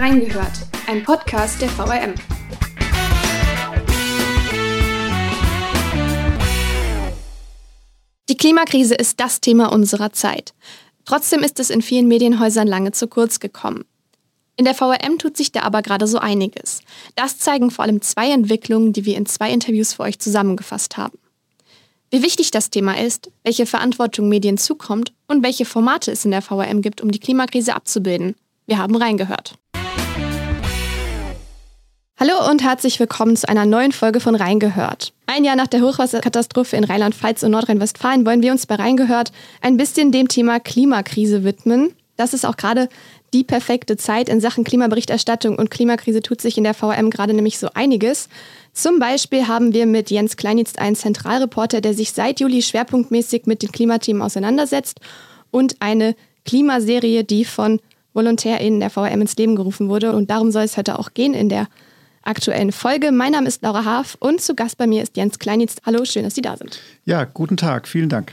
Reingehört, 0.00 0.52
ein 0.86 1.02
Podcast 1.02 1.60
der 1.60 1.68
VRM. 1.68 2.14
Die 8.30 8.36
Klimakrise 8.38 8.94
ist 8.94 9.20
das 9.20 9.42
Thema 9.42 9.70
unserer 9.70 10.10
Zeit. 10.14 10.54
Trotzdem 11.04 11.40
ist 11.40 11.60
es 11.60 11.68
in 11.68 11.82
vielen 11.82 12.08
Medienhäusern 12.08 12.66
lange 12.66 12.92
zu 12.92 13.08
kurz 13.08 13.40
gekommen. 13.40 13.84
In 14.56 14.64
der 14.64 14.74
VRM 14.74 15.18
tut 15.18 15.36
sich 15.36 15.52
da 15.52 15.64
aber 15.64 15.82
gerade 15.82 16.06
so 16.06 16.16
einiges. 16.16 16.80
Das 17.14 17.36
zeigen 17.36 17.70
vor 17.70 17.84
allem 17.84 18.00
zwei 18.00 18.30
Entwicklungen, 18.30 18.94
die 18.94 19.04
wir 19.04 19.18
in 19.18 19.26
zwei 19.26 19.52
Interviews 19.52 19.92
für 19.92 20.04
euch 20.04 20.18
zusammengefasst 20.18 20.96
haben. 20.96 21.18
Wie 22.10 22.22
wichtig 22.22 22.50
das 22.50 22.70
Thema 22.70 22.98
ist, 22.98 23.30
welche 23.44 23.66
Verantwortung 23.66 24.30
Medien 24.30 24.56
zukommt 24.56 25.12
und 25.28 25.42
welche 25.42 25.66
Formate 25.66 26.10
es 26.10 26.24
in 26.24 26.30
der 26.30 26.40
VRM 26.40 26.80
gibt, 26.80 27.02
um 27.02 27.10
die 27.10 27.20
Klimakrise 27.20 27.74
abzubilden. 27.74 28.34
Wir 28.64 28.78
haben 28.78 28.96
reingehört. 28.96 29.58
Hallo 32.22 32.50
und 32.50 32.62
herzlich 32.62 33.00
willkommen 33.00 33.34
zu 33.34 33.48
einer 33.48 33.64
neuen 33.64 33.92
Folge 33.92 34.20
von 34.20 34.34
Reingehört. 34.34 35.14
Ein 35.26 35.42
Jahr 35.42 35.56
nach 35.56 35.68
der 35.68 35.80
Hochwasserkatastrophe 35.80 36.76
in 36.76 36.84
Rheinland-Pfalz 36.84 37.42
und 37.44 37.52
Nordrhein-Westfalen 37.52 38.26
wollen 38.26 38.42
wir 38.42 38.52
uns 38.52 38.66
bei 38.66 38.74
Reingehört 38.74 39.32
ein 39.62 39.78
bisschen 39.78 40.12
dem 40.12 40.28
Thema 40.28 40.60
Klimakrise 40.60 41.44
widmen. 41.44 41.94
Das 42.18 42.34
ist 42.34 42.44
auch 42.44 42.58
gerade 42.58 42.90
die 43.32 43.42
perfekte 43.42 43.96
Zeit 43.96 44.28
in 44.28 44.42
Sachen 44.42 44.64
Klimaberichterstattung 44.64 45.56
und 45.56 45.70
Klimakrise 45.70 46.20
tut 46.20 46.42
sich 46.42 46.58
in 46.58 46.64
der 46.64 46.74
VM 46.74 47.08
gerade 47.08 47.32
nämlich 47.32 47.58
so 47.58 47.70
einiges. 47.72 48.28
Zum 48.74 48.98
Beispiel 48.98 49.48
haben 49.48 49.72
wir 49.72 49.86
mit 49.86 50.10
Jens 50.10 50.36
Kleinitz 50.36 50.76
einen 50.76 50.96
Zentralreporter, 50.96 51.80
der 51.80 51.94
sich 51.94 52.12
seit 52.12 52.38
Juli 52.38 52.60
schwerpunktmäßig 52.60 53.46
mit 53.46 53.62
den 53.62 53.72
Klimathemen 53.72 54.20
auseinandersetzt 54.20 55.00
und 55.50 55.76
eine 55.80 56.14
Klimaserie, 56.44 57.24
die 57.24 57.46
von 57.46 57.80
VolontärInnen 58.12 58.80
der 58.80 58.90
VM 58.90 59.22
ins 59.22 59.36
Leben 59.36 59.56
gerufen 59.56 59.88
wurde. 59.88 60.12
Und 60.12 60.28
darum 60.28 60.50
soll 60.50 60.64
es 60.64 60.76
heute 60.76 60.98
auch 60.98 61.14
gehen 61.14 61.32
in 61.32 61.48
der 61.48 61.66
aktuellen 62.22 62.72
Folge. 62.72 63.12
Mein 63.12 63.32
Name 63.32 63.48
ist 63.48 63.62
Laura 63.62 63.84
Haaf 63.84 64.16
und 64.20 64.40
zu 64.40 64.54
Gast 64.54 64.78
bei 64.78 64.86
mir 64.86 65.02
ist 65.02 65.16
Jens 65.16 65.38
Kleinitz. 65.38 65.76
Hallo, 65.84 66.04
schön, 66.04 66.24
dass 66.24 66.34
Sie 66.34 66.42
da 66.42 66.56
sind. 66.56 66.80
Ja, 67.04 67.24
guten 67.24 67.56
Tag, 67.56 67.88
vielen 67.88 68.08
Dank. 68.08 68.32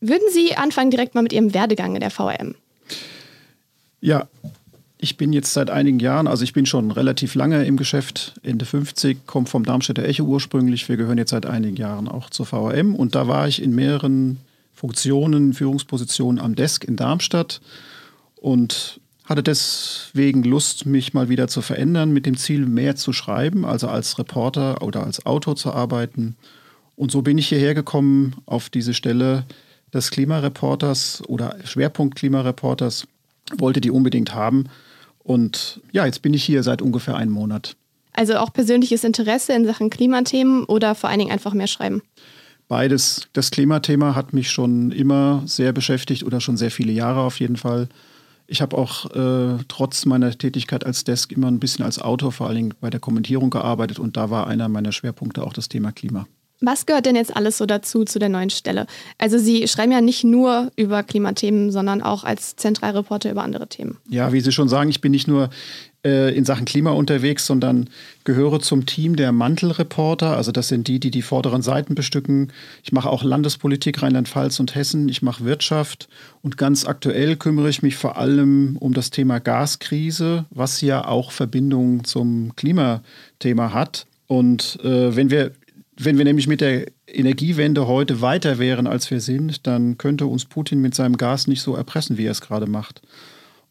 Würden 0.00 0.28
Sie 0.32 0.54
anfangen 0.56 0.90
direkt 0.90 1.14
mal 1.14 1.22
mit 1.22 1.32
Ihrem 1.32 1.54
Werdegang 1.54 1.94
in 1.94 2.00
der 2.00 2.10
VRM? 2.10 2.54
Ja, 4.00 4.28
ich 4.98 5.16
bin 5.16 5.32
jetzt 5.32 5.52
seit 5.52 5.70
einigen 5.70 5.98
Jahren, 5.98 6.26
also 6.26 6.44
ich 6.44 6.52
bin 6.52 6.66
schon 6.66 6.90
relativ 6.90 7.34
lange 7.34 7.64
im 7.64 7.76
Geschäft, 7.76 8.34
Ende 8.42 8.64
50, 8.64 9.26
komme 9.26 9.46
vom 9.46 9.64
Darmstädter 9.64 10.04
Echo 10.04 10.24
ursprünglich. 10.24 10.88
Wir 10.88 10.96
gehören 10.96 11.18
jetzt 11.18 11.30
seit 11.30 11.46
einigen 11.46 11.76
Jahren 11.76 12.08
auch 12.08 12.30
zur 12.30 12.46
VRM 12.46 12.94
und 12.94 13.14
da 13.14 13.28
war 13.28 13.46
ich 13.46 13.62
in 13.62 13.74
mehreren 13.74 14.38
Funktionen, 14.74 15.54
Führungspositionen 15.54 16.40
am 16.40 16.54
Desk 16.54 16.84
in 16.84 16.96
Darmstadt 16.96 17.60
und 18.36 19.00
hatte 19.26 19.42
deswegen 19.42 20.42
Lust, 20.44 20.86
mich 20.86 21.12
mal 21.12 21.28
wieder 21.28 21.48
zu 21.48 21.60
verändern, 21.60 22.12
mit 22.12 22.26
dem 22.26 22.36
Ziel, 22.36 22.66
mehr 22.66 22.96
zu 22.96 23.12
schreiben, 23.12 23.64
also 23.64 23.88
als 23.88 24.18
Reporter 24.18 24.82
oder 24.82 25.04
als 25.04 25.26
Autor 25.26 25.56
zu 25.56 25.72
arbeiten. 25.72 26.36
Und 26.94 27.10
so 27.10 27.22
bin 27.22 27.36
ich 27.36 27.48
hierher 27.48 27.74
gekommen 27.74 28.36
auf 28.46 28.70
diese 28.70 28.94
Stelle 28.94 29.44
des 29.92 30.10
Klimareporters 30.10 31.22
oder 31.26 31.56
Schwerpunkt 31.64 32.16
Klimareporters, 32.16 33.06
wollte 33.58 33.80
die 33.80 33.90
unbedingt 33.90 34.34
haben. 34.34 34.64
Und 35.18 35.80
ja, 35.92 36.06
jetzt 36.06 36.22
bin 36.22 36.32
ich 36.32 36.44
hier 36.44 36.62
seit 36.62 36.80
ungefähr 36.80 37.16
einem 37.16 37.32
Monat. 37.32 37.76
Also 38.12 38.36
auch 38.36 38.52
persönliches 38.52 39.04
Interesse 39.04 39.52
in 39.52 39.66
Sachen 39.66 39.90
Klimathemen 39.90 40.64
oder 40.64 40.94
vor 40.94 41.10
allen 41.10 41.18
Dingen 41.18 41.32
einfach 41.32 41.52
mehr 41.52 41.66
schreiben? 41.66 42.00
Beides. 42.68 43.28
Das 43.32 43.50
Klimathema 43.50 44.14
hat 44.14 44.32
mich 44.32 44.50
schon 44.50 44.90
immer 44.90 45.42
sehr 45.46 45.72
beschäftigt 45.72 46.24
oder 46.24 46.40
schon 46.40 46.56
sehr 46.56 46.70
viele 46.70 46.92
Jahre 46.92 47.20
auf 47.20 47.38
jeden 47.40 47.56
Fall. 47.56 47.88
Ich 48.48 48.62
habe 48.62 48.78
auch 48.78 49.10
äh, 49.10 49.58
trotz 49.68 50.06
meiner 50.06 50.36
Tätigkeit 50.36 50.86
als 50.86 51.04
Desk 51.04 51.32
immer 51.32 51.48
ein 51.48 51.58
bisschen 51.58 51.84
als 51.84 52.00
Autor 52.00 52.32
vor 52.32 52.46
allen 52.46 52.56
Dingen 52.56 52.74
bei 52.80 52.90
der 52.90 53.00
Kommentierung 53.00 53.50
gearbeitet 53.50 53.98
und 53.98 54.16
da 54.16 54.30
war 54.30 54.46
einer 54.46 54.68
meiner 54.68 54.92
Schwerpunkte 54.92 55.42
auch 55.42 55.52
das 55.52 55.68
Thema 55.68 55.92
Klima. 55.92 56.26
Was 56.60 56.86
gehört 56.86 57.04
denn 57.04 57.16
jetzt 57.16 57.36
alles 57.36 57.58
so 57.58 57.66
dazu 57.66 58.04
zu 58.04 58.18
der 58.18 58.30
neuen 58.30 58.48
Stelle? 58.48 58.86
Also 59.18 59.38
Sie 59.38 59.68
schreiben 59.68 59.92
ja 59.92 60.00
nicht 60.00 60.24
nur 60.24 60.72
über 60.76 61.02
Klimathemen, 61.02 61.70
sondern 61.70 62.00
auch 62.00 62.24
als 62.24 62.56
Zentralreporter 62.56 63.30
über 63.30 63.42
andere 63.42 63.68
Themen. 63.68 63.98
Ja, 64.08 64.32
wie 64.32 64.40
Sie 64.40 64.52
schon 64.52 64.68
sagen, 64.68 64.88
ich 64.88 65.02
bin 65.02 65.12
nicht 65.12 65.28
nur 65.28 65.50
in 66.06 66.44
Sachen 66.44 66.64
Klima 66.64 66.90
unterwegs, 66.90 67.46
sondern 67.46 67.88
gehöre 68.24 68.60
zum 68.60 68.86
Team 68.86 69.16
der 69.16 69.32
Mantelreporter. 69.32 70.36
Also 70.36 70.52
das 70.52 70.68
sind 70.68 70.88
die, 70.88 71.00
die 71.00 71.10
die 71.10 71.22
vorderen 71.22 71.62
Seiten 71.62 71.94
bestücken. 71.94 72.52
Ich 72.82 72.92
mache 72.92 73.10
auch 73.10 73.22
Landespolitik 73.22 74.02
Rheinland-Pfalz 74.02 74.60
und 74.60 74.74
Hessen. 74.74 75.08
Ich 75.08 75.22
mache 75.22 75.44
Wirtschaft 75.44 76.08
und 76.42 76.56
ganz 76.56 76.84
aktuell 76.86 77.36
kümmere 77.36 77.68
ich 77.68 77.82
mich 77.82 77.96
vor 77.96 78.16
allem 78.16 78.76
um 78.78 78.94
das 78.94 79.10
Thema 79.10 79.38
Gaskrise, 79.38 80.44
was 80.50 80.80
ja 80.80 81.06
auch 81.06 81.30
Verbindung 81.32 82.04
zum 82.04 82.54
Klimathema 82.56 83.72
hat. 83.72 84.06
Und 84.26 84.78
äh, 84.82 85.14
wenn 85.14 85.30
wir 85.30 85.52
wenn 85.98 86.18
wir 86.18 86.26
nämlich 86.26 86.46
mit 86.46 86.60
der 86.60 86.86
Energiewende 87.06 87.86
heute 87.86 88.20
weiter 88.20 88.58
wären, 88.58 88.86
als 88.86 89.10
wir 89.10 89.20
sind, 89.20 89.66
dann 89.66 89.96
könnte 89.96 90.26
uns 90.26 90.44
Putin 90.44 90.80
mit 90.80 90.94
seinem 90.94 91.16
Gas 91.16 91.46
nicht 91.46 91.62
so 91.62 91.74
erpressen, 91.74 92.18
wie 92.18 92.26
er 92.26 92.32
es 92.32 92.42
gerade 92.42 92.66
macht. 92.66 93.00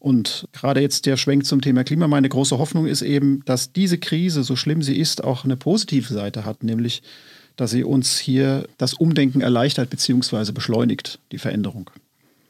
Und 0.06 0.46
gerade 0.52 0.80
jetzt 0.80 1.06
der 1.06 1.16
Schwenk 1.16 1.46
zum 1.46 1.60
Thema 1.62 1.82
Klima, 1.82 2.06
meine 2.06 2.28
große 2.28 2.58
Hoffnung 2.58 2.86
ist 2.86 3.02
eben, 3.02 3.42
dass 3.44 3.72
diese 3.72 3.98
Krise, 3.98 4.44
so 4.44 4.54
schlimm 4.54 4.80
sie 4.80 4.96
ist, 4.96 5.24
auch 5.24 5.42
eine 5.42 5.56
positive 5.56 6.14
Seite 6.14 6.44
hat, 6.44 6.62
nämlich 6.62 7.02
dass 7.56 7.72
sie 7.72 7.82
uns 7.82 8.16
hier 8.16 8.68
das 8.78 8.94
Umdenken 8.94 9.40
erleichtert 9.40 9.90
bzw. 9.90 10.52
beschleunigt, 10.52 11.18
die 11.32 11.38
Veränderung. 11.38 11.90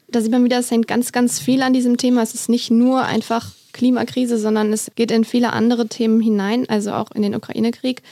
Da 0.07 0.21
sieht 0.21 0.29
man 0.29 0.43
wieder, 0.43 0.59
es 0.59 0.69
hängt 0.69 0.87
ganz, 0.87 1.11
ganz 1.11 1.39
viel 1.39 1.63
an 1.63 1.73
diesem 1.73 1.97
Thema. 1.97 2.21
Es 2.21 2.35
ist 2.35 2.47
nicht 2.47 2.69
nur 2.69 3.03
einfach 3.03 3.49
Klimakrise, 3.73 4.37
sondern 4.37 4.71
es 4.71 4.91
geht 4.93 5.09
in 5.09 5.25
viele 5.25 5.51
andere 5.51 5.87
Themen 5.87 6.21
hinein, 6.21 6.69
also 6.69 6.91
auch 6.91 7.09
in 7.09 7.23
den 7.23 7.33
Ukraine-Krieg. 7.33 8.03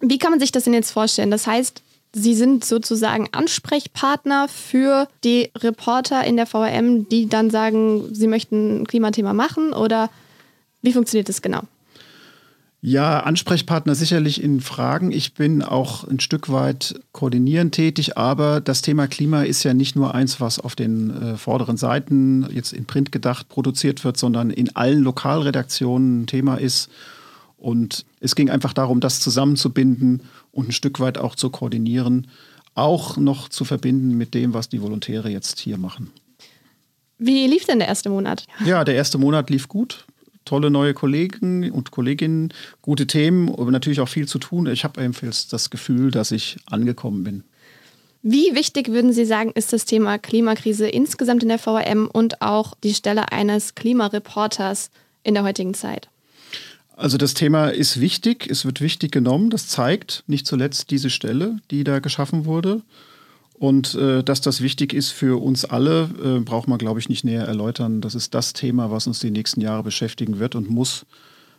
Wie 0.00 0.18
kann 0.18 0.32
man 0.32 0.40
sich 0.40 0.50
das 0.50 0.64
denn 0.64 0.74
jetzt 0.74 0.90
vorstellen? 0.90 1.30
Das 1.30 1.46
heißt, 1.46 1.80
Sie 2.12 2.34
sind 2.34 2.64
sozusagen 2.64 3.28
Ansprechpartner 3.32 4.48
für 4.48 5.06
die 5.22 5.50
Reporter 5.56 6.24
in 6.24 6.36
der 6.36 6.46
VRM, 6.46 7.08
die 7.08 7.28
dann 7.28 7.50
sagen, 7.50 8.12
sie 8.12 8.26
möchten 8.26 8.82
ein 8.82 8.86
Klimathema 8.86 9.32
machen 9.32 9.72
oder 9.72 10.10
wie 10.82 10.92
funktioniert 10.92 11.28
das 11.28 11.40
genau? 11.40 11.62
Ja, 12.82 13.20
Ansprechpartner 13.20 13.94
sicherlich 13.94 14.42
in 14.42 14.62
Fragen. 14.62 15.12
Ich 15.12 15.34
bin 15.34 15.62
auch 15.62 16.08
ein 16.08 16.18
Stück 16.18 16.50
weit 16.50 16.98
koordinierend 17.12 17.74
tätig, 17.74 18.16
aber 18.16 18.62
das 18.62 18.80
Thema 18.80 19.06
Klima 19.06 19.42
ist 19.42 19.62
ja 19.64 19.74
nicht 19.74 19.96
nur 19.96 20.14
eins, 20.14 20.40
was 20.40 20.58
auf 20.58 20.74
den 20.74 21.10
äh, 21.10 21.36
vorderen 21.36 21.76
Seiten 21.76 22.48
jetzt 22.50 22.72
in 22.72 22.86
Print 22.86 23.12
gedacht 23.12 23.50
produziert 23.50 24.02
wird, 24.02 24.16
sondern 24.16 24.48
in 24.48 24.74
allen 24.74 25.02
Lokalredaktionen 25.02 26.22
ein 26.22 26.26
Thema 26.26 26.56
ist 26.56 26.88
und 27.60 28.06
es 28.20 28.34
ging 28.34 28.48
einfach 28.48 28.72
darum, 28.72 29.00
das 29.00 29.20
zusammenzubinden 29.20 30.22
und 30.52 30.68
ein 30.68 30.72
Stück 30.72 31.00
weit 31.00 31.18
auch 31.18 31.34
zu 31.34 31.50
koordinieren, 31.50 32.28
auch 32.74 33.16
noch 33.16 33.48
zu 33.48 33.64
verbinden 33.64 34.16
mit 34.16 34.34
dem, 34.34 34.54
was 34.54 34.68
die 34.68 34.82
Volontäre 34.82 35.30
jetzt 35.30 35.58
hier 35.60 35.78
machen. 35.78 36.10
Wie 37.18 37.46
lief 37.46 37.66
denn 37.66 37.78
der 37.78 37.88
erste 37.88 38.08
Monat? 38.08 38.46
Ja, 38.64 38.82
der 38.84 38.94
erste 38.94 39.18
Monat 39.18 39.50
lief 39.50 39.68
gut. 39.68 40.06
Tolle 40.46 40.70
neue 40.70 40.94
Kollegen 40.94 41.70
und 41.70 41.90
Kolleginnen, 41.90 42.52
gute 42.80 43.06
Themen, 43.06 43.50
aber 43.50 43.70
natürlich 43.70 44.00
auch 44.00 44.08
viel 44.08 44.26
zu 44.26 44.38
tun. 44.38 44.66
Ich 44.66 44.84
habe 44.84 45.00
ebenfalls 45.02 45.48
das 45.48 45.68
Gefühl, 45.68 46.10
dass 46.10 46.32
ich 46.32 46.56
angekommen 46.66 47.24
bin. 47.24 47.44
Wie 48.22 48.54
wichtig 48.54 48.88
würden 48.88 49.12
Sie 49.12 49.24
sagen, 49.24 49.52
ist 49.54 49.72
das 49.72 49.84
Thema 49.84 50.18
Klimakrise 50.18 50.88
insgesamt 50.88 51.42
in 51.42 51.48
der 51.50 51.58
VRM 51.58 52.08
und 52.10 52.42
auch 52.42 52.74
die 52.82 52.94
Stelle 52.94 53.32
eines 53.32 53.74
Klimareporters 53.74 54.90
in 55.22 55.34
der 55.34 55.42
heutigen 55.42 55.74
Zeit? 55.74 56.08
Also 57.00 57.16
das 57.16 57.32
Thema 57.32 57.68
ist 57.68 57.98
wichtig, 57.98 58.46
es 58.50 58.66
wird 58.66 58.82
wichtig 58.82 59.10
genommen. 59.10 59.48
Das 59.48 59.68
zeigt 59.68 60.22
nicht 60.26 60.46
zuletzt 60.46 60.90
diese 60.90 61.08
Stelle, 61.08 61.56
die 61.70 61.82
da 61.82 61.98
geschaffen 61.98 62.44
wurde. 62.44 62.82
Und 63.54 63.94
äh, 63.94 64.22
dass 64.22 64.42
das 64.42 64.60
wichtig 64.60 64.92
ist 64.92 65.10
für 65.10 65.42
uns 65.42 65.64
alle, 65.64 66.10
äh, 66.22 66.40
braucht 66.40 66.68
man, 66.68 66.76
glaube 66.76 67.00
ich, 67.00 67.08
nicht 67.08 67.24
näher 67.24 67.46
erläutern. 67.46 68.02
Das 68.02 68.14
ist 68.14 68.34
das 68.34 68.52
Thema, 68.52 68.90
was 68.90 69.06
uns 69.06 69.18
die 69.18 69.30
nächsten 69.30 69.62
Jahre 69.62 69.82
beschäftigen 69.82 70.38
wird 70.40 70.54
und 70.54 70.68
muss. 70.68 71.06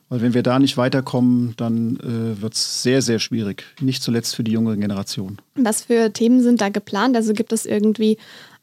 Weil 0.09 0.21
wenn 0.21 0.35
wir 0.35 0.43
da 0.43 0.59
nicht 0.59 0.77
weiterkommen, 0.77 1.55
dann 1.57 1.97
äh, 1.97 2.39
wird 2.39 2.53
es 2.53 2.83
sehr, 2.83 3.01
sehr 3.01 3.17
schwierig. 3.17 3.63
Nicht 3.79 4.03
zuletzt 4.03 4.35
für 4.35 4.43
die 4.43 4.51
junge 4.51 4.77
Generation. 4.77 5.39
Was 5.55 5.81
für 5.85 6.13
Themen 6.13 6.43
sind 6.43 6.61
da 6.61 6.69
geplant? 6.69 7.15
Also 7.15 7.33
gibt 7.33 7.51
es 7.51 7.65
irgendwie 7.65 8.17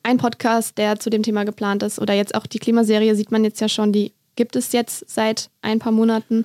einen 0.05 0.19
Podcast, 0.20 0.79
der 0.79 1.00
zu 1.00 1.11
dem 1.11 1.25
Thema 1.25 1.44
geplant 1.44 1.82
ist? 1.82 1.99
Oder 1.99 2.14
jetzt 2.14 2.37
auch 2.37 2.47
die 2.47 2.61
Klimaserie 2.61 3.17
sieht 3.17 3.32
man 3.32 3.43
jetzt 3.43 3.61
ja 3.61 3.69
schon, 3.69 3.93
die 3.93 4.12
gibt 4.37 4.55
es 4.55 4.70
jetzt 4.70 5.11
seit 5.11 5.50
ein 5.61 5.81
paar 5.81 5.91
Monaten. 5.93 6.44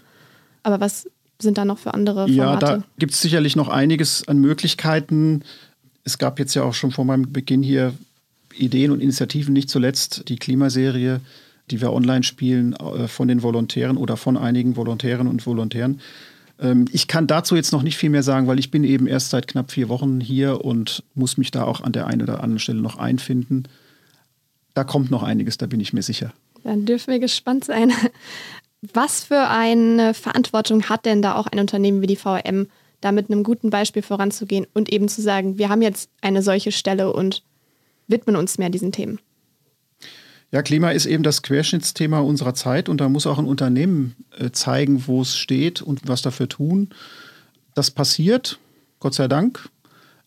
Aber 0.63 0.79
was 0.79 1.09
sind 1.39 1.57
da 1.57 1.65
noch 1.65 1.77
für 1.77 1.93
andere 1.93 2.27
Formate? 2.27 2.35
Ja, 2.35 2.77
da 2.77 2.83
gibt 2.97 3.13
es 3.13 3.21
sicherlich 3.21 3.55
noch 3.55 3.67
einiges 3.67 4.27
an 4.27 4.39
Möglichkeiten. 4.39 5.43
Es 6.03 6.17
gab 6.17 6.39
jetzt 6.39 6.53
ja 6.53 6.63
auch 6.63 6.73
schon 6.73 6.91
vor 6.91 7.05
meinem 7.05 7.31
Beginn 7.31 7.63
hier 7.63 7.93
Ideen 8.55 8.91
und 8.91 9.01
Initiativen, 9.01 9.53
nicht 9.53 9.69
zuletzt 9.69 10.29
die 10.29 10.37
Klimaserie, 10.37 11.21
die 11.71 11.81
wir 11.81 11.91
online 11.91 12.23
spielen, 12.23 12.73
äh, 12.73 13.07
von 13.07 13.27
den 13.27 13.43
Volontären 13.43 13.97
oder 13.97 14.17
von 14.17 14.37
einigen 14.37 14.75
Volontären 14.75 15.27
und 15.27 15.45
Volontären. 15.45 16.01
Ähm, 16.59 16.85
ich 16.91 17.07
kann 17.07 17.27
dazu 17.27 17.55
jetzt 17.55 17.71
noch 17.71 17.83
nicht 17.83 17.97
viel 17.97 18.09
mehr 18.09 18.23
sagen, 18.23 18.47
weil 18.47 18.59
ich 18.59 18.71
bin 18.71 18.83
eben 18.83 19.07
erst 19.07 19.29
seit 19.29 19.47
knapp 19.47 19.71
vier 19.71 19.89
Wochen 19.89 20.19
hier 20.19 20.63
und 20.63 21.03
muss 21.15 21.37
mich 21.37 21.51
da 21.51 21.63
auch 21.63 21.81
an 21.81 21.93
der 21.93 22.07
einen 22.07 22.21
oder 22.21 22.43
anderen 22.43 22.59
Stelle 22.59 22.81
noch 22.81 22.97
einfinden. 22.97 23.63
Da 24.73 24.83
kommt 24.83 25.11
noch 25.11 25.23
einiges, 25.23 25.57
da 25.57 25.67
bin 25.67 25.79
ich 25.79 25.93
mir 25.93 26.03
sicher. 26.03 26.33
Dann 26.63 26.85
dürfen 26.85 27.11
wir 27.11 27.19
gespannt 27.19 27.65
sein. 27.65 27.91
Was 28.91 29.23
für 29.23 29.47
eine 29.47 30.13
Verantwortung 30.13 30.89
hat 30.89 31.05
denn 31.05 31.21
da 31.21 31.35
auch 31.35 31.47
ein 31.47 31.59
Unternehmen 31.59 32.01
wie 32.01 32.07
die 32.07 32.17
VRM, 32.17 32.67
da 32.99 33.11
mit 33.11 33.29
einem 33.29 33.43
guten 33.43 33.69
Beispiel 33.69 34.01
voranzugehen 34.01 34.67
und 34.73 34.91
eben 34.91 35.07
zu 35.07 35.21
sagen, 35.21 35.57
wir 35.57 35.69
haben 35.69 35.81
jetzt 35.81 36.09
eine 36.21 36.41
solche 36.41 36.71
Stelle 36.71 37.13
und 37.13 37.43
widmen 38.07 38.35
uns 38.35 38.57
mehr 38.57 38.69
diesen 38.69 38.91
Themen? 38.91 39.19
Ja, 40.51 40.61
Klima 40.61 40.91
ist 40.91 41.05
eben 41.05 41.23
das 41.23 41.41
Querschnittsthema 41.41 42.19
unserer 42.19 42.53
Zeit 42.53 42.89
und 42.89 43.01
da 43.01 43.09
muss 43.09 43.25
auch 43.25 43.39
ein 43.39 43.45
Unternehmen 43.45 44.15
äh, 44.37 44.51
zeigen, 44.51 45.07
wo 45.07 45.21
es 45.21 45.37
steht 45.37 45.81
und 45.81 46.07
was 46.07 46.21
dafür 46.21 46.47
tun. 46.47 46.89
Das 47.73 47.89
passiert, 47.89 48.59
Gott 48.99 49.13
sei 49.13 49.27
Dank. 49.27 49.69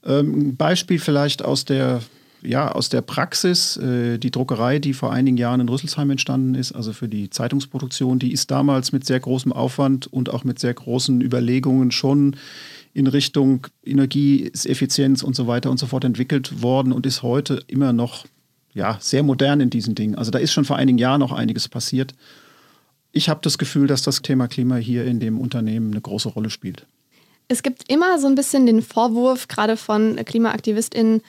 Ähm, 0.04 0.48
ein 0.48 0.56
Beispiel 0.56 0.98
vielleicht 0.98 1.44
aus 1.44 1.64
der, 1.64 2.00
ja, 2.46 2.70
aus 2.70 2.88
der 2.88 3.02
Praxis. 3.02 3.76
Äh, 3.76 4.18
die 4.18 4.30
Druckerei, 4.30 4.78
die 4.78 4.94
vor 4.94 5.12
einigen 5.12 5.36
Jahren 5.36 5.60
in 5.60 5.68
Rüsselsheim 5.68 6.10
entstanden 6.10 6.54
ist, 6.54 6.72
also 6.72 6.92
für 6.92 7.08
die 7.08 7.30
Zeitungsproduktion, 7.30 8.18
die 8.18 8.32
ist 8.32 8.50
damals 8.50 8.92
mit 8.92 9.04
sehr 9.04 9.20
großem 9.20 9.52
Aufwand 9.52 10.06
und 10.06 10.30
auch 10.30 10.44
mit 10.44 10.58
sehr 10.58 10.74
großen 10.74 11.20
Überlegungen 11.20 11.90
schon 11.90 12.36
in 12.94 13.06
Richtung 13.06 13.66
Energieeffizienz 13.84 15.22
und 15.22 15.36
so 15.36 15.46
weiter 15.46 15.70
und 15.70 15.78
so 15.78 15.86
fort 15.86 16.04
entwickelt 16.04 16.62
worden 16.62 16.92
und 16.92 17.04
ist 17.04 17.22
heute 17.22 17.62
immer 17.66 17.92
noch 17.92 18.24
ja, 18.72 18.98
sehr 19.00 19.22
modern 19.22 19.60
in 19.60 19.70
diesen 19.70 19.94
Dingen. 19.94 20.14
Also 20.14 20.30
da 20.30 20.38
ist 20.38 20.52
schon 20.52 20.64
vor 20.64 20.76
einigen 20.76 20.98
Jahren 20.98 21.20
noch 21.20 21.32
einiges 21.32 21.68
passiert. 21.68 22.14
Ich 23.12 23.28
habe 23.28 23.40
das 23.42 23.58
Gefühl, 23.58 23.86
dass 23.86 24.02
das 24.02 24.22
Thema 24.22 24.48
Klima 24.48 24.76
hier 24.76 25.04
in 25.04 25.20
dem 25.20 25.40
Unternehmen 25.40 25.92
eine 25.92 26.00
große 26.00 26.28
Rolle 26.28 26.50
spielt. 26.50 26.86
Es 27.48 27.62
gibt 27.62 27.90
immer 27.90 28.18
so 28.18 28.26
ein 28.26 28.34
bisschen 28.34 28.66
den 28.66 28.82
Vorwurf, 28.82 29.48
gerade 29.48 29.76
von 29.76 30.16
KlimaaktivistInnen, 30.16 31.22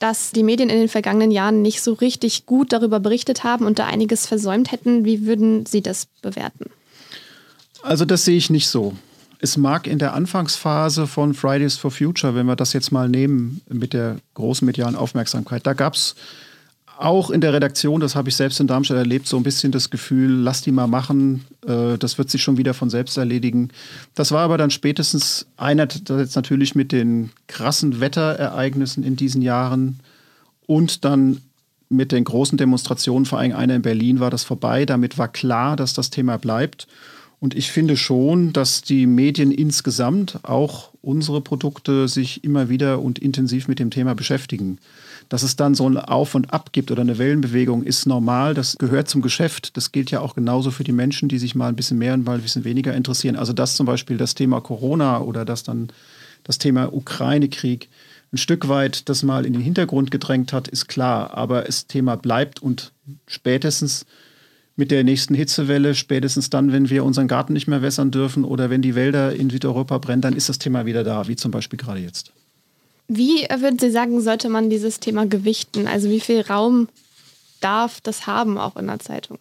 dass 0.00 0.32
die 0.32 0.42
Medien 0.42 0.70
in 0.70 0.78
den 0.78 0.88
vergangenen 0.88 1.30
Jahren 1.30 1.62
nicht 1.62 1.82
so 1.82 1.92
richtig 1.92 2.46
gut 2.46 2.72
darüber 2.72 2.98
berichtet 2.98 3.44
haben 3.44 3.66
und 3.66 3.78
da 3.78 3.86
einiges 3.86 4.26
versäumt 4.26 4.72
hätten. 4.72 5.04
Wie 5.04 5.26
würden 5.26 5.66
Sie 5.66 5.82
das 5.82 6.06
bewerten? 6.22 6.70
Also 7.82 8.04
das 8.04 8.24
sehe 8.24 8.36
ich 8.36 8.50
nicht 8.50 8.66
so. 8.66 8.94
Es 9.38 9.56
mag 9.56 9.86
in 9.86 9.98
der 9.98 10.14
Anfangsphase 10.14 11.06
von 11.06 11.34
Fridays 11.34 11.76
for 11.76 11.90
Future, 11.90 12.34
wenn 12.34 12.46
wir 12.46 12.56
das 12.56 12.72
jetzt 12.72 12.92
mal 12.92 13.08
nehmen 13.08 13.60
mit 13.68 13.92
der 13.92 14.16
großen 14.34 14.66
medialen 14.66 14.96
Aufmerksamkeit, 14.96 15.66
da 15.66 15.74
gab 15.74 15.94
es 15.94 16.14
auch 17.00 17.30
in 17.30 17.40
der 17.40 17.52
Redaktion, 17.52 18.00
das 18.00 18.14
habe 18.14 18.28
ich 18.28 18.36
selbst 18.36 18.60
in 18.60 18.66
Darmstadt 18.66 18.98
erlebt, 18.98 19.26
so 19.26 19.36
ein 19.38 19.42
bisschen 19.42 19.72
das 19.72 19.88
Gefühl, 19.88 20.30
lass 20.30 20.60
die 20.60 20.70
mal 20.70 20.86
machen, 20.86 21.44
äh, 21.66 21.96
das 21.96 22.18
wird 22.18 22.30
sich 22.30 22.42
schon 22.42 22.58
wieder 22.58 22.74
von 22.74 22.90
selbst 22.90 23.16
erledigen. 23.16 23.70
Das 24.14 24.32
war 24.32 24.40
aber 24.40 24.58
dann 24.58 24.70
spätestens 24.70 25.46
einerseits 25.56 26.34
natürlich 26.34 26.74
mit 26.74 26.92
den 26.92 27.30
krassen 27.46 28.00
Wetterereignissen 28.00 29.02
in 29.02 29.16
diesen 29.16 29.40
Jahren 29.40 30.00
und 30.66 31.04
dann 31.04 31.40
mit 31.88 32.12
den 32.12 32.24
großen 32.24 32.58
Demonstrationen, 32.58 33.24
vor 33.24 33.38
allem 33.38 33.56
einer 33.56 33.76
in 33.76 33.82
Berlin, 33.82 34.20
war 34.20 34.30
das 34.30 34.44
vorbei. 34.44 34.84
Damit 34.84 35.18
war 35.18 35.28
klar, 35.28 35.76
dass 35.76 35.94
das 35.94 36.10
Thema 36.10 36.36
bleibt. 36.36 36.86
Und 37.40 37.56
ich 37.56 37.72
finde 37.72 37.96
schon, 37.96 38.52
dass 38.52 38.82
die 38.82 39.06
Medien 39.06 39.50
insgesamt, 39.50 40.38
auch 40.42 40.90
unsere 41.00 41.40
Produkte, 41.40 42.06
sich 42.06 42.44
immer 42.44 42.68
wieder 42.68 43.00
und 43.00 43.18
intensiv 43.18 43.66
mit 43.66 43.78
dem 43.78 43.90
Thema 43.90 44.14
beschäftigen. 44.14 44.78
Dass 45.30 45.44
es 45.44 45.54
dann 45.54 45.76
so 45.76 45.88
ein 45.88 45.96
Auf 45.96 46.34
und 46.34 46.52
Ab 46.52 46.72
gibt 46.72 46.90
oder 46.90 47.02
eine 47.02 47.16
Wellenbewegung, 47.16 47.84
ist 47.84 48.04
normal. 48.04 48.52
Das 48.52 48.76
gehört 48.76 49.08
zum 49.08 49.22
Geschäft. 49.22 49.76
Das 49.76 49.92
gilt 49.92 50.10
ja 50.10 50.20
auch 50.20 50.34
genauso 50.34 50.72
für 50.72 50.84
die 50.84 50.92
Menschen, 50.92 51.28
die 51.28 51.38
sich 51.38 51.54
mal 51.54 51.68
ein 51.68 51.76
bisschen 51.76 51.98
mehr 51.98 52.14
und 52.14 52.26
mal 52.26 52.34
ein 52.34 52.42
bisschen 52.42 52.64
weniger 52.64 52.94
interessieren. 52.94 53.36
Also 53.36 53.52
dass 53.52 53.76
zum 53.76 53.86
Beispiel 53.86 54.16
das 54.16 54.34
Thema 54.34 54.60
Corona 54.60 55.20
oder 55.20 55.44
dass 55.44 55.62
dann 55.62 55.88
das 56.42 56.58
Thema 56.58 56.92
Ukraine-Krieg 56.92 57.88
ein 58.32 58.38
Stück 58.38 58.68
weit 58.68 59.08
das 59.08 59.22
mal 59.22 59.46
in 59.46 59.52
den 59.52 59.62
Hintergrund 59.62 60.10
gedrängt 60.10 60.52
hat, 60.52 60.66
ist 60.66 60.88
klar. 60.88 61.32
Aber 61.36 61.62
das 61.62 61.86
Thema 61.86 62.16
bleibt 62.16 62.60
und 62.60 62.92
spätestens 63.28 64.06
mit 64.74 64.90
der 64.90 65.04
nächsten 65.04 65.34
Hitzewelle, 65.34 65.94
spätestens 65.94 66.50
dann, 66.50 66.72
wenn 66.72 66.90
wir 66.90 67.04
unseren 67.04 67.28
Garten 67.28 67.52
nicht 67.52 67.68
mehr 67.68 67.82
wässern 67.82 68.10
dürfen 68.10 68.44
oder 68.44 68.68
wenn 68.68 68.82
die 68.82 68.96
Wälder 68.96 69.32
in 69.32 69.48
Südeuropa 69.48 69.98
brennen, 69.98 70.22
dann 70.22 70.34
ist 70.34 70.48
das 70.48 70.58
Thema 70.58 70.86
wieder 70.86 71.04
da, 71.04 71.28
wie 71.28 71.36
zum 71.36 71.52
Beispiel 71.52 71.78
gerade 71.78 72.00
jetzt. 72.00 72.32
Wie 73.12 73.44
würden 73.58 73.80
Sie 73.80 73.90
sagen, 73.90 74.20
sollte 74.20 74.48
man 74.48 74.70
dieses 74.70 75.00
Thema 75.00 75.26
gewichten? 75.26 75.88
Also 75.88 76.08
wie 76.08 76.20
viel 76.20 76.42
Raum 76.42 76.88
darf 77.60 78.00
das 78.00 78.28
haben, 78.28 78.56
auch 78.56 78.76
in 78.76 78.86
der 78.86 79.00
Zeitung? 79.00 79.38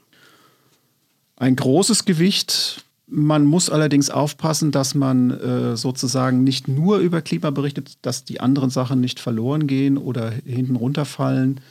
Ein 1.36 1.56
großes 1.56 2.06
Gewicht. 2.06 2.84
Man 3.06 3.46
muss 3.46 3.70
allerdings 3.70 4.10
aufpassen, 4.10 4.72
dass 4.72 4.96
man 4.96 5.30
äh, 5.30 5.78
sozusagen 5.78 6.44
nicht 6.44 6.68
nur 6.68 6.98
über 6.98 7.22
Klima 7.22 7.52
berichtet, 7.52 7.92
dass 8.02 8.26
die 8.26 8.40
anderen 8.40 8.72
Sachen 8.72 9.02
nicht 9.02 9.20
verloren 9.20 9.68
gehen 9.68 10.00
oder 10.00 10.32
hinten 10.32 10.76
runterfallen, 10.76 11.62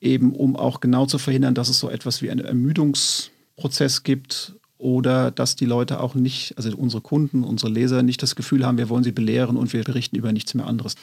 eben 0.00 0.36
um 0.36 0.54
auch 0.54 0.78
genau 0.78 1.06
zu 1.06 1.18
verhindern, 1.18 1.56
dass 1.56 1.68
es 1.68 1.80
so 1.80 1.90
etwas 1.90 2.22
wie 2.22 2.30
einen 2.30 2.44
Ermüdungsprozess 2.44 4.04
gibt 4.04 4.54
oder 4.78 5.32
dass 5.32 5.56
die 5.56 5.66
Leute 5.66 5.98
auch 5.98 6.14
nicht, 6.14 6.56
also 6.56 6.76
unsere 6.76 7.02
Kunden, 7.02 7.42
unsere 7.42 7.72
Leser 7.72 8.04
nicht 8.04 8.22
das 8.22 8.36
Gefühl 8.36 8.64
haben, 8.64 8.78
wir 8.78 8.88
wollen 8.88 9.02
sie 9.02 9.10
belehren 9.10 9.56
und 9.56 9.72
wir 9.72 9.82
berichten 9.82 10.14
über 10.14 10.32
nichts 10.32 10.54
mehr 10.54 10.68
anderes. 10.68 10.94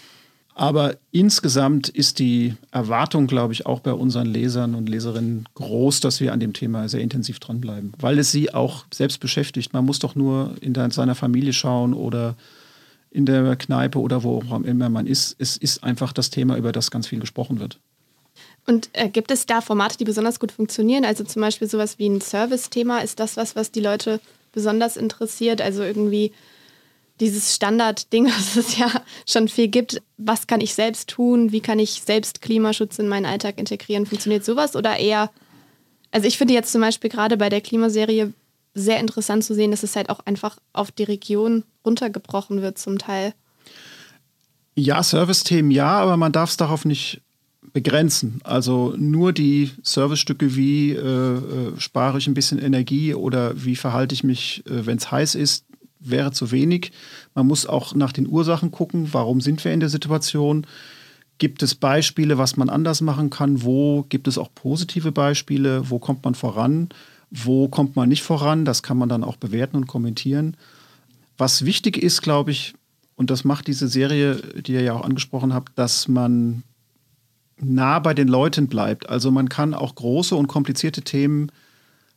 Aber 0.60 0.98
insgesamt 1.12 1.88
ist 1.88 2.20
die 2.20 2.54
Erwartung, 2.72 3.28
glaube 3.28 3.54
ich, 3.54 3.66
auch 3.66 3.80
bei 3.80 3.94
unseren 3.94 4.26
Lesern 4.26 4.76
und 4.76 4.90
Leserinnen 4.90 5.48
groß, 5.56 6.02
dass 6.02 6.20
wir 6.20 6.34
an 6.34 6.42
dem 6.42 6.52
Thema 6.52 6.90
sehr 6.90 7.00
intensiv 7.00 7.40
dranbleiben, 7.40 7.94
weil 7.98 8.20
es 8.20 8.34
sie 8.34 8.54
auch 8.54 8.84
selbst 8.94 9.22
beschäftigt. 9.22 9.72
Man 9.72 9.86
muss 9.86 10.00
doch 10.00 10.16
nur 10.16 10.56
in 10.60 10.74
seiner 10.92 11.16
Familie 11.16 11.54
schauen 11.54 11.94
oder 11.94 12.36
in 13.10 13.26
der 13.26 13.56
Kneipe 13.56 14.02
oder 14.02 14.24
wo 14.24 14.40
auch 14.40 14.62
immer 14.64 14.90
man 14.90 15.08
ist. 15.08 15.34
Es 15.40 15.56
ist 15.56 15.82
einfach 15.82 16.12
das 16.12 16.30
Thema, 16.30 16.58
über 16.58 16.74
das 16.74 16.92
ganz 16.92 17.08
viel 17.08 17.22
gesprochen 17.22 17.62
wird. 17.62 17.80
Und 18.68 18.90
äh, 18.92 19.08
gibt 19.08 19.32
es 19.32 19.46
da 19.46 19.62
Formate, 19.62 19.96
die 19.96 20.04
besonders 20.04 20.42
gut 20.42 20.52
funktionieren? 20.52 21.06
Also 21.06 21.24
zum 21.24 21.42
Beispiel 21.42 21.70
sowas 21.70 22.00
wie 22.00 22.10
ein 22.10 22.20
Service-Thema. 22.20 23.00
Ist 23.00 23.22
das 23.22 23.38
was, 23.38 23.56
was 23.56 23.72
die 23.72 23.80
Leute 23.80 24.20
besonders 24.52 24.98
interessiert? 24.98 25.62
Also 25.62 25.84
irgendwie 25.84 26.34
dieses 27.20 27.56
Standardding, 27.56 28.26
was 28.38 28.56
es 28.56 28.78
ja 28.78 28.90
schon 29.28 29.48
viel 29.48 29.68
gibt. 29.68 30.02
Was 30.18 30.48
kann 30.48 30.62
ich 30.62 30.74
selbst 30.74 31.10
tun? 31.10 31.52
Wie 31.52 31.62
kann 31.62 31.80
ich 31.80 32.02
selbst 32.06 32.42
Klimaschutz 32.42 33.00
in 33.00 33.08
meinen 33.08 33.26
Alltag 33.26 33.58
integrieren? 33.58 34.06
Funktioniert 34.06 34.46
sowas 34.46 34.76
oder 34.76 34.98
eher? 34.98 35.30
Also 36.12 36.28
ich 36.28 36.38
finde 36.38 36.54
jetzt 36.54 36.72
zum 36.72 36.82
Beispiel 36.82 37.10
gerade 37.10 37.38
bei 37.38 37.50
der 37.50 37.62
Klimaserie 37.62 38.34
sehr 38.74 39.00
interessant 39.00 39.44
zu 39.44 39.54
sehen, 39.54 39.72
dass 39.72 39.84
es 39.84 39.96
halt 39.96 40.10
auch 40.10 40.22
einfach 40.26 40.58
auf 40.74 40.92
die 40.92 41.04
Region 41.04 41.64
runtergebrochen 41.86 42.62
wird 42.62 42.78
zum 42.78 42.98
Teil. 42.98 43.34
Ja, 44.76 45.04
Service-Themen 45.04 45.72
ja, 45.72 46.00
aber 46.00 46.18
man 46.18 46.32
darf 46.32 46.52
es 46.52 46.58
darauf 46.58 46.86
nicht 46.86 47.22
begrenzen. 47.74 48.40
Also 48.44 48.94
nur 48.98 49.34
die 49.34 49.72
Servicestücke 49.84 50.56
wie 50.56 50.94
äh, 50.94 51.00
äh, 51.00 51.80
spare 51.80 52.18
ich 52.18 52.28
ein 52.28 52.34
bisschen 52.34 52.60
Energie 52.60 53.14
oder 53.14 53.54
wie 53.64 53.76
verhalte 53.76 54.14
ich 54.14 54.24
mich, 54.24 54.64
äh, 54.66 54.86
wenn 54.86 54.98
es 54.98 55.12
heiß 55.12 55.36
ist, 55.36 55.66
wäre 56.00 56.32
zu 56.32 56.52
wenig. 56.52 56.92
Man 57.36 57.48
muss 57.48 57.66
auch 57.66 57.94
nach 57.94 58.12
den 58.12 58.28
Ursachen 58.28 58.72
gucken, 58.72 59.10
warum 59.12 59.42
sind 59.42 59.64
wir 59.64 59.74
in 59.74 59.80
der 59.80 59.90
Situation. 59.90 60.66
Gibt 61.38 61.64
es 61.64 61.76
Beispiele, 61.76 62.38
was 62.38 62.58
man 62.58 62.70
anders 62.70 63.02
machen 63.02 63.30
kann? 63.30 63.64
Wo 63.64 64.06
gibt 64.10 64.28
es 64.28 64.38
auch 64.38 64.50
positive 64.54 65.12
Beispiele? 65.12 65.90
Wo 65.90 66.00
kommt 66.00 66.24
man 66.24 66.36
voran? 66.36 66.90
Wo 67.32 67.68
kommt 67.68 67.96
man 67.96 68.10
nicht 68.10 68.24
voran? 68.24 68.66
Das 68.66 68.84
kann 68.84 68.98
man 68.98 69.10
dann 69.10 69.24
auch 69.24 69.38
bewerten 69.38 69.78
und 69.78 69.88
kommentieren. 69.88 70.58
Was 71.38 71.64
wichtig 71.66 71.98
ist, 71.98 72.22
glaube 72.22 72.52
ich, 72.52 72.74
und 73.16 73.30
das 73.30 73.44
macht 73.44 73.68
diese 73.68 73.88
Serie, 73.88 74.36
die 74.36 74.74
ihr 74.74 74.82
ja 74.82 74.94
auch 74.94 75.04
angesprochen 75.04 75.54
habt, 75.54 75.78
dass 75.78 76.08
man 76.08 76.64
nah 77.58 78.00
bei 78.00 78.14
den 78.14 78.28
Leuten 78.30 78.68
bleibt. 78.68 79.10
Also 79.10 79.32
man 79.32 79.50
kann 79.50 79.74
auch 79.74 79.96
große 79.96 80.36
und 80.36 80.48
komplizierte 80.48 81.02
Themen 81.02 81.52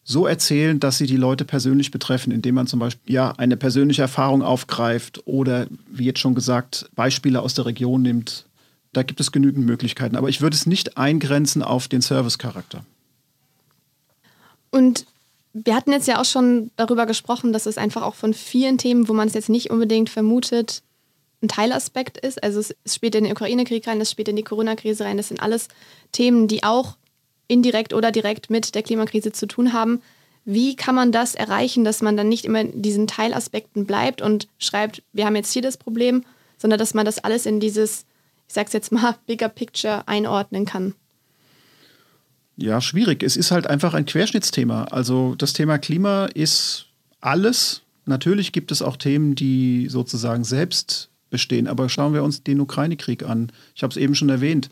so 0.04 0.26
erzählen, 0.26 0.80
dass 0.80 0.98
sie 0.98 1.06
die 1.06 1.16
Leute 1.16 1.44
persönlich 1.44 1.90
betreffen, 1.90 2.32
indem 2.32 2.56
man 2.56 2.66
zum 2.66 2.80
Beispiel 2.80 3.14
ja, 3.14 3.32
eine 3.32 3.56
persönliche 3.56 4.02
Erfahrung 4.02 4.42
aufgreift 4.42 5.22
oder, 5.26 5.66
wie 5.86 6.04
jetzt 6.04 6.18
schon 6.18 6.34
gesagt, 6.34 6.90
Beispiele 6.94 7.40
aus 7.40 7.54
der 7.54 7.66
Region 7.66 8.02
nimmt. 8.02 8.46
Da 8.92 9.04
gibt 9.04 9.20
es 9.20 9.32
genügend 9.32 9.64
Möglichkeiten. 9.64 10.16
Aber 10.16 10.28
ich 10.28 10.40
würde 10.40 10.56
es 10.56 10.66
nicht 10.66 10.98
eingrenzen 10.98 11.62
auf 11.62 11.88
den 11.88 12.02
Servicecharakter. 12.02 12.84
Und 14.70 15.06
wir 15.52 15.76
hatten 15.76 15.92
jetzt 15.92 16.08
ja 16.08 16.20
auch 16.20 16.24
schon 16.24 16.70
darüber 16.76 17.06
gesprochen, 17.06 17.52
dass 17.52 17.66
es 17.66 17.78
einfach 17.78 18.02
auch 18.02 18.14
von 18.14 18.34
vielen 18.34 18.78
Themen, 18.78 19.08
wo 19.08 19.12
man 19.12 19.28
es 19.28 19.34
jetzt 19.34 19.50
nicht 19.50 19.70
unbedingt 19.70 20.10
vermutet, 20.10 20.82
ein 21.42 21.48
Teilaspekt 21.48 22.18
ist. 22.18 22.42
Also 22.42 22.60
es 22.60 22.74
spielt 22.86 23.14
in 23.14 23.24
den 23.24 23.32
Ukraine-Krieg 23.32 23.86
rein, 23.86 24.00
es 24.00 24.10
spielt 24.10 24.28
in 24.28 24.36
die 24.36 24.44
Corona-Krise 24.44 25.04
rein. 25.04 25.16
Das 25.16 25.28
sind 25.28 25.42
alles 25.42 25.68
Themen, 26.12 26.48
die 26.48 26.64
auch 26.64 26.96
indirekt 27.52 27.92
oder 27.92 28.10
direkt 28.10 28.50
mit 28.50 28.74
der 28.74 28.82
Klimakrise 28.82 29.30
zu 29.32 29.46
tun 29.46 29.72
haben. 29.72 30.00
Wie 30.44 30.74
kann 30.74 30.94
man 30.94 31.12
das 31.12 31.34
erreichen, 31.34 31.84
dass 31.84 32.02
man 32.02 32.16
dann 32.16 32.28
nicht 32.28 32.44
immer 32.44 32.60
in 32.62 32.82
diesen 32.82 33.06
Teilaspekten 33.06 33.86
bleibt 33.86 34.22
und 34.22 34.48
schreibt, 34.58 35.02
wir 35.12 35.26
haben 35.26 35.36
jetzt 35.36 35.52
hier 35.52 35.62
das 35.62 35.76
Problem, 35.76 36.24
sondern 36.58 36.78
dass 36.78 36.94
man 36.94 37.04
das 37.04 37.18
alles 37.18 37.46
in 37.46 37.60
dieses, 37.60 38.06
ich 38.48 38.54
sag's 38.54 38.72
jetzt 38.72 38.90
mal, 38.90 39.16
Bigger 39.26 39.48
Picture 39.48 40.08
einordnen 40.08 40.64
kann? 40.64 40.94
Ja, 42.56 42.80
schwierig. 42.80 43.22
Es 43.22 43.36
ist 43.36 43.50
halt 43.50 43.66
einfach 43.66 43.94
ein 43.94 44.06
Querschnittsthema. 44.06 44.84
Also 44.84 45.34
das 45.36 45.52
Thema 45.52 45.78
Klima 45.78 46.26
ist 46.26 46.86
alles. 47.20 47.82
Natürlich 48.04 48.52
gibt 48.52 48.72
es 48.72 48.82
auch 48.82 48.96
Themen, 48.96 49.34
die 49.34 49.88
sozusagen 49.88 50.44
selbst 50.44 51.08
bestehen. 51.30 51.66
Aber 51.66 51.88
schauen 51.88 52.14
wir 52.14 52.22
uns 52.22 52.42
den 52.42 52.60
Ukraine-Krieg 52.60 53.22
an. 53.22 53.52
Ich 53.74 53.82
habe 53.82 53.90
es 53.90 53.96
eben 53.96 54.14
schon 54.14 54.28
erwähnt 54.28 54.70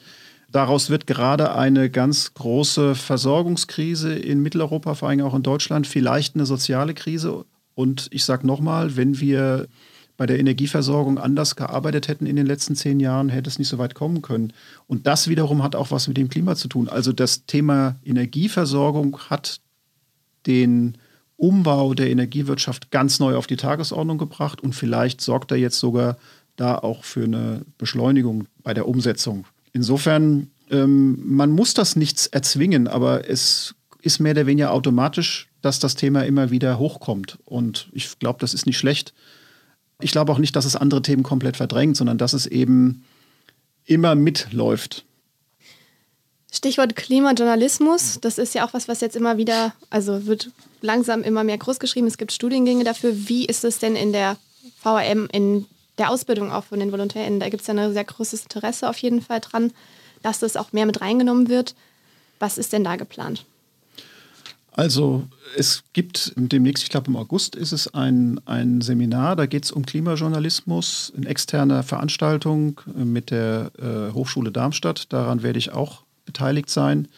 Daraus 0.52 0.90
wird 0.90 1.06
gerade 1.06 1.54
eine 1.54 1.90
ganz 1.90 2.34
große 2.34 2.96
Versorgungskrise 2.96 4.14
in 4.14 4.42
Mitteleuropa, 4.42 4.94
vor 4.94 5.08
allem 5.08 5.20
auch 5.20 5.34
in 5.34 5.44
Deutschland, 5.44 5.86
vielleicht 5.86 6.34
eine 6.34 6.46
soziale 6.46 6.92
Krise. 6.94 7.44
Und 7.74 8.08
ich 8.10 8.24
sage 8.24 8.46
nochmal, 8.46 8.96
wenn 8.96 9.20
wir 9.20 9.68
bei 10.16 10.26
der 10.26 10.40
Energieversorgung 10.40 11.18
anders 11.18 11.56
gearbeitet 11.56 12.08
hätten 12.08 12.26
in 12.26 12.36
den 12.36 12.46
letzten 12.46 12.74
zehn 12.74 13.00
Jahren, 13.00 13.28
hätte 13.28 13.48
es 13.48 13.58
nicht 13.58 13.68
so 13.68 13.78
weit 13.78 13.94
kommen 13.94 14.22
können. 14.22 14.52
Und 14.86 15.06
das 15.06 15.28
wiederum 15.28 15.62
hat 15.62 15.76
auch 15.76 15.90
was 15.92 16.08
mit 16.08 16.16
dem 16.16 16.28
Klima 16.28 16.56
zu 16.56 16.68
tun. 16.68 16.88
Also 16.88 17.12
das 17.12 17.46
Thema 17.46 17.96
Energieversorgung 18.04 19.18
hat 19.30 19.60
den 20.46 20.98
Umbau 21.36 21.94
der 21.94 22.10
Energiewirtschaft 22.10 22.90
ganz 22.90 23.18
neu 23.18 23.36
auf 23.36 23.46
die 23.46 23.56
Tagesordnung 23.56 24.18
gebracht 24.18 24.60
und 24.60 24.74
vielleicht 24.74 25.22
sorgt 25.22 25.52
er 25.52 25.56
jetzt 25.56 25.78
sogar 25.78 26.18
da 26.56 26.76
auch 26.76 27.04
für 27.04 27.24
eine 27.24 27.62
Beschleunigung 27.78 28.46
bei 28.62 28.74
der 28.74 28.86
Umsetzung. 28.86 29.46
Insofern, 29.72 30.50
ähm, 30.70 31.18
man 31.24 31.50
muss 31.50 31.74
das 31.74 31.96
nichts 31.96 32.26
erzwingen, 32.26 32.88
aber 32.88 33.28
es 33.28 33.74
ist 34.02 34.20
mehr 34.20 34.32
oder 34.32 34.46
weniger 34.46 34.72
automatisch, 34.72 35.48
dass 35.62 35.78
das 35.78 35.94
Thema 35.94 36.24
immer 36.24 36.50
wieder 36.50 36.78
hochkommt. 36.78 37.38
Und 37.44 37.88
ich 37.92 38.18
glaube, 38.18 38.38
das 38.40 38.54
ist 38.54 38.66
nicht 38.66 38.78
schlecht. 38.78 39.12
Ich 40.00 40.12
glaube 40.12 40.32
auch 40.32 40.38
nicht, 40.38 40.56
dass 40.56 40.64
es 40.64 40.76
andere 40.76 41.02
Themen 41.02 41.22
komplett 41.22 41.56
verdrängt, 41.56 41.96
sondern 41.96 42.18
dass 42.18 42.32
es 42.32 42.46
eben 42.46 43.04
immer 43.84 44.14
mitläuft. 44.14 45.04
Stichwort 46.52 46.96
Klimajournalismus, 46.96 48.18
das 48.20 48.38
ist 48.38 48.54
ja 48.54 48.66
auch 48.66 48.74
was, 48.74 48.88
was 48.88 49.00
jetzt 49.00 49.14
immer 49.14 49.36
wieder, 49.36 49.72
also 49.88 50.26
wird 50.26 50.50
langsam 50.80 51.22
immer 51.22 51.44
mehr 51.44 51.58
groß 51.58 51.78
geschrieben. 51.78 52.06
Es 52.06 52.18
gibt 52.18 52.32
Studiengänge 52.32 52.82
dafür. 52.82 53.12
Wie 53.14 53.44
ist 53.44 53.64
es 53.64 53.78
denn 53.78 53.94
in 53.94 54.12
der 54.12 54.36
VRM, 54.82 55.28
in 55.32 55.66
der 56.00 56.10
Ausbildung 56.10 56.50
auch 56.50 56.64
von 56.64 56.80
den 56.80 56.90
VolontärInnen? 56.90 57.38
Da 57.38 57.48
gibt 57.48 57.60
es 57.60 57.66
ja 57.68 57.74
ein 57.74 57.92
sehr 57.92 58.04
großes 58.04 58.42
Interesse 58.42 58.88
auf 58.88 58.98
jeden 58.98 59.22
Fall 59.22 59.40
dran, 59.40 59.72
dass 60.22 60.40
das 60.40 60.56
auch 60.56 60.72
mehr 60.72 60.86
mit 60.86 61.00
reingenommen 61.00 61.48
wird. 61.48 61.74
Was 62.38 62.58
ist 62.58 62.72
denn 62.72 62.84
da 62.84 62.96
geplant? 62.96 63.44
Also 64.72 65.26
es 65.56 65.82
gibt 65.92 66.32
demnächst, 66.36 66.84
ich 66.84 66.90
glaube 66.90 67.08
im 67.08 67.16
August 67.16 67.56
ist 67.56 67.72
es 67.72 67.92
ein, 67.92 68.40
ein 68.46 68.80
Seminar, 68.80 69.36
da 69.36 69.46
geht 69.46 69.64
es 69.64 69.72
um 69.72 69.84
Klimajournalismus, 69.84 71.12
eine 71.16 71.26
externe 71.26 71.82
Veranstaltung 71.82 72.80
mit 72.94 73.30
der 73.30 73.72
äh, 73.78 74.14
Hochschule 74.14 74.52
Darmstadt. 74.52 75.12
Daran 75.12 75.42
werde 75.42 75.58
ich 75.58 75.72
auch 75.72 76.02
beteiligt 76.24 76.70
sein. 76.70 77.08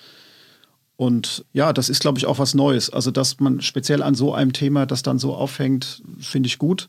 Und 0.97 1.45
ja, 1.53 1.73
das 1.73 1.89
ist, 1.89 2.01
glaube 2.01 2.19
ich, 2.19 2.27
auch 2.27 2.39
was 2.39 2.55
Neues. 2.55 2.91
Also, 2.91 3.11
dass 3.11 3.41
man 3.41 3.61
speziell 3.61 4.03
an 4.03 4.15
so 4.15 4.35
einem 4.35 4.53
Thema 4.53 4.87
das 4.87 5.03
dann 5.03 5.19
so 5.19 5.35
aufhängt, 5.35 6.03
finde 6.21 6.47
ich 6.47 6.59
gut. 6.59 6.89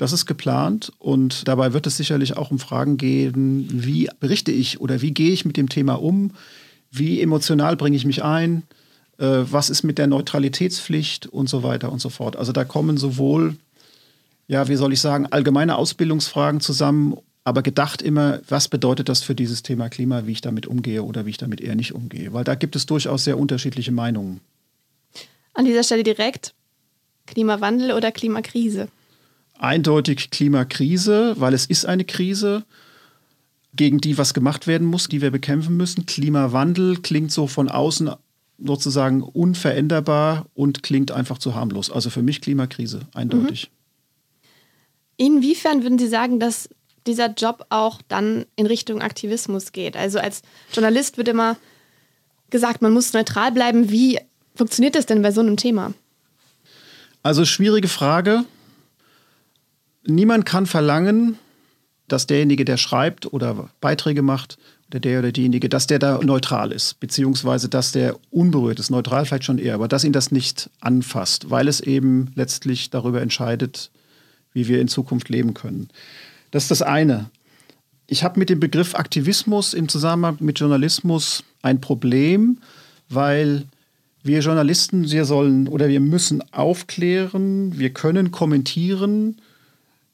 Das 0.00 0.14
ist 0.14 0.24
geplant 0.24 0.92
und 0.98 1.46
dabei 1.46 1.74
wird 1.74 1.86
es 1.86 1.98
sicherlich 1.98 2.34
auch 2.38 2.50
um 2.50 2.58
Fragen 2.58 2.96
gehen, 2.96 3.68
wie 3.70 4.08
berichte 4.18 4.50
ich 4.50 4.80
oder 4.80 5.02
wie 5.02 5.10
gehe 5.10 5.30
ich 5.30 5.44
mit 5.44 5.58
dem 5.58 5.68
Thema 5.68 6.00
um, 6.00 6.30
wie 6.90 7.20
emotional 7.20 7.76
bringe 7.76 7.98
ich 7.98 8.06
mich 8.06 8.24
ein, 8.24 8.62
äh, 9.18 9.26
was 9.26 9.68
ist 9.68 9.82
mit 9.82 9.98
der 9.98 10.06
Neutralitätspflicht 10.06 11.26
und 11.26 11.50
so 11.50 11.62
weiter 11.62 11.92
und 11.92 11.98
so 11.98 12.08
fort. 12.08 12.36
Also 12.36 12.52
da 12.52 12.64
kommen 12.64 12.96
sowohl, 12.96 13.56
ja, 14.48 14.68
wie 14.68 14.76
soll 14.76 14.94
ich 14.94 15.02
sagen, 15.02 15.26
allgemeine 15.26 15.76
Ausbildungsfragen 15.76 16.62
zusammen 16.62 17.18
aber 17.44 17.60
gedacht 17.60 18.00
immer, 18.00 18.40
was 18.48 18.68
bedeutet 18.68 19.10
das 19.10 19.22
für 19.22 19.34
dieses 19.34 19.62
Thema 19.62 19.90
Klima, 19.90 20.26
wie 20.26 20.32
ich 20.32 20.40
damit 20.40 20.66
umgehe 20.66 21.02
oder 21.02 21.26
wie 21.26 21.30
ich 21.30 21.36
damit 21.36 21.60
eher 21.60 21.74
nicht 21.74 21.94
umgehe. 21.94 22.32
Weil 22.32 22.44
da 22.44 22.54
gibt 22.54 22.74
es 22.74 22.86
durchaus 22.86 23.24
sehr 23.24 23.38
unterschiedliche 23.38 23.92
Meinungen. 23.92 24.40
An 25.52 25.66
dieser 25.66 25.82
Stelle 25.82 26.04
direkt 26.04 26.54
Klimawandel 27.26 27.92
oder 27.92 28.10
Klimakrise? 28.12 28.88
Eindeutig 29.60 30.30
Klimakrise, 30.30 31.34
weil 31.38 31.52
es 31.52 31.66
ist 31.66 31.84
eine 31.84 32.06
Krise, 32.06 32.64
gegen 33.74 33.98
die 33.98 34.16
was 34.16 34.32
gemacht 34.32 34.66
werden 34.66 34.86
muss, 34.86 35.08
die 35.08 35.20
wir 35.20 35.30
bekämpfen 35.30 35.76
müssen. 35.76 36.06
Klimawandel 36.06 36.96
klingt 36.96 37.30
so 37.30 37.46
von 37.46 37.68
außen 37.68 38.10
sozusagen 38.58 39.22
unveränderbar 39.22 40.46
und 40.54 40.82
klingt 40.82 41.10
einfach 41.10 41.36
zu 41.36 41.54
harmlos. 41.54 41.90
Also 41.90 42.08
für 42.08 42.22
mich 42.22 42.40
Klimakrise, 42.40 43.00
eindeutig. 43.12 43.70
Mhm. 45.18 45.26
Inwiefern 45.26 45.82
würden 45.82 45.98
Sie 45.98 46.08
sagen, 46.08 46.40
dass 46.40 46.70
dieser 47.06 47.30
Job 47.34 47.66
auch 47.68 48.00
dann 48.08 48.46
in 48.56 48.64
Richtung 48.64 49.02
Aktivismus 49.02 49.72
geht. 49.72 49.94
Also 49.94 50.18
als 50.18 50.40
Journalist 50.72 51.18
wird 51.18 51.28
immer 51.28 51.58
gesagt, 52.48 52.80
man 52.80 52.94
muss 52.94 53.12
neutral 53.12 53.52
bleiben. 53.52 53.90
Wie 53.90 54.18
funktioniert 54.54 54.94
das 54.94 55.04
denn 55.04 55.20
bei 55.20 55.32
so 55.32 55.42
einem 55.42 55.58
Thema? 55.58 55.92
Also 57.22 57.44
schwierige 57.44 57.88
Frage. 57.88 58.44
Niemand 60.06 60.46
kann 60.46 60.66
verlangen, 60.66 61.36
dass 62.08 62.26
derjenige, 62.26 62.64
der 62.64 62.76
schreibt 62.76 63.32
oder 63.32 63.70
Beiträge 63.80 64.22
macht, 64.22 64.58
oder 64.90 65.00
der 65.00 65.20
oder 65.20 65.32
diejenige, 65.32 65.68
dass 65.68 65.86
der 65.86 66.00
da 66.00 66.18
neutral 66.18 66.72
ist, 66.72 66.98
beziehungsweise 66.98 67.68
dass 67.68 67.92
der 67.92 68.16
unberührt 68.30 68.80
ist, 68.80 68.90
neutral 68.90 69.24
vielleicht 69.24 69.44
schon 69.44 69.58
eher, 69.58 69.74
aber 69.74 69.86
dass 69.86 70.02
ihn 70.02 70.12
das 70.12 70.32
nicht 70.32 70.68
anfasst, 70.80 71.50
weil 71.50 71.68
es 71.68 71.80
eben 71.80 72.32
letztlich 72.34 72.90
darüber 72.90 73.22
entscheidet, 73.22 73.90
wie 74.52 74.66
wir 74.66 74.80
in 74.80 74.88
Zukunft 74.88 75.28
leben 75.28 75.54
können. 75.54 75.88
Das 76.50 76.64
ist 76.64 76.72
das 76.72 76.82
eine. 76.82 77.30
Ich 78.08 78.24
habe 78.24 78.40
mit 78.40 78.50
dem 78.50 78.58
Begriff 78.58 78.96
Aktivismus 78.96 79.74
im 79.74 79.88
Zusammenhang 79.88 80.38
mit 80.40 80.58
Journalismus 80.58 81.44
ein 81.62 81.80
Problem, 81.80 82.58
weil 83.08 83.66
wir 84.24 84.40
Journalisten, 84.40 85.08
wir 85.08 85.24
sollen 85.24 85.68
oder 85.68 85.88
wir 85.88 86.00
müssen 86.00 86.42
aufklären, 86.52 87.78
wir 87.78 87.90
können 87.90 88.32
kommentieren, 88.32 89.40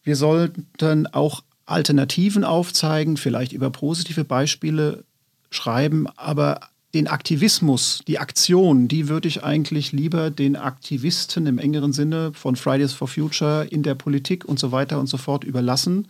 wir 0.06 0.14
sollten 0.14 1.08
auch 1.08 1.42
Alternativen 1.66 2.44
aufzeigen, 2.44 3.16
vielleicht 3.16 3.52
über 3.52 3.70
positive 3.70 4.24
Beispiele 4.24 5.02
schreiben, 5.50 6.06
aber 6.14 6.60
den 6.94 7.08
Aktivismus, 7.08 8.02
die 8.06 8.20
Aktion, 8.20 8.86
die 8.86 9.08
würde 9.08 9.26
ich 9.26 9.42
eigentlich 9.42 9.90
lieber 9.90 10.30
den 10.30 10.54
Aktivisten 10.54 11.48
im 11.48 11.58
engeren 11.58 11.92
Sinne 11.92 12.32
von 12.34 12.54
Fridays 12.54 12.92
for 12.92 13.08
Future 13.08 13.64
in 13.64 13.82
der 13.82 13.96
Politik 13.96 14.44
und 14.44 14.60
so 14.60 14.70
weiter 14.70 15.00
und 15.00 15.08
so 15.08 15.16
fort 15.16 15.42
überlassen. 15.42 16.06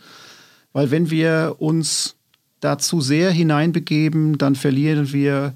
Weil 0.74 0.90
wenn 0.90 1.10
wir 1.10 1.56
uns 1.58 2.16
dazu 2.60 3.00
sehr 3.00 3.30
hineinbegeben, 3.30 4.36
dann 4.36 4.56
verlieren 4.56 5.10
wir 5.10 5.54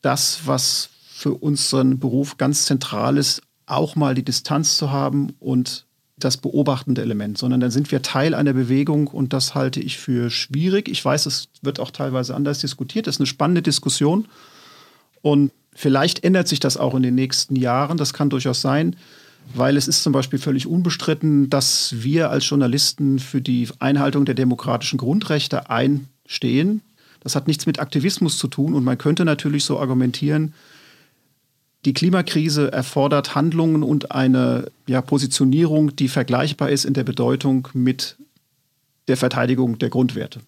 das, 0.00 0.40
was 0.46 0.88
für 1.10 1.34
unseren 1.34 1.98
Beruf 1.98 2.38
ganz 2.38 2.64
zentral 2.64 3.18
ist, 3.18 3.42
auch 3.66 3.94
mal 3.94 4.14
die 4.14 4.24
Distanz 4.24 4.78
zu 4.78 4.90
haben 4.90 5.34
und 5.38 5.84
das 6.24 6.36
beobachtende 6.36 7.02
Element, 7.02 7.38
sondern 7.38 7.60
dann 7.60 7.70
sind 7.70 7.90
wir 7.90 8.02
Teil 8.02 8.34
einer 8.34 8.52
Bewegung 8.52 9.06
und 9.06 9.32
das 9.32 9.54
halte 9.54 9.80
ich 9.80 9.98
für 9.98 10.30
schwierig. 10.30 10.88
Ich 10.88 11.04
weiß, 11.04 11.26
es 11.26 11.48
wird 11.62 11.80
auch 11.80 11.90
teilweise 11.90 12.34
anders 12.34 12.60
diskutiert. 12.60 13.06
Das 13.06 13.16
ist 13.16 13.20
eine 13.20 13.26
spannende 13.26 13.62
Diskussion 13.62 14.26
und 15.22 15.52
vielleicht 15.74 16.24
ändert 16.24 16.48
sich 16.48 16.60
das 16.60 16.76
auch 16.76 16.94
in 16.94 17.02
den 17.02 17.14
nächsten 17.14 17.56
Jahren. 17.56 17.98
Das 17.98 18.12
kann 18.12 18.30
durchaus 18.30 18.60
sein, 18.60 18.96
weil 19.54 19.76
es 19.76 19.88
ist 19.88 20.02
zum 20.02 20.12
Beispiel 20.12 20.38
völlig 20.38 20.66
unbestritten, 20.66 21.50
dass 21.50 21.94
wir 21.98 22.30
als 22.30 22.48
Journalisten 22.48 23.18
für 23.18 23.40
die 23.40 23.68
Einhaltung 23.78 24.24
der 24.24 24.34
demokratischen 24.34 24.98
Grundrechte 24.98 25.70
einstehen. 25.70 26.82
Das 27.20 27.36
hat 27.36 27.48
nichts 27.48 27.66
mit 27.66 27.80
Aktivismus 27.80 28.38
zu 28.38 28.48
tun 28.48 28.74
und 28.74 28.84
man 28.84 28.98
könnte 28.98 29.24
natürlich 29.24 29.64
so 29.64 29.78
argumentieren, 29.78 30.54
die 31.84 31.94
Klimakrise 31.94 32.72
erfordert 32.72 33.34
Handlungen 33.34 33.82
und 33.82 34.10
eine 34.10 34.70
ja, 34.86 35.00
Positionierung, 35.00 35.96
die 35.96 36.08
vergleichbar 36.08 36.70
ist 36.70 36.84
in 36.84 36.94
der 36.94 37.04
Bedeutung 37.04 37.68
mit 37.72 38.16
der 39.08 39.16
Verteidigung 39.16 39.78
der 39.78 39.88
Grundwerte. 39.88 40.40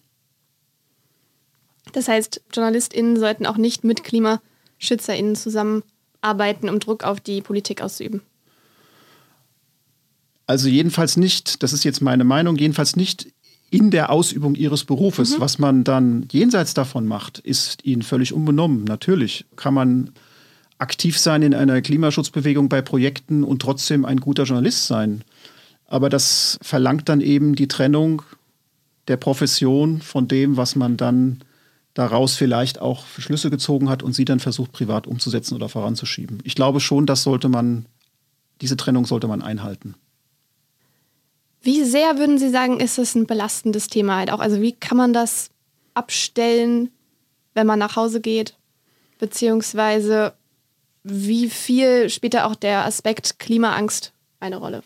Das 1.91 2.07
heißt, 2.07 2.41
JournalistInnen 2.53 3.19
sollten 3.19 3.45
auch 3.45 3.57
nicht 3.57 3.83
mit 3.83 4.03
KlimaschützerInnen 4.03 5.35
zusammenarbeiten, 5.35 6.69
um 6.69 6.79
Druck 6.79 7.03
auf 7.03 7.19
die 7.19 7.41
Politik 7.41 7.81
auszuüben. 7.81 8.21
Also 10.45 10.67
jedenfalls 10.67 11.17
nicht, 11.17 11.63
das 11.63 11.73
ist 11.73 11.83
jetzt 11.83 12.01
meine 12.01 12.23
Meinung, 12.23 12.57
jedenfalls 12.57 12.95
nicht 12.95 13.27
in 13.69 13.89
der 13.89 14.11
Ausübung 14.11 14.55
ihres 14.55 14.83
Berufes. 14.83 15.37
Mhm. 15.37 15.41
Was 15.41 15.57
man 15.57 15.83
dann 15.83 16.27
jenseits 16.31 16.73
davon 16.73 17.07
macht, 17.07 17.39
ist 17.39 17.83
ihnen 17.85 18.03
völlig 18.03 18.31
unbenommen. 18.31 18.83
Natürlich 18.83 19.45
kann 19.55 19.73
man 19.73 20.11
aktiv 20.77 21.17
sein 21.17 21.41
in 21.41 21.53
einer 21.53 21.81
Klimaschutzbewegung 21.81 22.69
bei 22.69 22.81
Projekten 22.81 23.43
und 23.43 23.61
trotzdem 23.61 24.05
ein 24.05 24.19
guter 24.19 24.43
Journalist 24.43 24.87
sein. 24.87 25.23
Aber 25.87 26.09
das 26.09 26.57
verlangt 26.61 27.09
dann 27.09 27.21
eben 27.21 27.55
die 27.55 27.67
Trennung 27.67 28.23
der 29.07 29.17
Profession 29.17 30.01
von 30.01 30.27
dem, 30.27 30.57
was 30.57 30.75
man 30.75 30.97
dann 30.97 31.43
daraus 31.93 32.35
vielleicht 32.35 32.79
auch 32.79 33.05
Schlüsse 33.19 33.49
gezogen 33.49 33.89
hat 33.89 34.01
und 34.01 34.13
sie 34.13 34.25
dann 34.25 34.39
versucht, 34.39 34.71
privat 34.71 35.05
umzusetzen 35.07 35.55
oder 35.55 35.69
voranzuschieben. 35.69 36.39
Ich 36.43 36.55
glaube 36.55 36.79
schon, 36.79 37.05
das 37.05 37.23
sollte 37.23 37.49
man, 37.49 37.85
diese 38.61 38.77
Trennung 38.77 39.05
sollte 39.05 39.27
man 39.27 39.41
einhalten. 39.41 39.95
Wie 41.61 41.83
sehr 41.83 42.17
würden 42.17 42.37
Sie 42.37 42.49
sagen, 42.49 42.79
ist 42.79 42.97
es 42.97 43.15
ein 43.15 43.25
belastendes 43.25 43.87
Thema 43.87 44.17
halt 44.17 44.31
auch? 44.31 44.39
Also 44.39 44.61
wie 44.61 44.73
kann 44.73 44.97
man 44.97 45.13
das 45.13 45.49
abstellen, 45.93 46.89
wenn 47.53 47.67
man 47.67 47.79
nach 47.79 47.95
Hause 47.95 48.19
geht? 48.19 48.55
Beziehungsweise 49.19 50.33
wie 51.03 51.49
viel 51.49 52.09
spielt 52.09 52.33
da 52.33 52.45
auch 52.45 52.55
der 52.55 52.85
Aspekt 52.85 53.39
Klimaangst 53.39 54.13
eine 54.39 54.57
Rolle? 54.57 54.83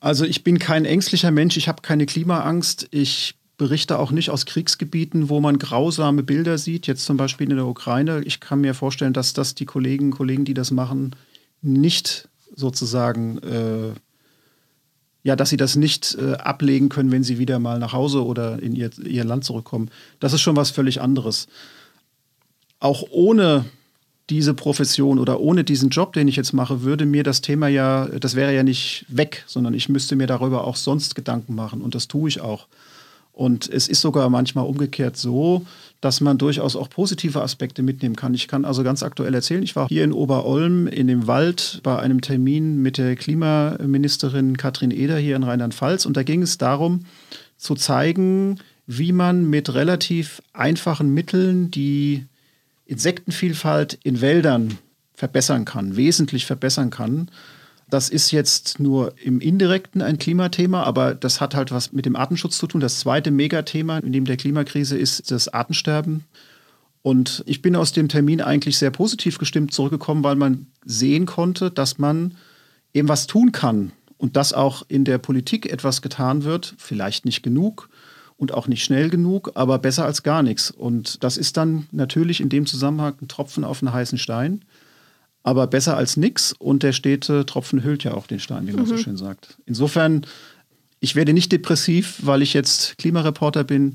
Also 0.00 0.24
ich 0.24 0.44
bin 0.44 0.58
kein 0.58 0.84
ängstlicher 0.84 1.30
Mensch, 1.30 1.56
ich 1.56 1.68
habe 1.68 1.82
keine 1.82 2.04
Klimaangst. 2.06 2.88
Ich 2.90 3.36
berichte 3.56 3.98
auch 3.98 4.10
nicht 4.10 4.30
aus 4.30 4.46
Kriegsgebieten, 4.46 5.28
wo 5.28 5.40
man 5.40 5.58
grausame 5.58 6.22
Bilder 6.22 6.58
sieht, 6.58 6.86
jetzt 6.86 7.04
zum 7.04 7.16
Beispiel 7.16 7.48
in 7.48 7.56
der 7.56 7.66
Ukraine. 7.66 8.22
Ich 8.24 8.40
kann 8.40 8.60
mir 8.60 8.74
vorstellen, 8.74 9.12
dass 9.12 9.32
das 9.32 9.54
die 9.54 9.64
Kollegen 9.64 10.10
Kollegen, 10.10 10.44
die 10.44 10.54
das 10.54 10.70
machen, 10.70 11.14
nicht 11.62 12.28
sozusagen, 12.54 13.38
äh, 13.38 13.92
ja, 15.22 15.36
dass 15.36 15.50
sie 15.50 15.56
das 15.56 15.76
nicht 15.76 16.16
äh, 16.20 16.34
ablegen 16.34 16.88
können, 16.88 17.12
wenn 17.12 17.22
sie 17.22 17.38
wieder 17.38 17.58
mal 17.58 17.78
nach 17.78 17.92
Hause 17.92 18.24
oder 18.24 18.60
in 18.60 18.74
ihr, 18.74 18.90
ihr 18.98 19.24
Land 19.24 19.44
zurückkommen. 19.44 19.90
Das 20.20 20.32
ist 20.32 20.42
schon 20.42 20.56
was 20.56 20.70
völlig 20.70 21.00
anderes. 21.00 21.46
Auch 22.80 23.04
ohne 23.10 23.64
diese 24.30 24.54
Profession 24.54 25.18
oder 25.18 25.40
ohne 25.40 25.64
diesen 25.64 25.90
Job, 25.90 26.14
den 26.14 26.28
ich 26.28 26.36
jetzt 26.36 26.52
mache, 26.52 26.82
würde 26.82 27.04
mir 27.04 27.22
das 27.22 27.40
Thema 27.40 27.68
ja, 27.68 28.06
das 28.06 28.34
wäre 28.34 28.54
ja 28.54 28.62
nicht 28.62 29.04
weg, 29.08 29.44
sondern 29.46 29.74
ich 29.74 29.88
müsste 29.88 30.16
mir 30.16 30.26
darüber 30.26 30.64
auch 30.64 30.76
sonst 30.76 31.14
Gedanken 31.14 31.54
machen 31.54 31.82
und 31.82 31.94
das 31.94 32.08
tue 32.08 32.28
ich 32.28 32.40
auch. 32.40 32.66
Und 33.32 33.68
es 33.68 33.88
ist 33.88 34.00
sogar 34.00 34.30
manchmal 34.30 34.64
umgekehrt 34.64 35.16
so, 35.16 35.66
dass 36.00 36.20
man 36.20 36.38
durchaus 36.38 36.76
auch 36.76 36.88
positive 36.88 37.42
Aspekte 37.42 37.82
mitnehmen 37.82 38.14
kann. 38.14 38.32
Ich 38.32 38.46
kann 38.46 38.64
also 38.64 38.84
ganz 38.84 39.02
aktuell 39.02 39.34
erzählen, 39.34 39.62
ich 39.62 39.74
war 39.74 39.88
hier 39.88 40.04
in 40.04 40.12
Oberolm 40.12 40.86
in 40.86 41.08
dem 41.08 41.26
Wald 41.26 41.80
bei 41.82 41.98
einem 41.98 42.20
Termin 42.20 42.80
mit 42.80 42.96
der 42.96 43.16
Klimaministerin 43.16 44.56
Katrin 44.56 44.92
Eder 44.92 45.18
hier 45.18 45.34
in 45.34 45.42
Rheinland-Pfalz 45.42 46.06
und 46.06 46.16
da 46.16 46.22
ging 46.22 46.42
es 46.42 46.58
darum 46.58 47.06
zu 47.56 47.74
zeigen, 47.74 48.60
wie 48.86 49.12
man 49.12 49.50
mit 49.50 49.74
relativ 49.74 50.40
einfachen 50.52 51.12
Mitteln 51.12 51.70
die 51.70 52.26
Insektenvielfalt 52.86 53.98
in 54.02 54.20
Wäldern 54.20 54.78
verbessern 55.14 55.64
kann, 55.64 55.96
wesentlich 55.96 56.46
verbessern 56.46 56.90
kann. 56.90 57.30
Das 57.88 58.08
ist 58.08 58.30
jetzt 58.30 58.80
nur 58.80 59.14
im 59.22 59.40
indirekten 59.40 60.02
ein 60.02 60.18
Klimathema, 60.18 60.82
aber 60.82 61.14
das 61.14 61.40
hat 61.40 61.54
halt 61.54 61.70
was 61.70 61.92
mit 61.92 62.06
dem 62.06 62.16
Artenschutz 62.16 62.58
zu 62.58 62.66
tun. 62.66 62.80
Das 62.80 63.00
zweite 63.00 63.30
Megathema 63.30 64.00
neben 64.00 64.26
der 64.26 64.36
Klimakrise 64.36 64.98
ist 64.98 65.30
das 65.30 65.48
Artensterben. 65.48 66.24
Und 67.02 67.44
ich 67.46 67.60
bin 67.60 67.76
aus 67.76 67.92
dem 67.92 68.08
Termin 68.08 68.40
eigentlich 68.40 68.78
sehr 68.78 68.90
positiv 68.90 69.38
gestimmt 69.38 69.74
zurückgekommen, 69.74 70.24
weil 70.24 70.36
man 70.36 70.66
sehen 70.86 71.26
konnte, 71.26 71.70
dass 71.70 71.98
man 71.98 72.34
eben 72.94 73.08
was 73.08 73.26
tun 73.26 73.52
kann 73.52 73.92
und 74.16 74.36
dass 74.36 74.54
auch 74.54 74.84
in 74.88 75.04
der 75.04 75.18
Politik 75.18 75.70
etwas 75.70 76.00
getan 76.00 76.44
wird, 76.44 76.74
vielleicht 76.78 77.26
nicht 77.26 77.42
genug, 77.42 77.90
und 78.36 78.52
auch 78.52 78.66
nicht 78.66 78.84
schnell 78.84 79.10
genug, 79.10 79.52
aber 79.54 79.78
besser 79.78 80.04
als 80.04 80.22
gar 80.22 80.42
nichts. 80.42 80.70
Und 80.70 81.22
das 81.22 81.36
ist 81.36 81.56
dann 81.56 81.86
natürlich 81.92 82.40
in 82.40 82.48
dem 82.48 82.66
Zusammenhang 82.66 83.14
ein 83.22 83.28
Tropfen 83.28 83.64
auf 83.64 83.82
einen 83.82 83.92
heißen 83.92 84.18
Stein, 84.18 84.64
aber 85.42 85.66
besser 85.66 85.96
als 85.96 86.16
nichts. 86.16 86.52
Und 86.52 86.82
der 86.82 86.92
stete 86.92 87.46
Tropfen 87.46 87.84
hüllt 87.84 88.04
ja 88.04 88.14
auch 88.14 88.26
den 88.26 88.40
Stein, 88.40 88.66
wie 88.66 88.72
man 88.72 88.84
mhm. 88.84 88.88
so 88.88 88.96
schön 88.98 89.16
sagt. 89.16 89.56
Insofern, 89.66 90.26
ich 91.00 91.14
werde 91.14 91.32
nicht 91.32 91.52
depressiv, 91.52 92.18
weil 92.22 92.42
ich 92.42 92.54
jetzt 92.54 92.98
Klimareporter 92.98 93.62
bin. 93.64 93.94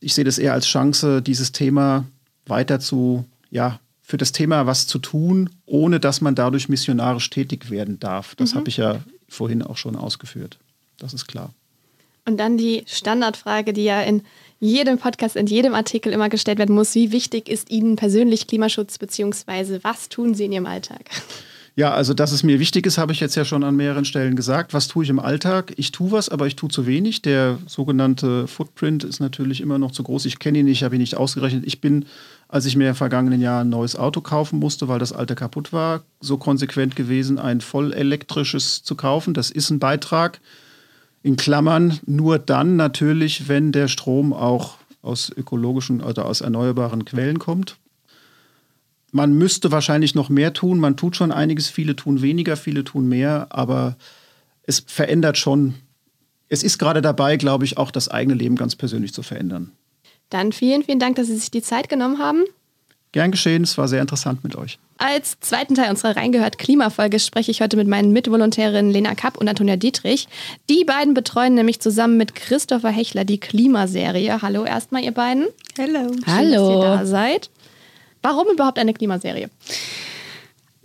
Ich 0.00 0.14
sehe 0.14 0.24
das 0.24 0.38
eher 0.38 0.54
als 0.54 0.66
Chance, 0.66 1.22
dieses 1.22 1.52
Thema 1.52 2.04
weiter 2.46 2.80
zu, 2.80 3.24
ja, 3.50 3.78
für 4.02 4.16
das 4.16 4.32
Thema 4.32 4.66
was 4.66 4.86
zu 4.86 4.98
tun, 4.98 5.50
ohne 5.66 6.00
dass 6.00 6.22
man 6.22 6.34
dadurch 6.34 6.70
missionarisch 6.70 7.28
tätig 7.28 7.70
werden 7.70 8.00
darf. 8.00 8.34
Das 8.36 8.54
mhm. 8.54 8.56
habe 8.56 8.68
ich 8.70 8.78
ja 8.78 9.00
vorhin 9.28 9.62
auch 9.62 9.76
schon 9.76 9.96
ausgeführt. 9.96 10.58
Das 10.96 11.12
ist 11.12 11.26
klar. 11.26 11.52
Und 12.28 12.36
dann 12.36 12.58
die 12.58 12.84
Standardfrage, 12.86 13.72
die 13.72 13.84
ja 13.84 14.02
in 14.02 14.22
jedem 14.60 14.98
Podcast, 14.98 15.34
in 15.34 15.46
jedem 15.46 15.74
Artikel 15.74 16.12
immer 16.12 16.28
gestellt 16.28 16.58
werden 16.58 16.74
muss. 16.74 16.94
Wie 16.94 17.10
wichtig 17.10 17.48
ist 17.48 17.70
Ihnen 17.70 17.96
persönlich 17.96 18.46
Klimaschutz, 18.46 18.98
beziehungsweise 18.98 19.82
was 19.82 20.10
tun 20.10 20.34
Sie 20.34 20.44
in 20.44 20.52
Ihrem 20.52 20.66
Alltag? 20.66 21.08
Ja, 21.74 21.92
also 21.94 22.12
dass 22.12 22.32
es 22.32 22.42
mir 22.42 22.58
wichtig 22.58 22.86
ist, 22.86 22.98
habe 22.98 23.12
ich 23.12 23.20
jetzt 23.20 23.36
ja 23.36 23.44
schon 23.44 23.62
an 23.62 23.76
mehreren 23.76 24.04
Stellen 24.04 24.34
gesagt. 24.34 24.74
Was 24.74 24.88
tue 24.88 25.04
ich 25.04 25.10
im 25.10 25.20
Alltag? 25.20 25.72
Ich 25.76 25.92
tue 25.92 26.10
was, 26.10 26.28
aber 26.28 26.48
ich 26.48 26.56
tue 26.56 26.68
zu 26.68 26.86
wenig. 26.86 27.22
Der 27.22 27.58
sogenannte 27.66 28.48
Footprint 28.48 29.04
ist 29.04 29.20
natürlich 29.20 29.60
immer 29.60 29.78
noch 29.78 29.92
zu 29.92 30.02
groß. 30.02 30.26
Ich 30.26 30.40
kenne 30.40 30.58
ihn 30.58 30.66
nicht, 30.66 30.82
habe 30.82 30.96
ihn 30.96 31.00
nicht 31.00 31.16
ausgerechnet. 31.16 31.62
Ich 31.64 31.80
bin, 31.80 32.06
als 32.48 32.66
ich 32.66 32.74
mir 32.74 32.88
im 32.88 32.94
vergangenen 32.96 33.40
Jahr 33.40 33.62
ein 33.62 33.68
neues 33.68 33.94
Auto 33.94 34.20
kaufen 34.20 34.58
musste, 34.58 34.88
weil 34.88 34.98
das 34.98 35.12
alte 35.12 35.36
kaputt 35.36 35.72
war, 35.72 36.02
so 36.20 36.36
konsequent 36.36 36.94
gewesen, 36.94 37.38
ein 37.38 37.60
voll 37.60 37.92
elektrisches 37.92 38.82
zu 38.82 38.96
kaufen. 38.96 39.32
Das 39.32 39.50
ist 39.50 39.70
ein 39.70 39.78
Beitrag 39.78 40.40
in 41.28 41.36
Klammern 41.36 42.00
nur 42.06 42.38
dann 42.38 42.76
natürlich, 42.76 43.48
wenn 43.48 43.70
der 43.70 43.88
Strom 43.88 44.32
auch 44.32 44.78
aus 45.02 45.30
ökologischen 45.30 46.00
oder 46.00 46.24
aus 46.24 46.40
erneuerbaren 46.40 47.04
Quellen 47.04 47.38
kommt. 47.38 47.76
Man 49.12 49.34
müsste 49.34 49.70
wahrscheinlich 49.70 50.14
noch 50.14 50.30
mehr 50.30 50.54
tun. 50.54 50.80
Man 50.80 50.96
tut 50.96 51.16
schon 51.16 51.30
einiges. 51.30 51.68
Viele 51.68 51.94
tun 51.96 52.22
weniger, 52.22 52.56
viele 52.56 52.82
tun 52.82 53.10
mehr. 53.10 53.48
Aber 53.50 53.96
es 54.62 54.82
verändert 54.86 55.36
schon. 55.36 55.74
Es 56.48 56.62
ist 56.62 56.78
gerade 56.78 57.02
dabei, 57.02 57.36
glaube 57.36 57.66
ich, 57.66 57.76
auch 57.76 57.90
das 57.90 58.08
eigene 58.08 58.34
Leben 58.34 58.56
ganz 58.56 58.74
persönlich 58.74 59.12
zu 59.12 59.22
verändern. 59.22 59.72
Dann 60.30 60.52
vielen, 60.52 60.82
vielen 60.82 60.98
Dank, 60.98 61.16
dass 61.16 61.26
Sie 61.26 61.36
sich 61.36 61.50
die 61.50 61.62
Zeit 61.62 61.90
genommen 61.90 62.18
haben. 62.18 62.44
Gern 63.12 63.30
geschehen, 63.30 63.62
es 63.62 63.78
war 63.78 63.88
sehr 63.88 64.02
interessant 64.02 64.44
mit 64.44 64.54
euch. 64.56 64.78
Als 64.98 65.38
zweiten 65.40 65.74
Teil 65.74 65.90
unserer 65.90 66.16
Reingehört 66.16 66.58
Klimafolge 66.58 67.20
spreche 67.20 67.50
ich 67.50 67.60
heute 67.60 67.76
mit 67.76 67.88
meinen 67.88 68.12
Mitvolontärinnen 68.12 68.90
Lena 68.90 69.14
Kapp 69.14 69.38
und 69.38 69.48
Antonia 69.48 69.76
Dietrich. 69.76 70.28
Die 70.68 70.84
beiden 70.84 71.14
betreuen 71.14 71.54
nämlich 71.54 71.80
zusammen 71.80 72.16
mit 72.16 72.34
Christopher 72.34 72.90
Hechler 72.90 73.24
die 73.24 73.38
Klimaserie. 73.38 74.42
Hallo 74.42 74.64
erstmal, 74.64 75.04
ihr 75.04 75.12
beiden. 75.12 75.46
Hallo. 75.78 76.12
Schön, 76.12 76.26
Hallo. 76.26 76.68
dass 76.68 76.70
ihr 76.70 76.98
da 76.98 77.06
seid. 77.06 77.50
Warum 78.22 78.48
überhaupt 78.52 78.78
eine 78.78 78.92
Klimaserie? 78.92 79.48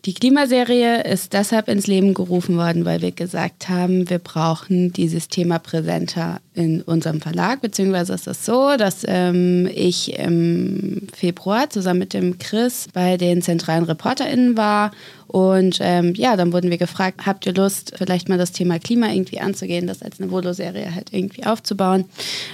Die 0.06 0.14
Klimaserie 0.14 1.02
ist 1.04 1.32
deshalb 1.32 1.70
ins 1.70 1.88
Leben 1.88 2.14
gerufen 2.14 2.58
worden, 2.58 2.84
weil 2.84 3.02
wir 3.02 3.14
gesagt 3.14 3.70
haben, 3.70 4.10
wir 4.10 4.20
brauchen 4.20 4.92
dieses 4.92 5.30
Thema 5.30 5.60
präsenter 5.60 6.42
in 6.54 6.82
unserem 6.82 7.22
Verlag. 7.22 7.62
Beziehungsweise 7.62 8.12
ist 8.12 8.28
es 8.28 8.46
so, 8.46 8.76
dass 8.76 9.06
ähm, 9.08 9.70
ich 9.74 10.20
im 10.20 11.08
Februar 11.14 11.70
zusammen 11.70 12.00
mit 12.00 12.14
dem 12.14 12.38
Chris 12.38 12.90
bei 12.92 13.16
den 13.16 13.42
zentralen 13.42 13.86
ReporterInnen 13.86 14.58
war 14.58 14.92
und 15.34 15.80
ähm, 15.82 16.14
ja, 16.14 16.36
dann 16.36 16.54
wurden 16.54 16.70
wir 16.70 16.78
gefragt, 16.78 17.26
habt 17.26 17.48
ihr 17.48 17.56
Lust, 17.56 17.94
vielleicht 17.98 18.30
mal 18.30 18.38
das 18.38 18.52
Thema 18.52 18.78
Klima 18.78 19.12
irgendwie 19.12 19.40
anzugehen, 19.40 19.88
das 19.88 20.04
als 20.04 20.22
eine 20.22 20.30
Volo-Serie 20.30 20.94
halt 20.94 21.12
irgendwie 21.12 21.44
aufzubauen. 21.44 22.06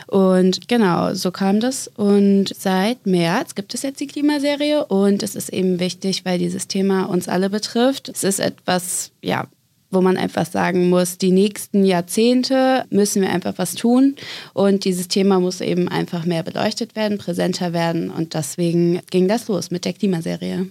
Und 0.07 0.69
genau, 0.69 1.13
so 1.13 1.29
kam 1.31 1.59
das. 1.59 1.89
Und 1.89 2.53
seit 2.57 3.05
März 3.05 3.55
gibt 3.55 3.73
es 3.73 3.81
jetzt 3.81 3.99
die 3.99 4.07
Klimaserie 4.07 4.85
und 4.85 5.23
es 5.23 5.35
ist 5.35 5.49
eben 5.49 5.81
wichtig, 5.81 6.23
weil 6.23 6.39
dieses 6.39 6.69
Thema 6.69 7.03
uns 7.03 7.27
alle 7.27 7.38
betrifft. 7.47 8.09
Es 8.09 8.25
ist 8.25 8.39
etwas, 8.39 9.11
ja, 9.21 9.47
wo 9.91 10.01
man 10.01 10.17
einfach 10.17 10.45
sagen 10.45 10.89
muss, 10.89 11.17
die 11.17 11.31
nächsten 11.31 11.85
Jahrzehnte 11.85 12.85
müssen 12.89 13.21
wir 13.21 13.29
einfach 13.29 13.53
was 13.57 13.75
tun 13.75 14.15
und 14.53 14.83
dieses 14.83 15.07
Thema 15.07 15.39
muss 15.39 15.61
eben 15.61 15.87
einfach 15.87 16.25
mehr 16.25 16.43
beleuchtet 16.43 16.95
werden, 16.95 17.17
präsenter 17.17 17.71
werden 17.71 18.09
und 18.09 18.33
deswegen 18.33 18.99
ging 19.09 19.27
das 19.27 19.47
los 19.47 19.71
mit 19.71 19.85
der 19.85 19.93
Klimaserie. 19.93 20.67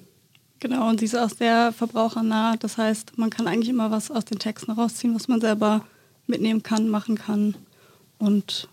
Genau, 0.61 0.89
und 0.89 1.01
sie 1.01 1.07
ist 1.07 1.17
auch 1.17 1.31
sehr 1.31 1.73
verbrauchernah. 1.73 2.57
Das 2.57 2.79
heißt, 2.79 3.17
man 3.17 3.31
kann 3.31 3.47
eigentlich 3.47 3.69
immer 3.69 3.91
was 3.91 4.11
aus 4.11 4.25
den 4.25 4.41
Texten 4.41 4.73
rausziehen, 4.73 5.15
was 5.15 5.29
man 5.29 5.41
selber 5.41 5.85
mitnehmen 6.27 6.63
kann, 6.63 6.89
machen 6.89 7.17
kann. 7.17 7.57
Und 8.19 8.69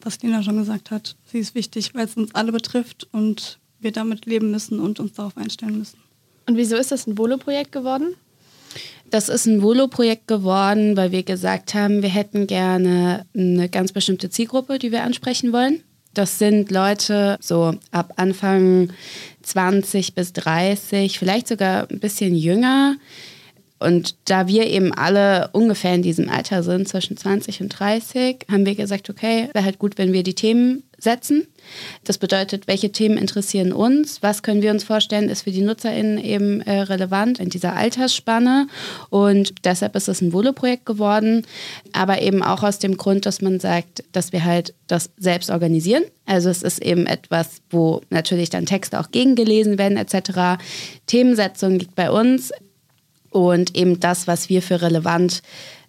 was 0.00 0.22
Lena 0.22 0.42
schon 0.42 0.56
gesagt 0.56 0.90
hat, 0.90 1.16
sie 1.30 1.38
ist 1.38 1.54
wichtig, 1.54 1.94
weil 1.94 2.06
es 2.06 2.16
uns 2.16 2.34
alle 2.34 2.52
betrifft 2.52 3.08
und 3.12 3.58
wir 3.78 3.92
damit 3.92 4.24
leben 4.24 4.50
müssen 4.50 4.80
und 4.80 5.00
uns 5.00 5.12
darauf 5.12 5.36
einstellen 5.36 5.78
müssen. 5.78 5.98
Und 6.48 6.56
wieso 6.56 6.76
ist 6.76 6.90
das 6.90 7.06
ein 7.06 7.18
Volo-Projekt 7.18 7.72
geworden? 7.72 8.14
Das 9.10 9.28
ist 9.28 9.44
ein 9.46 9.62
Volo-Projekt 9.62 10.26
geworden, 10.26 10.96
weil 10.96 11.12
wir 11.12 11.22
gesagt 11.22 11.74
haben, 11.74 12.02
wir 12.02 12.08
hätten 12.08 12.46
gerne 12.46 13.26
eine 13.36 13.68
ganz 13.68 13.92
bestimmte 13.92 14.30
Zielgruppe, 14.30 14.78
die 14.78 14.90
wir 14.90 15.02
ansprechen 15.02 15.52
wollen. 15.52 15.82
Das 16.14 16.38
sind 16.38 16.70
Leute 16.70 17.36
so 17.40 17.74
ab 17.90 18.14
Anfang 18.16 18.90
20 19.42 20.14
bis 20.14 20.32
30, 20.32 21.18
vielleicht 21.18 21.48
sogar 21.48 21.86
ein 21.90 22.00
bisschen 22.00 22.34
jünger. 22.34 22.96
Und 23.78 24.16
da 24.24 24.48
wir 24.48 24.66
eben 24.66 24.92
alle 24.92 25.50
ungefähr 25.52 25.94
in 25.94 26.02
diesem 26.02 26.28
Alter 26.28 26.62
sind, 26.62 26.88
zwischen 26.88 27.16
20 27.16 27.60
und 27.60 27.68
30, 27.68 28.46
haben 28.50 28.66
wir 28.66 28.74
gesagt, 28.74 29.08
okay, 29.08 29.48
wäre 29.52 29.64
halt 29.64 29.78
gut, 29.78 29.98
wenn 29.98 30.12
wir 30.12 30.22
die 30.22 30.34
Themen 30.34 30.82
setzen. 30.98 31.46
Das 32.04 32.18
bedeutet, 32.18 32.66
welche 32.66 32.90
Themen 32.90 33.18
interessieren 33.18 33.72
uns, 33.72 34.22
was 34.22 34.42
können 34.42 34.62
wir 34.62 34.72
uns 34.72 34.82
vorstellen, 34.82 35.28
ist 35.28 35.42
für 35.42 35.52
die 35.52 35.60
NutzerInnen 35.60 36.18
eben 36.18 36.60
äh, 36.62 36.80
relevant 36.80 37.38
in 37.38 37.50
dieser 37.50 37.76
Altersspanne. 37.76 38.66
Und 39.10 39.64
deshalb 39.64 39.94
ist 39.94 40.08
es 40.08 40.20
ein 40.20 40.32
Volo-Projekt 40.32 40.86
geworden, 40.86 41.46
aber 41.92 42.20
eben 42.20 42.42
auch 42.42 42.64
aus 42.64 42.80
dem 42.80 42.96
Grund, 42.96 43.26
dass 43.26 43.40
man 43.40 43.60
sagt, 43.60 44.02
dass 44.12 44.32
wir 44.32 44.44
halt 44.44 44.74
das 44.88 45.10
selbst 45.18 45.50
organisieren. 45.50 46.02
Also 46.26 46.50
es 46.50 46.62
ist 46.62 46.82
eben 46.82 47.06
etwas, 47.06 47.60
wo 47.70 48.00
natürlich 48.10 48.50
dann 48.50 48.66
Texte 48.66 48.98
auch 48.98 49.10
gegengelesen 49.12 49.78
werden 49.78 49.96
etc. 49.96 50.60
Themensetzung 51.06 51.78
liegt 51.78 51.94
bei 51.94 52.10
uns 52.10 52.52
und 53.30 53.76
eben 53.76 54.00
das, 54.00 54.26
was 54.26 54.48
wir 54.48 54.62
für 54.62 54.80
relevant 54.82 55.42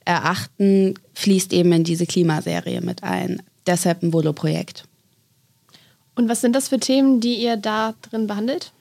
erachten, 0.06 0.95
fließt 1.13 1.54
eben 1.54 1.71
in 1.71 1.84
diese 1.84 2.06
Klimaserie 2.06 2.82
mit 2.82 3.04
ein. 3.04 3.41
Deshalb 3.67 4.02
ein 4.02 4.13
Volo-Projekt. 4.13 4.86
Und 6.15 6.28
was 6.28 6.41
sind 6.41 6.56
das 6.56 6.69
für 6.69 6.80
Themen, 6.80 7.21
die 7.21 7.36
ihr 7.36 7.56
da 7.56 7.93
drin 8.02 8.28
behandelt? 8.28 8.71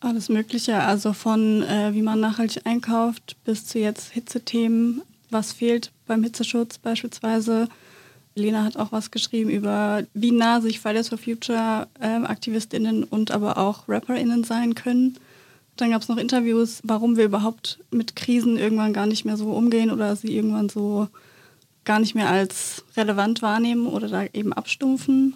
Alles 0.00 0.28
Mögliche, 0.28 0.78
also 0.78 1.12
von 1.12 1.62
äh, 1.62 1.92
wie 1.92 2.00
man 2.00 2.20
nachhaltig 2.20 2.62
einkauft 2.64 3.36
bis 3.44 3.66
zu 3.66 3.78
jetzt 3.78 4.12
Hitzethemen, 4.12 5.02
was 5.28 5.52
fehlt 5.52 5.92
beim 6.06 6.22
Hitzeschutz 6.22 6.78
beispielsweise, 6.78 7.68
Lena 8.34 8.64
hat 8.64 8.76
auch 8.76 8.92
was 8.92 9.10
geschrieben 9.10 9.50
über, 9.50 10.04
wie 10.14 10.30
nah 10.30 10.60
sich 10.60 10.80
Fridays 10.80 11.08
for 11.08 11.18
Future 11.18 11.88
ähm, 12.00 12.24
AktivistInnen 12.24 13.04
und 13.04 13.30
aber 13.30 13.58
auch 13.58 13.88
RapperInnen 13.88 14.44
sein 14.44 14.74
können. 14.74 15.18
Dann 15.80 15.90
gab 15.90 16.02
es 16.02 16.08
noch 16.08 16.18
Interviews, 16.18 16.80
warum 16.84 17.16
wir 17.16 17.24
überhaupt 17.24 17.78
mit 17.90 18.14
Krisen 18.14 18.58
irgendwann 18.58 18.92
gar 18.92 19.06
nicht 19.06 19.24
mehr 19.24 19.38
so 19.38 19.52
umgehen 19.52 19.90
oder 19.90 20.14
sie 20.14 20.36
irgendwann 20.36 20.68
so 20.68 21.08
gar 21.84 21.98
nicht 22.00 22.14
mehr 22.14 22.28
als 22.28 22.84
relevant 22.96 23.40
wahrnehmen 23.40 23.86
oder 23.86 24.08
da 24.08 24.24
eben 24.32 24.52
abstumpfen. 24.52 25.34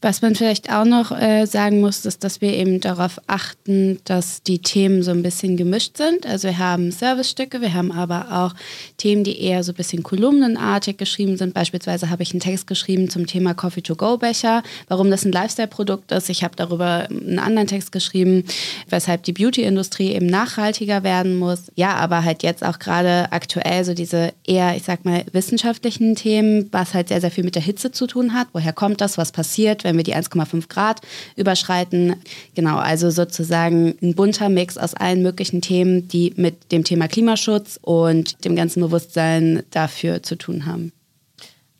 Was 0.00 0.22
man 0.22 0.34
vielleicht 0.34 0.70
auch 0.70 0.84
noch 0.84 1.10
äh, 1.10 1.46
sagen 1.46 1.80
muss, 1.80 2.04
ist, 2.04 2.24
dass 2.24 2.40
wir 2.40 2.52
eben 2.54 2.80
darauf 2.80 3.20
achten, 3.26 3.98
dass 4.04 4.42
die 4.42 4.58
Themen 4.58 5.02
so 5.02 5.10
ein 5.10 5.22
bisschen 5.22 5.56
gemischt 5.56 5.96
sind. 5.96 6.26
Also 6.26 6.48
wir 6.48 6.58
haben 6.58 6.90
Servicestücke, 6.90 7.60
wir 7.60 7.72
haben 7.72 7.90
aber 7.90 8.26
auch 8.30 8.54
Themen, 8.98 9.24
die 9.24 9.40
eher 9.40 9.64
so 9.64 9.72
ein 9.72 9.76
bisschen 9.76 10.02
kolumnenartig 10.02 10.98
geschrieben 10.98 11.36
sind. 11.36 11.54
Beispielsweise 11.54 12.10
habe 12.10 12.22
ich 12.22 12.32
einen 12.32 12.40
Text 12.40 12.66
geschrieben 12.66 13.08
zum 13.08 13.26
Thema 13.26 13.54
Coffee-to-Go-Becher, 13.54 14.62
warum 14.88 15.10
das 15.10 15.24
ein 15.24 15.32
Lifestyle-Produkt 15.32 16.12
ist. 16.12 16.28
Ich 16.28 16.44
habe 16.44 16.54
darüber 16.56 17.08
einen 17.08 17.38
anderen 17.38 17.68
Text 17.68 17.92
geschrieben, 17.92 18.44
weshalb 18.90 19.22
die 19.22 19.32
Beauty-Industrie 19.32 20.12
eben 20.12 20.26
nachhaltiger 20.26 21.02
werden 21.02 21.36
muss. 21.38 21.72
Ja, 21.76 21.94
aber 21.94 22.24
halt 22.24 22.42
jetzt 22.42 22.64
auch 22.64 22.78
gerade 22.78 23.32
aktuell 23.32 23.84
so 23.84 23.94
diese 23.94 24.32
eher, 24.46 24.76
ich 24.76 24.82
sag 24.82 25.04
mal, 25.04 25.24
wissenschaftlichen 25.32 26.14
Themen, 26.14 26.68
was 26.72 26.94
halt 26.94 27.08
sehr, 27.08 27.20
sehr 27.20 27.30
viel 27.30 27.44
mit 27.44 27.54
der 27.54 27.62
Hitze 27.62 27.90
zu 27.90 28.06
tun 28.06 28.34
hat. 28.34 28.48
Woher 28.52 28.72
kommt 28.72 29.00
das? 29.00 29.16
Was 29.18 29.32
passiert, 29.32 29.53
wenn 29.58 29.94
wenn 29.94 29.98
wir 29.98 30.04
die 30.04 30.16
1,5 30.16 30.68
Grad 30.68 31.00
überschreiten. 31.36 32.16
Genau, 32.54 32.76
also 32.76 33.10
sozusagen 33.10 33.96
ein 34.02 34.14
bunter 34.14 34.48
Mix 34.48 34.76
aus 34.76 34.94
allen 34.94 35.22
möglichen 35.22 35.60
Themen, 35.60 36.08
die 36.08 36.34
mit 36.36 36.72
dem 36.72 36.82
Thema 36.82 37.06
Klimaschutz 37.06 37.78
und 37.80 38.44
dem 38.44 38.56
ganzen 38.56 38.80
Bewusstsein 38.80 39.62
dafür 39.70 40.22
zu 40.24 40.36
tun 40.36 40.66
haben. 40.66 40.92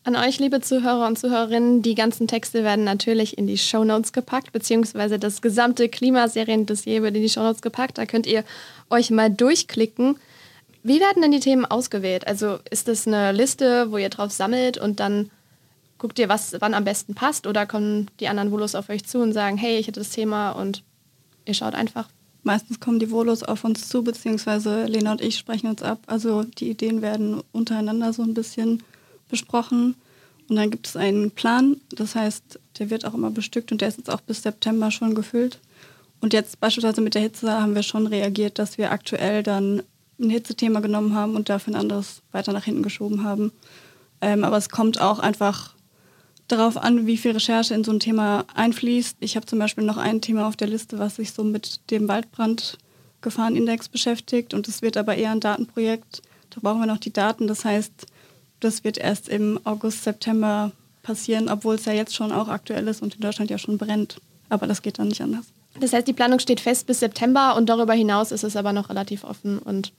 An 0.04 0.16
euch, 0.16 0.38
liebe 0.38 0.60
Zuhörer 0.60 1.06
und 1.06 1.18
Zuhörerinnen, 1.18 1.82
die 1.82 1.94
ganzen 1.94 2.28
Texte 2.28 2.62
werden 2.62 2.84
natürlich 2.84 3.38
in 3.38 3.46
die 3.46 3.58
Shownotes 3.58 4.12
gepackt, 4.12 4.52
beziehungsweise 4.52 5.18
das 5.18 5.42
gesamte 5.42 5.88
Klimaserien-Dossier 5.88 7.02
wird 7.02 7.16
in 7.16 7.22
die 7.22 7.30
Shownotes 7.30 7.62
gepackt. 7.62 7.98
Da 7.98 8.04
könnt 8.04 8.26
ihr 8.26 8.44
euch 8.90 9.10
mal 9.10 9.30
durchklicken. 9.30 10.16
Wie 10.82 11.00
werden 11.00 11.22
denn 11.22 11.32
die 11.32 11.40
Themen 11.40 11.64
ausgewählt? 11.64 12.26
Also 12.26 12.58
ist 12.70 12.87
das 12.87 13.08
eine 13.08 13.32
Liste, 13.32 13.90
wo 13.90 13.96
ihr 13.96 14.10
drauf 14.10 14.30
sammelt 14.30 14.76
und 14.76 15.00
dann 15.00 15.30
guckt 15.98 16.18
ihr, 16.18 16.28
was 16.28 16.57
wann 16.61 16.74
am 16.74 16.85
besten 16.85 17.14
passt 17.14 17.46
oder 17.46 17.66
kommen 17.66 18.11
die 18.20 18.28
anderen 18.28 18.50
Volos 18.50 18.74
auf 18.74 18.88
euch 18.88 19.04
zu 19.04 19.20
und 19.20 19.33
sagen, 19.33 19.57
hey, 19.57 19.78
ich 19.78 19.87
hätte 19.87 20.00
das 20.00 20.11
Thema 20.11 20.50
und 20.52 20.83
ihr 21.44 21.54
schaut 21.54 21.74
einfach? 21.74 22.09
Meistens 22.42 22.78
kommen 22.78 22.98
die 22.98 23.11
Volos 23.11 23.42
auf 23.42 23.64
uns 23.64 23.88
zu, 23.88 24.04
beziehungsweise 24.04 24.85
Lena 24.85 25.12
und 25.12 25.22
ich 25.22 25.38
sprechen 25.38 25.68
uns 25.68 25.83
ab. 25.83 26.00
Also 26.07 26.42
die 26.42 26.70
Ideen 26.70 27.00
werden 27.00 27.42
untereinander 27.52 28.12
so 28.12 28.22
ein 28.22 28.35
bisschen 28.35 28.83
besprochen. 29.30 29.94
Und 30.48 30.57
dann 30.57 30.70
gibt 30.70 30.87
es 30.87 30.96
einen 30.96 31.30
Plan, 31.30 31.80
das 31.90 32.14
heißt, 32.14 32.61
der 32.78 32.90
wird 32.90 33.07
auch 33.07 33.14
immer 33.14 33.30
bestückt 33.30 33.72
und 33.72 33.80
der 33.80 33.88
ist 33.88 33.96
jetzt 33.96 34.11
auch 34.11 34.20
bis 34.20 34.42
September 34.42 34.90
schon 34.90 35.14
gefüllt. 35.14 35.59
Und 36.20 36.35
jetzt 36.35 36.61
beispielsweise 36.61 37.00
mit 37.00 37.14
der 37.14 37.22
Hitze 37.22 37.50
haben 37.50 37.74
wir 37.74 37.83
schon 37.83 38.07
reagiert, 38.07 38.59
dass 38.59 38.76
wir 38.76 38.92
aktuell 38.92 39.42
dann 39.42 39.83
ein 40.20 40.30
Hitzethema 40.30 40.80
genommen 40.80 41.14
haben 41.14 41.35
und 41.35 41.48
dafür 41.48 41.72
ein 41.72 41.80
anderes 41.80 42.22
weiter 42.30 42.52
nach 42.52 42.64
hinten 42.64 42.83
geschoben 42.83 43.24
haben. 43.24 43.52
Ähm, 44.20 44.44
aber 44.44 44.57
es 44.57 44.68
kommt 44.68 45.00
auch 45.00 45.18
einfach 45.18 45.73
darauf 46.48 46.76
an, 46.76 47.07
wie 47.07 47.16
viel 47.16 47.33
Recherche 47.33 47.74
in 47.74 47.85
so 47.85 47.92
ein 47.92 48.00
Thema 48.00 48.44
einfließt. 48.54 49.16
Ich 49.20 49.37
habe 49.37 49.46
zum 49.46 49.59
Beispiel 49.59 49.85
noch 49.85 49.96
ein 49.96 50.20
Thema 50.20 50.46
auf 50.46 50.57
der 50.57 50.68
Liste, 50.68 50.98
was 50.98 51.16
sich 51.16 51.33
so 51.33 51.44
mit 51.44 51.80
dem 51.90 52.09
Waldbrandgefahrenindex 52.09 53.88
beschäftigt 53.88 54.54
und 54.54 54.68
es 54.68 54.83
wird 54.83 54.96
aber 54.96 55.16
eher 55.16 55.30
ein 55.30 55.40
Datenprojekt. 55.40 56.22
Da 56.50 56.61
brauchen 56.61 56.80
wir 56.80 56.87
noch 56.87 56.98
die 56.98 57.12
Daten. 57.12 57.46
Das 57.46 57.64
heißt, 57.64 58.07
das 58.61 58.85
wird 58.85 58.98
erst 58.98 59.28
im 59.28 59.59
August, 59.64 60.04
September 60.04 60.72
passieren, 61.02 61.48
obwohl 61.48 61.74
es 61.74 61.85
ja 61.85 61.92
jetzt 61.92 62.14
schon 62.14 62.33
auch 62.33 62.48
aktuell 62.48 62.88
ist 62.88 63.02
und 63.02 63.14
in 63.14 63.20
Deutschland 63.20 63.50
ja 63.50 63.59
schon 63.59 63.78
brennt. 63.78 64.20
Aber 64.48 64.66
das 64.66 64.83
geht 64.83 64.98
dann 64.98 65.09
nicht 65.09 65.20
anders. 65.20 65.46
Das 65.80 65.92
heißt, 65.92 66.07
die 66.07 66.12
Planung 66.12 66.38
steht 66.38 66.61
fest 66.61 66.87
bis 66.87 67.00
September 67.00 67.57
und 67.57 67.68
darüber 67.68 67.94
hinaus 67.94 68.33
ist 68.33 68.44
es 68.44 68.57
aber 68.57 68.72
noch 68.72 68.90
relativ 68.90 69.24
offen 69.24 69.59
und 69.59 69.92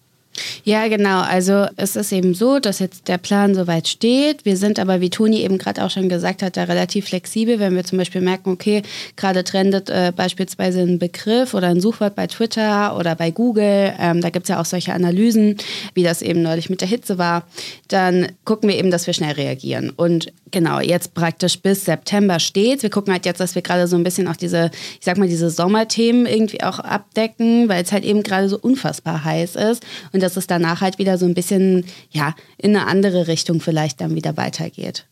ja, 0.64 0.88
genau. 0.88 1.22
Also 1.22 1.68
es 1.76 1.96
ist 1.96 2.12
eben 2.12 2.34
so, 2.34 2.60
dass 2.60 2.80
jetzt 2.80 3.08
der 3.08 3.18
Plan 3.18 3.56
soweit 3.56 3.88
steht. 3.88 4.46
Wir 4.46 4.58
sind 4.58 4.80
aber, 4.80 5.02
wie 5.02 5.10
Toni 5.10 5.42
eben 5.42 5.58
gerade 5.58 5.84
auch 5.84 5.90
schon 5.90 6.10
gesagt 6.10 6.42
hat, 6.42 6.58
da 6.58 6.64
relativ 6.64 7.08
flexibel, 7.08 7.60
wenn 7.60 7.76
wir 7.76 7.84
zum 7.84 7.98
Beispiel 7.98 8.22
merken, 8.22 8.52
okay, 8.52 8.82
gerade 9.16 9.44
trendet 9.44 9.90
äh, 9.90 10.12
beispielsweise 10.16 10.82
ein 10.82 11.00
Begriff 11.00 11.54
oder 11.54 11.68
ein 11.68 11.82
Suchwort 11.82 12.16
bei 12.16 12.28
Twitter 12.28 12.98
oder 12.98 13.16
bei 13.16 13.32
Google. 13.32 13.94
Ähm, 14.00 14.22
da 14.22 14.30
gibt 14.30 14.46
es 14.46 14.50
ja 14.50 14.60
auch 14.60 14.66
solche 14.66 14.94
Analysen, 14.94 15.58
wie 15.94 16.04
das 16.04 16.22
eben 16.22 16.42
neulich 16.42 16.70
mit 16.70 16.82
der 16.82 16.88
Hitze 16.88 17.18
war. 17.18 17.48
Dann 17.88 18.30
gucken 18.44 18.70
wir 18.70 18.78
eben, 18.78 18.92
dass 18.92 19.08
wir 19.08 19.14
schnell 19.14 19.34
reagieren. 19.34 19.92
Und 19.92 20.34
genau, 20.52 20.80
jetzt 20.80 21.14
praktisch 21.14 21.60
bis 21.60 21.86
September 21.86 22.40
steht. 22.40 22.84
Wir 22.84 22.90
gucken 22.90 23.14
halt 23.14 23.26
jetzt, 23.26 23.40
dass 23.40 23.56
wir 23.56 23.62
gerade 23.62 23.88
so 23.88 23.96
ein 23.96 24.04
bisschen 24.04 24.28
auch 24.28 24.36
diese, 24.36 24.72
ich 25.00 25.06
sag 25.06 25.18
mal, 25.18 25.28
diese 25.28 25.50
Sommerthemen 25.50 26.26
irgendwie 26.26 26.64
auch 26.64 26.80
abdecken, 26.80 27.70
weil 27.70 27.84
es 27.84 27.92
halt 27.92 28.04
eben 28.04 28.24
gerade 28.24 28.50
so 28.50 28.58
unfassbar 28.58 29.24
heiß 29.24 29.56
ist. 29.56 29.84
Und 30.12 30.24
dass 30.26 30.38
es 30.38 30.48
danach 30.48 30.82
halt 30.82 30.98
wieder 31.00 31.18
so 31.18 31.26
ein 31.26 31.34
bisschen, 31.34 31.86
ja, 32.12 32.36
in 32.58 32.76
eine 32.76 32.88
andere 32.88 33.28
Richtung 33.28 33.62
vielleicht 33.62 34.02
dann 34.02 34.16
wieder 34.16 34.36
weitergeht. 34.36 35.06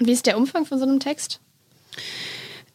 Und 0.00 0.06
wie 0.06 0.12
ist 0.12 0.26
der 0.26 0.36
Umfang 0.36 0.66
von 0.66 0.78
so 0.78 0.84
einem 0.84 1.00
Text? 1.00 1.40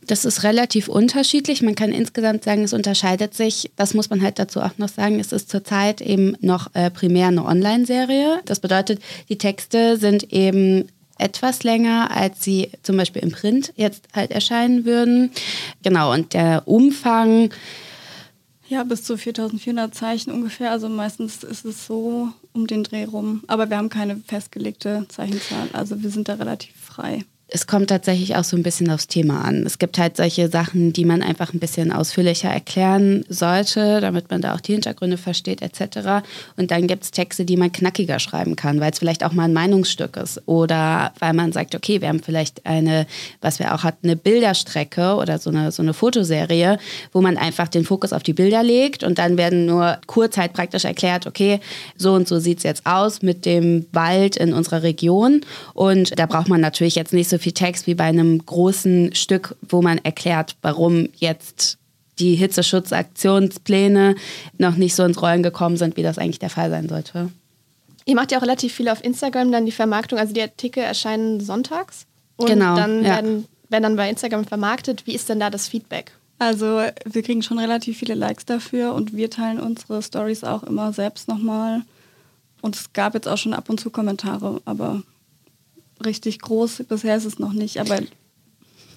Das 0.08 0.26
ist 0.26 0.44
relativ 0.44 0.88
unterschiedlich. 0.88 1.62
Man 1.62 1.76
kann 1.76 1.92
insgesamt 1.92 2.44
sagen, 2.44 2.64
es 2.64 2.74
unterscheidet 2.74 3.34
sich. 3.34 3.72
Das 3.76 3.94
muss 3.94 4.10
man 4.10 4.22
halt 4.22 4.40
dazu 4.40 4.60
auch 4.62 4.78
noch 4.78 4.90
sagen. 4.90 5.20
Es 5.20 5.32
ist 5.32 5.50
zurzeit 5.50 6.02
eben 6.02 6.36
noch 6.42 6.74
äh, 6.74 6.90
primär 6.90 7.28
eine 7.28 7.46
Online-Serie. 7.46 8.42
Das 8.46 8.60
bedeutet, 8.60 9.00
die 9.30 9.38
Texte 9.38 9.98
sind 9.98 10.34
eben 10.34 10.88
etwas 11.20 11.64
länger, 11.64 12.10
als 12.16 12.44
sie 12.44 12.72
zum 12.82 12.98
Beispiel 12.98 13.22
im 13.22 13.32
Print 13.32 13.74
jetzt 13.76 14.08
halt 14.14 14.32
erscheinen 14.32 14.86
würden. 14.86 15.32
Genau, 15.84 16.12
und 16.12 16.34
der 16.34 16.64
Umfang 16.66 17.52
ja, 18.72 18.86
bis 18.86 19.04
zu 19.04 19.18
4400 19.18 19.94
Zeichen 19.94 20.32
ungefähr. 20.32 20.72
Also 20.72 20.88
meistens 20.88 21.44
ist 21.44 21.66
es 21.66 21.86
so 21.86 22.30
um 22.54 22.68
den 22.68 22.84
Dreh 22.84 23.04
rum. 23.04 23.44
Aber 23.48 23.70
wir 23.70 23.76
haben 23.76 23.90
keine 23.90 24.16
festgelegte 24.16 25.06
Zeichenzahl. 25.10 25.68
Also 25.74 26.02
wir 26.02 26.10
sind 26.10 26.30
da 26.30 26.36
relativ 26.36 26.74
frei 26.80 27.26
es 27.54 27.68
kommt 27.68 27.90
tatsächlich 27.90 28.38
auch 28.38 28.46
so 28.46 28.56
ein 28.56 28.64
bisschen 28.64 28.90
aufs 28.90 29.08
Thema 29.08 29.44
an. 29.44 29.66
Es 29.66 29.78
gibt 29.78 29.98
halt 29.98 30.16
solche 30.16 30.48
Sachen, 30.48 30.94
die 30.94 31.04
man 31.04 31.22
einfach 31.22 31.54
ein 31.54 31.60
bisschen 31.60 31.92
ausführlicher 31.92 32.48
erklären 32.48 33.26
sollte, 33.28 34.00
damit 34.00 34.32
man 34.32 34.42
da 34.42 34.56
auch 34.56 34.62
die 34.62 34.72
Hintergründe 34.72 35.18
versteht 35.18 35.62
etc. 35.62 36.24
Und 36.56 36.72
dann 36.72 36.88
gibt 36.88 37.04
es 37.04 37.12
Texte, 37.12 37.44
die 37.44 37.58
man 37.58 37.74
knackiger 37.74 38.20
schreiben 38.20 38.56
kann, 38.56 38.80
weil 38.80 38.94
es 38.94 39.00
vielleicht 39.00 39.26
auch 39.26 39.34
mal 39.34 39.44
ein 39.44 39.54
Meinungsstück 39.54 40.16
ist 40.16 40.42
oder 40.46 41.12
weil 41.20 41.34
man 41.34 41.52
sagt, 41.52 41.76
okay, 41.76 42.00
wir 42.00 42.08
haben 42.08 42.24
vielleicht 42.24 42.66
eine, 42.66 43.06
was 43.42 43.60
wir 43.60 43.76
auch 43.76 43.84
hatten, 43.84 44.08
eine 44.08 44.16
Bilderstrecke 44.16 45.16
oder 45.16 45.38
so 45.38 45.50
eine, 45.50 45.74
so 45.74 45.84
eine 45.84 45.94
Fotoserie, 45.94 46.80
wo 47.12 47.20
man 47.20 47.36
einfach 47.36 47.68
den 47.68 47.84
Fokus 47.84 48.14
auf 48.14 48.24
die 48.24 48.34
Bilder 48.34 48.64
legt 48.64 49.04
und 49.04 49.20
dann 49.20 49.36
werden 49.36 49.66
nur 49.66 49.98
kurz 50.08 50.38
halt 50.38 50.54
praktisch 50.54 50.86
erklärt, 50.86 51.28
okay, 51.28 51.60
so 51.98 52.14
und 52.14 52.30
so 52.30 52.40
sieht 52.40 52.60
es 52.60 52.64
jetzt 52.64 52.86
aus 52.86 53.22
mit 53.22 53.46
dem 53.46 53.88
Wald 53.92 54.38
in 54.38 54.54
unserer 54.54 54.84
Region 54.84 55.42
und 55.74 56.18
da 56.18 56.28
braucht 56.28 56.48
man 56.48 56.62
natürlich 56.62 56.96
jetzt 56.96 57.12
nicht 57.12 57.28
so 57.28 57.41
viel 57.42 57.52
Text 57.52 57.88
wie 57.88 57.96
bei 57.96 58.06
einem 58.06 58.46
großen 58.46 59.14
Stück, 59.16 59.56
wo 59.62 59.82
man 59.82 59.98
erklärt, 60.00 60.56
warum 60.62 61.10
jetzt 61.16 61.78
die 62.20 62.36
Hitzeschutzaktionspläne 62.36 64.16
noch 64.58 64.76
nicht 64.76 64.96
so 64.96 65.04
ins 65.04 65.22
Rollen 65.22 65.44
gekommen 65.44 65.78
sind, 65.78 65.98
wie 65.98 66.04
das 66.04 66.18
eigentlich 66.18 66.40
der 66.40 66.50
Fall 66.50 66.70
sein 66.70 66.88
sollte. 66.88 67.30
Ihr 68.06 68.16
macht 68.16 68.32
ja 68.32 68.38
auch 68.38 68.44
relativ 68.44 68.74
viel 68.74 68.90
auf 68.90 69.04
Instagram, 69.04 69.52
dann 69.52 69.66
die 69.66 69.72
Vermarktung, 69.72 70.20
also 70.20 70.34
die 70.34 70.42
Artikel 70.42 70.84
erscheinen 70.84 71.40
sonntags 71.40 72.06
und 72.38 72.48
genau, 72.48 72.76
dann 72.76 73.04
ja. 73.04 73.16
werden, 73.16 73.46
werden 73.70 73.84
dann 73.84 73.96
bei 73.96 74.10
Instagram 74.10 74.46
vermarktet. 74.46 75.06
Wie 75.06 75.14
ist 75.14 75.30
denn 75.30 75.40
da 75.40 75.50
das 75.50 75.68
Feedback? 75.68 76.12
Also 76.40 76.82
wir 77.06 77.22
kriegen 77.22 77.44
schon 77.44 77.60
relativ 77.60 78.00
viele 78.00 78.16
Likes 78.16 78.46
dafür 78.46 78.94
und 78.94 79.16
wir 79.16 79.30
teilen 79.30 79.60
unsere 79.60 80.02
Stories 80.02 80.44
auch 80.44 80.64
immer 80.64 80.92
selbst 80.92 81.28
nochmal. 81.28 81.84
Und 82.62 82.76
es 82.76 82.94
gab 82.94 83.14
jetzt 83.14 83.28
auch 83.28 83.38
schon 83.38 83.54
ab 83.54 83.70
und 83.70 83.80
zu 83.80 83.92
Kommentare, 83.92 84.62
aber 84.66 85.04
richtig 86.06 86.40
groß. 86.40 86.84
Bisher 86.88 87.16
ist 87.16 87.26
es 87.26 87.40
noch 87.40 87.54
nicht, 87.54 87.80
aber 87.80 88.00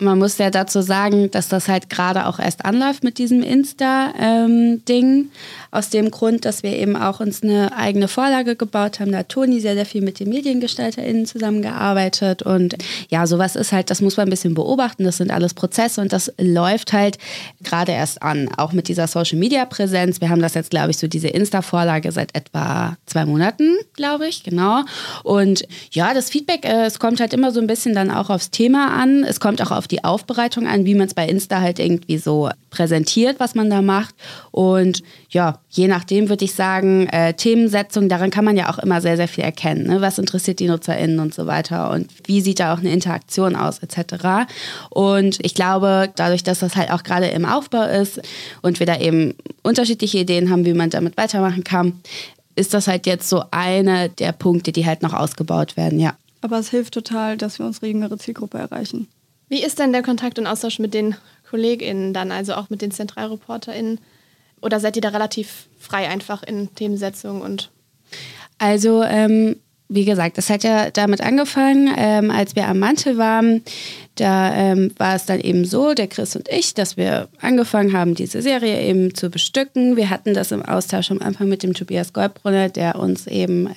man 0.04 0.18
muss 0.18 0.38
ja 0.38 0.50
dazu 0.50 0.82
sagen, 0.82 1.30
dass 1.30 1.48
das 1.48 1.68
halt 1.68 1.90
gerade 1.90 2.26
auch 2.26 2.38
erst 2.38 2.64
anläuft 2.64 3.04
mit 3.04 3.18
diesem 3.18 3.42
Insta-Ding. 3.42 5.04
Ähm, 5.04 5.30
aus 5.74 5.90
dem 5.90 6.12
Grund, 6.12 6.44
dass 6.44 6.62
wir 6.62 6.76
eben 6.76 6.94
auch 6.94 7.18
uns 7.18 7.42
eine 7.42 7.76
eigene 7.76 8.06
Vorlage 8.06 8.54
gebaut 8.54 9.00
haben. 9.00 9.10
Da 9.10 9.18
hat 9.18 9.28
Toni 9.28 9.58
sehr, 9.58 9.74
sehr 9.74 9.86
viel 9.86 10.02
mit 10.02 10.20
den 10.20 10.28
MediengestalterInnen 10.28 11.26
zusammengearbeitet. 11.26 12.42
Und 12.42 12.76
ja, 13.10 13.26
sowas 13.26 13.56
ist 13.56 13.72
halt, 13.72 13.90
das 13.90 14.00
muss 14.00 14.16
man 14.16 14.28
ein 14.28 14.30
bisschen 14.30 14.54
beobachten. 14.54 15.02
Das 15.02 15.16
sind 15.16 15.32
alles 15.32 15.52
Prozesse 15.52 16.00
und 16.00 16.12
das 16.12 16.32
läuft 16.38 16.92
halt 16.92 17.18
gerade 17.64 17.90
erst 17.90 18.22
an. 18.22 18.48
Auch 18.56 18.72
mit 18.72 18.86
dieser 18.86 19.08
Social-Media-Präsenz. 19.08 20.20
Wir 20.20 20.30
haben 20.30 20.40
das 20.40 20.54
jetzt, 20.54 20.70
glaube 20.70 20.92
ich, 20.92 20.98
so 20.98 21.08
diese 21.08 21.28
Insta-Vorlage 21.28 22.12
seit 22.12 22.36
etwa 22.36 22.96
zwei 23.06 23.26
Monaten, 23.26 23.74
glaube 23.94 24.28
ich, 24.28 24.44
genau. 24.44 24.82
Und 25.24 25.66
ja, 25.90 26.14
das 26.14 26.30
Feedback, 26.30 26.64
äh, 26.64 26.84
es 26.84 27.00
kommt 27.00 27.18
halt 27.18 27.32
immer 27.34 27.50
so 27.50 27.60
ein 27.60 27.66
bisschen 27.66 27.96
dann 27.96 28.12
auch 28.12 28.30
aufs 28.30 28.52
Thema 28.52 28.92
an. 28.92 29.24
Es 29.24 29.40
kommt 29.40 29.60
auch 29.60 29.72
auf 29.72 29.88
die 29.88 29.93
die 29.94 30.02
Aufbereitung 30.02 30.66
an, 30.66 30.84
wie 30.84 30.96
man 30.96 31.06
es 31.06 31.14
bei 31.14 31.28
Insta 31.28 31.60
halt 31.60 31.78
irgendwie 31.78 32.18
so 32.18 32.50
präsentiert, 32.70 33.38
was 33.38 33.54
man 33.54 33.70
da 33.70 33.80
macht. 33.80 34.12
Und 34.50 35.04
ja, 35.30 35.60
je 35.70 35.86
nachdem 35.86 36.28
würde 36.28 36.44
ich 36.44 36.54
sagen, 36.54 37.06
äh, 37.08 37.34
Themensetzung, 37.34 38.08
daran 38.08 38.30
kann 38.30 38.44
man 38.44 38.56
ja 38.56 38.70
auch 38.70 38.78
immer 38.78 39.00
sehr, 39.00 39.16
sehr 39.16 39.28
viel 39.28 39.44
erkennen. 39.44 39.86
Ne? 39.86 40.00
Was 40.00 40.18
interessiert 40.18 40.58
die 40.58 40.66
NutzerInnen 40.66 41.20
und 41.20 41.32
so 41.32 41.46
weiter 41.46 41.92
und 41.92 42.10
wie 42.24 42.40
sieht 42.40 42.58
da 42.58 42.74
auch 42.74 42.78
eine 42.78 42.90
Interaktion 42.90 43.54
aus, 43.54 43.78
etc. 43.78 44.50
Und 44.90 45.38
ich 45.44 45.54
glaube, 45.54 46.10
dadurch, 46.16 46.42
dass 46.42 46.58
das 46.58 46.74
halt 46.74 46.90
auch 46.90 47.04
gerade 47.04 47.26
im 47.26 47.44
Aufbau 47.44 47.84
ist 47.84 48.20
und 48.62 48.80
wir 48.80 48.86
da 48.86 48.98
eben 48.98 49.34
unterschiedliche 49.62 50.18
Ideen 50.18 50.50
haben, 50.50 50.64
wie 50.64 50.74
man 50.74 50.90
damit 50.90 51.16
weitermachen 51.16 51.62
kann, 51.62 52.00
ist 52.56 52.74
das 52.74 52.88
halt 52.88 53.06
jetzt 53.06 53.28
so 53.28 53.44
eine 53.52 54.08
der 54.08 54.32
Punkte, 54.32 54.72
die 54.72 54.86
halt 54.86 55.02
noch 55.02 55.12
ausgebaut 55.12 55.76
werden, 55.76 56.00
ja. 56.00 56.14
Aber 56.40 56.58
es 56.58 56.68
hilft 56.68 56.92
total, 56.92 57.38
dass 57.38 57.58
wir 57.58 57.64
unsere 57.64 57.86
jüngere 57.86 58.18
Zielgruppe 58.18 58.58
erreichen. 58.58 59.08
Wie 59.48 59.62
ist 59.62 59.78
denn 59.78 59.92
der 59.92 60.02
Kontakt 60.02 60.38
und 60.38 60.46
Austausch 60.46 60.78
mit 60.78 60.94
den 60.94 61.16
KollegInnen 61.48 62.12
dann, 62.12 62.32
also 62.32 62.54
auch 62.54 62.70
mit 62.70 62.82
den 62.82 62.90
ZentralreporterInnen? 62.90 64.00
Oder 64.60 64.80
seid 64.80 64.96
ihr 64.96 65.02
da 65.02 65.10
relativ 65.10 65.68
frei 65.78 66.08
einfach 66.08 66.42
in 66.42 66.74
Themensetzung 66.74 67.42
und 67.42 67.70
also 68.58 69.02
ähm, 69.02 69.56
wie 69.88 70.04
gesagt, 70.04 70.38
das 70.38 70.48
hat 70.50 70.64
ja 70.64 70.90
damit 70.90 71.20
angefangen, 71.20 71.92
ähm, 71.96 72.30
als 72.30 72.56
wir 72.56 72.66
am 72.68 72.78
Mantel 72.78 73.18
waren. 73.18 73.62
Da 74.16 74.54
ähm, 74.54 74.92
war 74.96 75.16
es 75.16 75.26
dann 75.26 75.40
eben 75.40 75.64
so, 75.64 75.92
der 75.92 76.06
Chris 76.06 76.36
und 76.36 76.48
ich, 76.48 76.74
dass 76.74 76.96
wir 76.96 77.28
angefangen 77.40 77.92
haben, 77.92 78.14
diese 78.14 78.42
Serie 78.42 78.80
eben 78.82 79.14
zu 79.14 79.28
bestücken. 79.28 79.96
Wir 79.96 80.08
hatten 80.08 80.34
das 80.34 80.52
im 80.52 80.62
Austausch 80.62 81.10
am 81.10 81.20
Anfang 81.20 81.48
mit 81.48 81.64
dem 81.64 81.74
Tobias 81.74 82.12
Goldbrunner, 82.12 82.68
der 82.68 82.96
uns 82.96 83.26
eben 83.26 83.70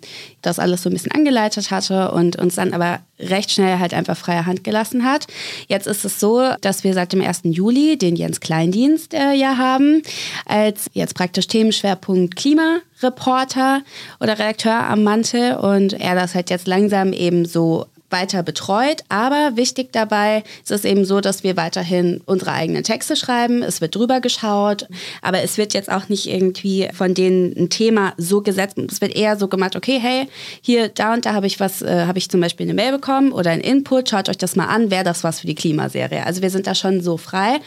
das 0.43 0.59
alles 0.59 0.83
so 0.83 0.89
ein 0.89 0.93
bisschen 0.93 1.11
angeleitet 1.11 1.71
hatte 1.71 2.11
und 2.11 2.35
uns 2.35 2.55
dann 2.55 2.73
aber 2.73 2.99
recht 3.19 3.51
schnell 3.51 3.79
halt 3.79 3.95
einfach 3.95 4.15
freie 4.15 4.45
Hand 4.45 4.63
gelassen 4.63 5.03
hat. 5.03 5.25
Jetzt 5.67 5.87
ist 5.87 6.05
es 6.05 6.19
so, 6.19 6.43
dass 6.61 6.83
wir 6.83 6.93
seit 6.93 7.13
dem 7.13 7.21
1. 7.21 7.41
Juli 7.45 7.97
den 7.97 8.15
Jens 8.15 8.39
Kleindienst 8.39 9.15
äh, 9.15 9.33
ja 9.33 9.57
haben, 9.57 10.03
als 10.45 10.89
jetzt 10.93 11.15
praktisch 11.15 11.47
Themenschwerpunkt 11.47 12.35
Klimareporter 12.35 13.81
oder 14.19 14.33
Redakteur 14.33 14.87
am 14.87 15.03
Mantel 15.03 15.55
und 15.55 15.93
er 15.93 16.13
das 16.13 16.35
halt 16.35 16.51
jetzt 16.51 16.67
langsam 16.67 17.11
eben 17.11 17.45
so 17.45 17.87
weiter 18.09 18.43
betreut. 18.43 19.03
Aber 19.09 19.51
wichtig 19.55 19.91
dabei 19.91 20.43
ist 20.63 20.71
es 20.71 20.85
eben 20.85 21.05
so, 21.05 21.21
dass 21.21 21.43
wir 21.43 21.57
weiterhin 21.57 22.21
unsere 22.25 22.51
eigenen 22.51 22.83
Texte 22.83 23.15
schreiben. 23.15 23.63
Es 23.63 23.81
wird 23.81 23.95
drüber 23.95 24.21
geschaut, 24.21 24.87
aber 25.21 25.41
es 25.41 25.57
wird 25.57 25.73
jetzt 25.73 25.91
auch 25.91 26.09
nicht 26.09 26.27
irgendwie 26.27 26.89
von 26.93 27.13
denen 27.13 27.53
ein 27.57 27.69
Thema 27.69 28.13
so 28.17 28.41
gesetzt. 28.41 28.77
Es 28.89 29.01
wird 29.01 29.15
eher 29.15 29.37
so 29.37 29.47
gemacht, 29.47 29.75
okay, 29.75 29.99
hey, 30.01 30.27
hier, 30.61 30.89
da 30.89 31.13
und 31.13 31.25
da 31.25 31.33
habe 31.33 31.47
ich 31.47 31.59
was, 31.59 31.81
äh, 31.81 32.05
habe 32.05 32.17
ich 32.17 32.29
zum 32.29 32.41
Beispiel 32.41 32.65
eine 32.65 32.73
Mail 32.73 32.91
bekommen 32.91 33.31
oder 33.31 33.51
ein 33.51 33.61
Input, 33.61 34.09
schaut 34.09 34.29
euch 34.29 34.37
das 34.37 34.55
mal 34.55 34.67
an, 34.67 34.91
wäre 34.91 35.03
das 35.03 35.23
was 35.23 35.39
für 35.39 35.47
die 35.47 35.55
Klimaserie. 35.55 36.25
Also 36.25 36.41
wir 36.41 36.49
sind 36.49 36.67
da 36.67 36.75
schon 36.75 37.01
so 37.01 37.17
frei. 37.17 37.59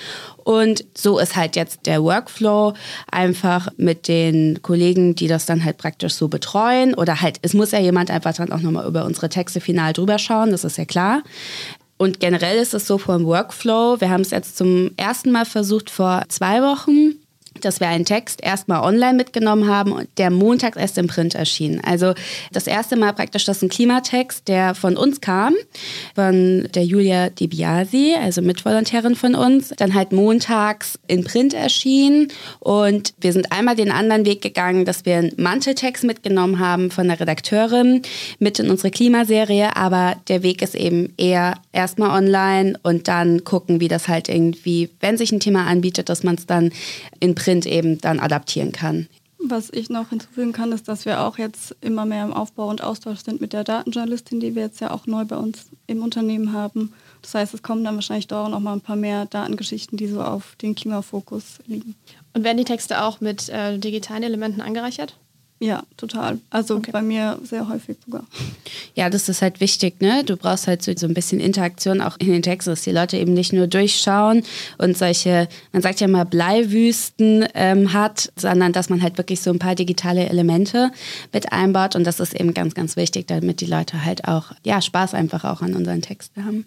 Und 0.45 0.85
so 0.97 1.19
ist 1.19 1.37
halt 1.37 1.57
jetzt 1.57 1.87
der 1.87 2.03
Workflow 2.03 2.75
einfach 3.11 3.69
mit 3.77 4.09
den 4.09 4.63
Kollegen, 4.63 5.15
die 5.15 5.29
das 5.29 5.47
dann 5.47 5.65
halt 5.65 5.79
praktisch 5.79 6.15
so 6.15 6.29
betreuen. 6.29 6.95
Oder 6.95 7.21
halt, 7.21 7.39
es 7.43 7.55
muss 7.55 7.73
ja 7.73 7.79
jemand 7.79 8.11
einfach 8.11 8.35
dann 8.35 8.53
auch 8.53 8.61
nochmal 8.61 8.87
über 8.87 9.05
unsere 9.05 9.29
Texte 9.29 9.61
final 9.61 9.93
drüber 9.93 10.19
schauen, 10.19 10.51
das 10.51 10.65
ist 10.65 10.79
ja 10.79 10.85
klar. 10.85 11.23
Und 11.99 12.19
generell 12.19 12.59
ist 12.59 12.73
es 12.73 12.87
so 12.87 12.97
vom 12.97 13.27
Workflow. 13.27 14.01
Wir 14.01 14.09
haben 14.09 14.23
es 14.23 14.31
jetzt 14.31 14.57
zum 14.57 14.91
ersten 14.97 15.31
Mal 15.31 15.45
versucht 15.45 15.91
vor 15.91 16.25
zwei 16.29 16.63
Wochen 16.63 17.20
dass 17.61 17.81
wir 17.81 17.89
einen 17.89 18.05
Text 18.05 18.43
erstmal 18.43 18.83
online 18.83 19.15
mitgenommen 19.15 19.69
haben 19.69 19.93
und 19.93 20.09
der 20.19 20.31
montags 20.31 20.77
erst 20.77 20.99
im 20.99 21.09
Print 21.09 21.35
erschien. 21.35 21.81
Also 21.85 22.15
das 22.53 22.67
erste 22.67 22.97
Mal 22.97 23.13
praktisch, 23.13 23.45
das 23.45 23.59
ist 23.59 23.63
ein 23.63 23.69
Klimatext, 23.69 24.49
der 24.49 24.75
von 24.75 24.97
uns 24.97 25.21
kam, 25.21 25.55
von 26.15 26.69
der 26.75 26.85
Julia 26.85 27.29
Di 27.31 27.49
Biasi, 27.49 28.15
also 28.21 28.41
Mitvolontärin 28.41 29.17
von 29.17 29.35
uns, 29.35 29.73
dann 29.77 29.95
halt 29.95 30.13
montags 30.13 30.99
in 31.07 31.25
Print 31.25 31.55
erschien 31.55 32.29
und 32.61 33.15
wir 33.21 33.33
sind 33.33 33.53
einmal 33.53 33.77
den 33.77 33.91
anderen 33.91 34.25
Weg 34.25 34.43
gegangen, 34.43 34.85
dass 34.85 35.05
wir 35.05 35.17
einen 35.17 35.33
Manteltext 35.37 36.05
mitgenommen 36.05 36.59
haben 36.59 36.91
von 36.91 37.09
der 37.09 37.21
Redakteurin 37.21 38.03
mit 38.39 38.59
in 38.59 38.71
unsere 38.71 38.91
Klimaserie, 38.91 39.77
aber 39.77 40.17
der 40.29 40.43
Weg 40.43 40.63
ist 40.63 40.75
eben 40.75 41.13
eher 41.17 41.55
erstmal 41.73 42.11
online 42.17 42.79
und 42.83 43.09
dann 43.09 43.45
gucken, 43.45 43.81
wie 43.81 43.89
das 43.89 44.09
halt 44.09 44.29
irgendwie, 44.29 44.91
wenn 45.01 45.17
sich 45.17 45.33
ein 45.33 45.41
Thema 45.41 45.67
anbietet, 45.67 46.09
dass 46.09 46.23
man 46.23 46.37
es 46.37 46.47
dann 46.47 46.71
in 47.19 47.35
Print 47.41 47.65
eben 47.65 47.99
dann 47.99 48.21
adaptieren 48.21 48.73
kann. 48.73 49.09
Was 49.43 49.71
ich 49.73 49.89
noch 49.89 50.11
hinzufügen 50.11 50.53
kann, 50.53 50.71
ist, 50.73 50.87
dass 50.87 51.07
wir 51.07 51.23
auch 51.23 51.39
jetzt 51.39 51.75
immer 51.81 52.05
mehr 52.05 52.25
im 52.25 52.35
Aufbau 52.35 52.69
und 52.69 52.83
Austausch 52.83 53.21
sind 53.21 53.41
mit 53.41 53.55
der 53.55 53.65
Datenjournalistin, 53.65 54.39
die 54.39 54.55
wir 54.55 54.65
jetzt 54.65 54.83
ja 54.83 54.91
auch 54.91 55.07
neu 55.07 55.25
bei 55.25 55.37
uns 55.37 55.71
im 55.87 56.03
Unternehmen 56.03 56.53
haben. 56.53 56.93
Das 57.23 57.35
heißt, 57.35 57.55
es 57.55 57.63
kommen 57.63 57.83
dann 57.83 57.95
wahrscheinlich 57.95 58.27
dort 58.27 58.51
noch 58.51 58.61
mal 58.61 58.75
ein 58.75 58.83
paar 58.83 58.97
mehr 58.97 59.25
Datengeschichten, 59.25 59.97
die 59.97 60.09
so 60.09 60.23
auf 60.23 60.57
den 60.61 60.75
Klimafokus 60.75 61.59
liegen. 61.67 61.95
Und 62.35 62.45
werden 62.45 62.59
die 62.59 62.65
Texte 62.65 63.03
auch 63.03 63.23
mit 63.23 63.49
äh, 63.49 63.79
digitalen 63.79 64.23
Elementen 64.23 64.61
angereichert? 64.61 65.17
Ja, 65.63 65.83
total. 65.99 66.39
Also 66.49 66.77
okay. 66.77 66.91
bei 66.91 67.03
mir 67.03 67.39
sehr 67.43 67.69
häufig 67.69 67.99
sogar. 68.07 68.25
Ja, 68.95 69.11
das 69.11 69.29
ist 69.29 69.43
halt 69.43 69.61
wichtig, 69.61 70.01
ne? 70.01 70.25
Du 70.25 70.39
brauchst 70.39 70.67
halt 70.67 70.83
so, 70.83 70.91
so 70.97 71.07
ein 71.07 71.13
bisschen 71.13 71.39
Interaktion 71.39 72.01
auch 72.01 72.17
in 72.19 72.33
den 72.33 72.41
Texten, 72.41 72.71
dass 72.71 72.81
die 72.81 72.93
Leute 72.93 73.19
eben 73.19 73.35
nicht 73.35 73.53
nur 73.53 73.67
durchschauen 73.67 74.43
und 74.79 74.97
solche, 74.97 75.49
man 75.73 75.83
sagt 75.83 76.01
ja 76.01 76.09
mal 76.09 76.25
Bleiwüsten 76.25 77.47
ähm, 77.53 77.93
hat, 77.93 78.33
sondern 78.37 78.73
dass 78.73 78.89
man 78.89 79.03
halt 79.03 79.19
wirklich 79.19 79.43
so 79.43 79.51
ein 79.51 79.59
paar 79.59 79.75
digitale 79.75 80.31
Elemente 80.31 80.93
mit 81.31 81.53
einbaut 81.53 81.95
und 81.95 82.05
das 82.05 82.21
ist 82.21 82.35
eben 82.35 82.55
ganz, 82.55 82.75
ganz 82.75 82.97
wichtig, 82.97 83.27
damit 83.27 83.61
die 83.61 83.67
Leute 83.67 84.03
halt 84.03 84.27
auch, 84.27 84.53
ja, 84.65 84.81
Spaß 84.81 85.13
einfach 85.13 85.45
auch 85.45 85.61
an 85.61 85.77
unseren 85.77 86.01
Texten 86.01 86.47
haben. 86.47 86.65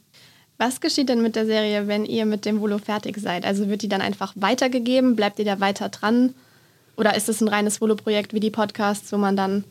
Was 0.59 0.81
geschieht 0.81 1.09
denn 1.09 1.23
mit 1.23 1.35
der 1.35 1.47
Serie, 1.47 1.87
wenn 1.87 2.05
ihr 2.05 2.27
mit 2.27 2.45
dem 2.45 2.61
Volo 2.61 2.77
fertig 2.77 3.17
seid? 3.17 3.43
Also 3.43 3.69
wird 3.69 3.81
die 3.81 3.89
dann 3.89 4.01
einfach 4.01 4.33
weitergegeben? 4.35 5.15
Bleibt 5.15 5.39
ihr 5.39 5.45
da 5.45 5.59
weiter 5.59 5.89
dran? 5.89 6.35
Oder 6.95 7.15
ist 7.15 7.29
es 7.29 7.41
ein 7.41 7.47
reines 7.47 7.81
Volo-Projekt 7.81 8.33
wie 8.33 8.39
die 8.39 8.51
Podcasts, 8.51 9.11
wo 9.11 9.17
man 9.17 9.35
dann 9.35 9.63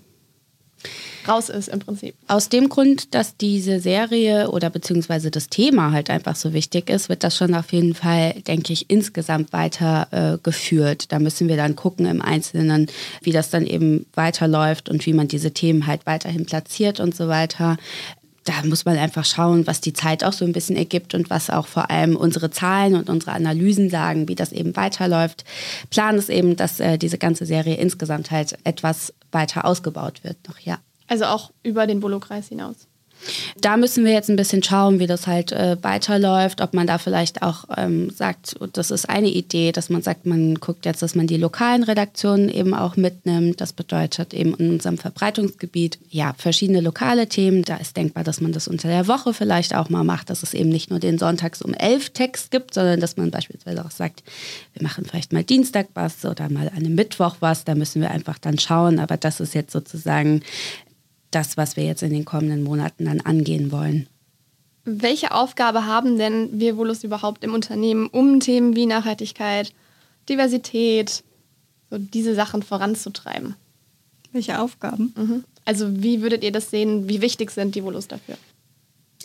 raus 1.29 1.49
ist 1.49 1.69
im 1.69 1.79
Prinzip. 1.79 2.15
Aus 2.27 2.49
dem 2.49 2.69
Grund, 2.69 3.15
dass 3.15 3.37
diese 3.37 3.81
Serie 3.81 4.51
oder 4.51 4.71
beziehungsweise 4.71 5.31
das 5.31 5.49
Thema 5.49 5.93
halt 5.93 6.11
einfach 6.11 6.35
so 6.35 6.53
wichtig 6.53 6.91
ist, 6.91 7.09
wird 7.09 7.23
das 7.23 7.37
schon 7.37 7.55
auf 7.55 7.73
jeden 7.73 7.95
Fall, 7.95 8.33
denke 8.47 8.73
ich, 8.73 8.91
insgesamt 8.91 9.53
weiter 9.53 10.09
äh, 10.11 10.39
geführt. 10.43 11.13
Da 11.13 11.19
müssen 11.19 11.49
wir 11.49 11.57
dann 11.57 11.77
gucken 11.77 12.07
im 12.07 12.23
Einzelnen, 12.23 12.89
wie 13.21 13.33
das 13.33 13.51
dann 13.51 13.67
eben 13.67 14.07
weiterläuft 14.15 14.89
und 14.89 15.07
wie 15.07 15.13
man 15.13 15.29
diese 15.29 15.53
Themen 15.53 15.87
halt 15.87 16.07
weiterhin 16.07 16.47
platziert 16.47 17.01
und 17.01 17.15
so 17.15 17.29
weiter 17.29 17.77
da 18.45 18.55
muss 18.65 18.85
man 18.85 18.99
einfach 18.99 19.25
schauen, 19.25 19.67
was 19.67 19.81
die 19.81 19.93
Zeit 19.93 20.25
auch 20.25 20.33
so 20.33 20.45
ein 20.45 20.53
bisschen 20.53 20.77
ergibt 20.77 21.15
und 21.15 21.31
was 21.31 21.51
auch 21.51 21.67
vor 21.67 21.91
allem 21.91 22.17
unsere 22.17 22.51
Zahlen 22.51 22.95
und 22.95 23.09
unsere 23.09 23.33
Analysen 23.33 23.89
sagen, 23.91 24.29
wie 24.29 24.35
das 24.35 24.53
eben 24.53 24.77
weiterläuft. 24.77 25.45
Plan 25.91 26.17
ist 26.17 26.31
eben, 26.31 26.57
dass 26.57 26.81
äh, 26.81 26.99
diese 26.99 27.19
ganze 27.19 27.47
Serie 27.47 27.77
insgesamt 27.77 28.31
halt 28.31 28.59
etwas 28.65 29.13
weiter 29.31 29.65
ausgebaut 29.65 30.25
wird 30.25 30.37
noch, 30.49 30.59
ja. 30.59 30.79
Also 31.09 31.27
auch 31.27 31.53
über 31.63 31.87
den 31.87 32.01
Bolo-Kreis 32.01 32.49
hinaus. 32.49 32.89
Da 33.61 33.77
müssen 33.77 34.05
wir 34.05 34.13
jetzt 34.13 34.31
ein 34.31 34.37
bisschen 34.37 34.63
schauen, 34.63 34.99
wie 34.99 35.07
das 35.07 35.27
halt 35.27 35.53
äh, 35.53 35.77
weiterläuft, 35.83 36.61
ob 36.61 36.75
man 36.75 36.87
da 36.87 36.99
vielleicht 36.99 37.43
auch 37.43 37.65
ähm, 37.77 38.11
sagt, 38.11 38.57
das 38.73 38.91
ist 38.91 39.09
eine 39.09 39.29
Idee, 39.29 39.73
dass 39.73 39.91
man 39.91 40.03
sagt, 40.03 40.27
man 40.27 40.57
guckt 40.57 40.85
jetzt, 40.87 41.03
dass 41.03 41.15
man 41.15 41.27
die 41.27 41.37
lokalen 41.37 41.83
Redaktionen 41.83 42.49
eben 42.49 42.75
auch 42.75 42.97
mitnimmt. 42.97 43.61
Das 43.61 43.73
bedeutet 43.73 44.35
eben 44.35 44.55
in 44.55 44.71
unserem 44.71 44.99
Verbreitungsgebiet, 44.99 45.99
ja, 46.11 46.35
verschiedene 46.37 46.81
lokale 46.81 47.29
Themen. 47.29 47.63
Da 47.63 47.77
ist 47.77 47.97
denkbar, 47.97 48.25
dass 48.25 48.41
man 48.41 48.53
das 48.53 48.69
unter 48.69 48.89
der 48.89 49.09
Woche 49.09 49.35
vielleicht 49.35 49.75
auch 49.75 49.89
mal 49.89 50.05
macht, 50.05 50.31
dass 50.31 50.43
es 50.43 50.55
eben 50.55 50.71
nicht 50.71 50.91
nur 50.91 50.99
den 50.99 51.19
Sonntags 51.19 51.63
um 51.63 51.75
elf 51.75 52.11
Text 52.11 52.51
gibt, 52.51 52.75
sondern 52.75 53.01
dass 53.01 53.17
man 53.17 53.31
beispielsweise 53.31 53.85
auch 53.85 53.91
sagt, 53.91 54.23
wir 54.75 54.83
machen 54.83 55.05
vielleicht 55.05 55.33
mal 55.33 55.45
Dienstag 55.45 55.89
was 55.95 56.25
oder 56.25 56.49
mal 56.49 56.69
an 56.69 56.79
einem 56.79 56.95
Mittwoch 56.95 57.37
was. 57.41 57.65
Da 57.65 57.75
müssen 57.75 58.01
wir 58.01 58.11
einfach 58.11 58.39
dann 58.39 58.59
schauen. 58.59 58.99
Aber 58.99 59.17
das 59.17 59.41
ist 59.41 59.55
jetzt 59.55 59.73
sozusagen 59.73 60.43
das, 61.35 61.57
was 61.57 61.77
wir 61.77 61.85
jetzt 61.85 62.03
in 62.03 62.13
den 62.13 62.25
kommenden 62.25 62.63
Monaten 62.63 63.07
dann 63.07 63.21
angehen 63.21 63.73
wollen. 63.73 64.07
Welche 64.85 65.33
Aufgabe 65.33 65.87
haben 65.87 66.19
denn 66.19 66.59
wir 66.59 66.77
Volus 66.77 67.05
überhaupt 67.05 67.45
im 67.45 67.55
Unternehmen, 67.55 68.09
um 68.09 68.41
Themen 68.41 68.75
wie 68.75 68.87
Nachhaltigkeit, 68.87 69.73
Diversität, 70.29 71.23
so 71.91 71.99
diese 71.99 72.35
Sachen 72.35 72.63
voranzutreiben? 72.63 73.55
Welche 74.33 74.59
Aufgaben? 74.59 75.13
Mhm. 75.17 75.45
Also 75.65 76.03
wie 76.03 76.23
würdet 76.23 76.43
ihr 76.43 76.53
das 76.53 76.71
sehen? 76.71 77.09
Wie 77.09 77.21
wichtig 77.21 77.51
sind 77.51 77.75
die 77.75 77.85
Volus 77.85 78.09
dafür? 78.09 78.37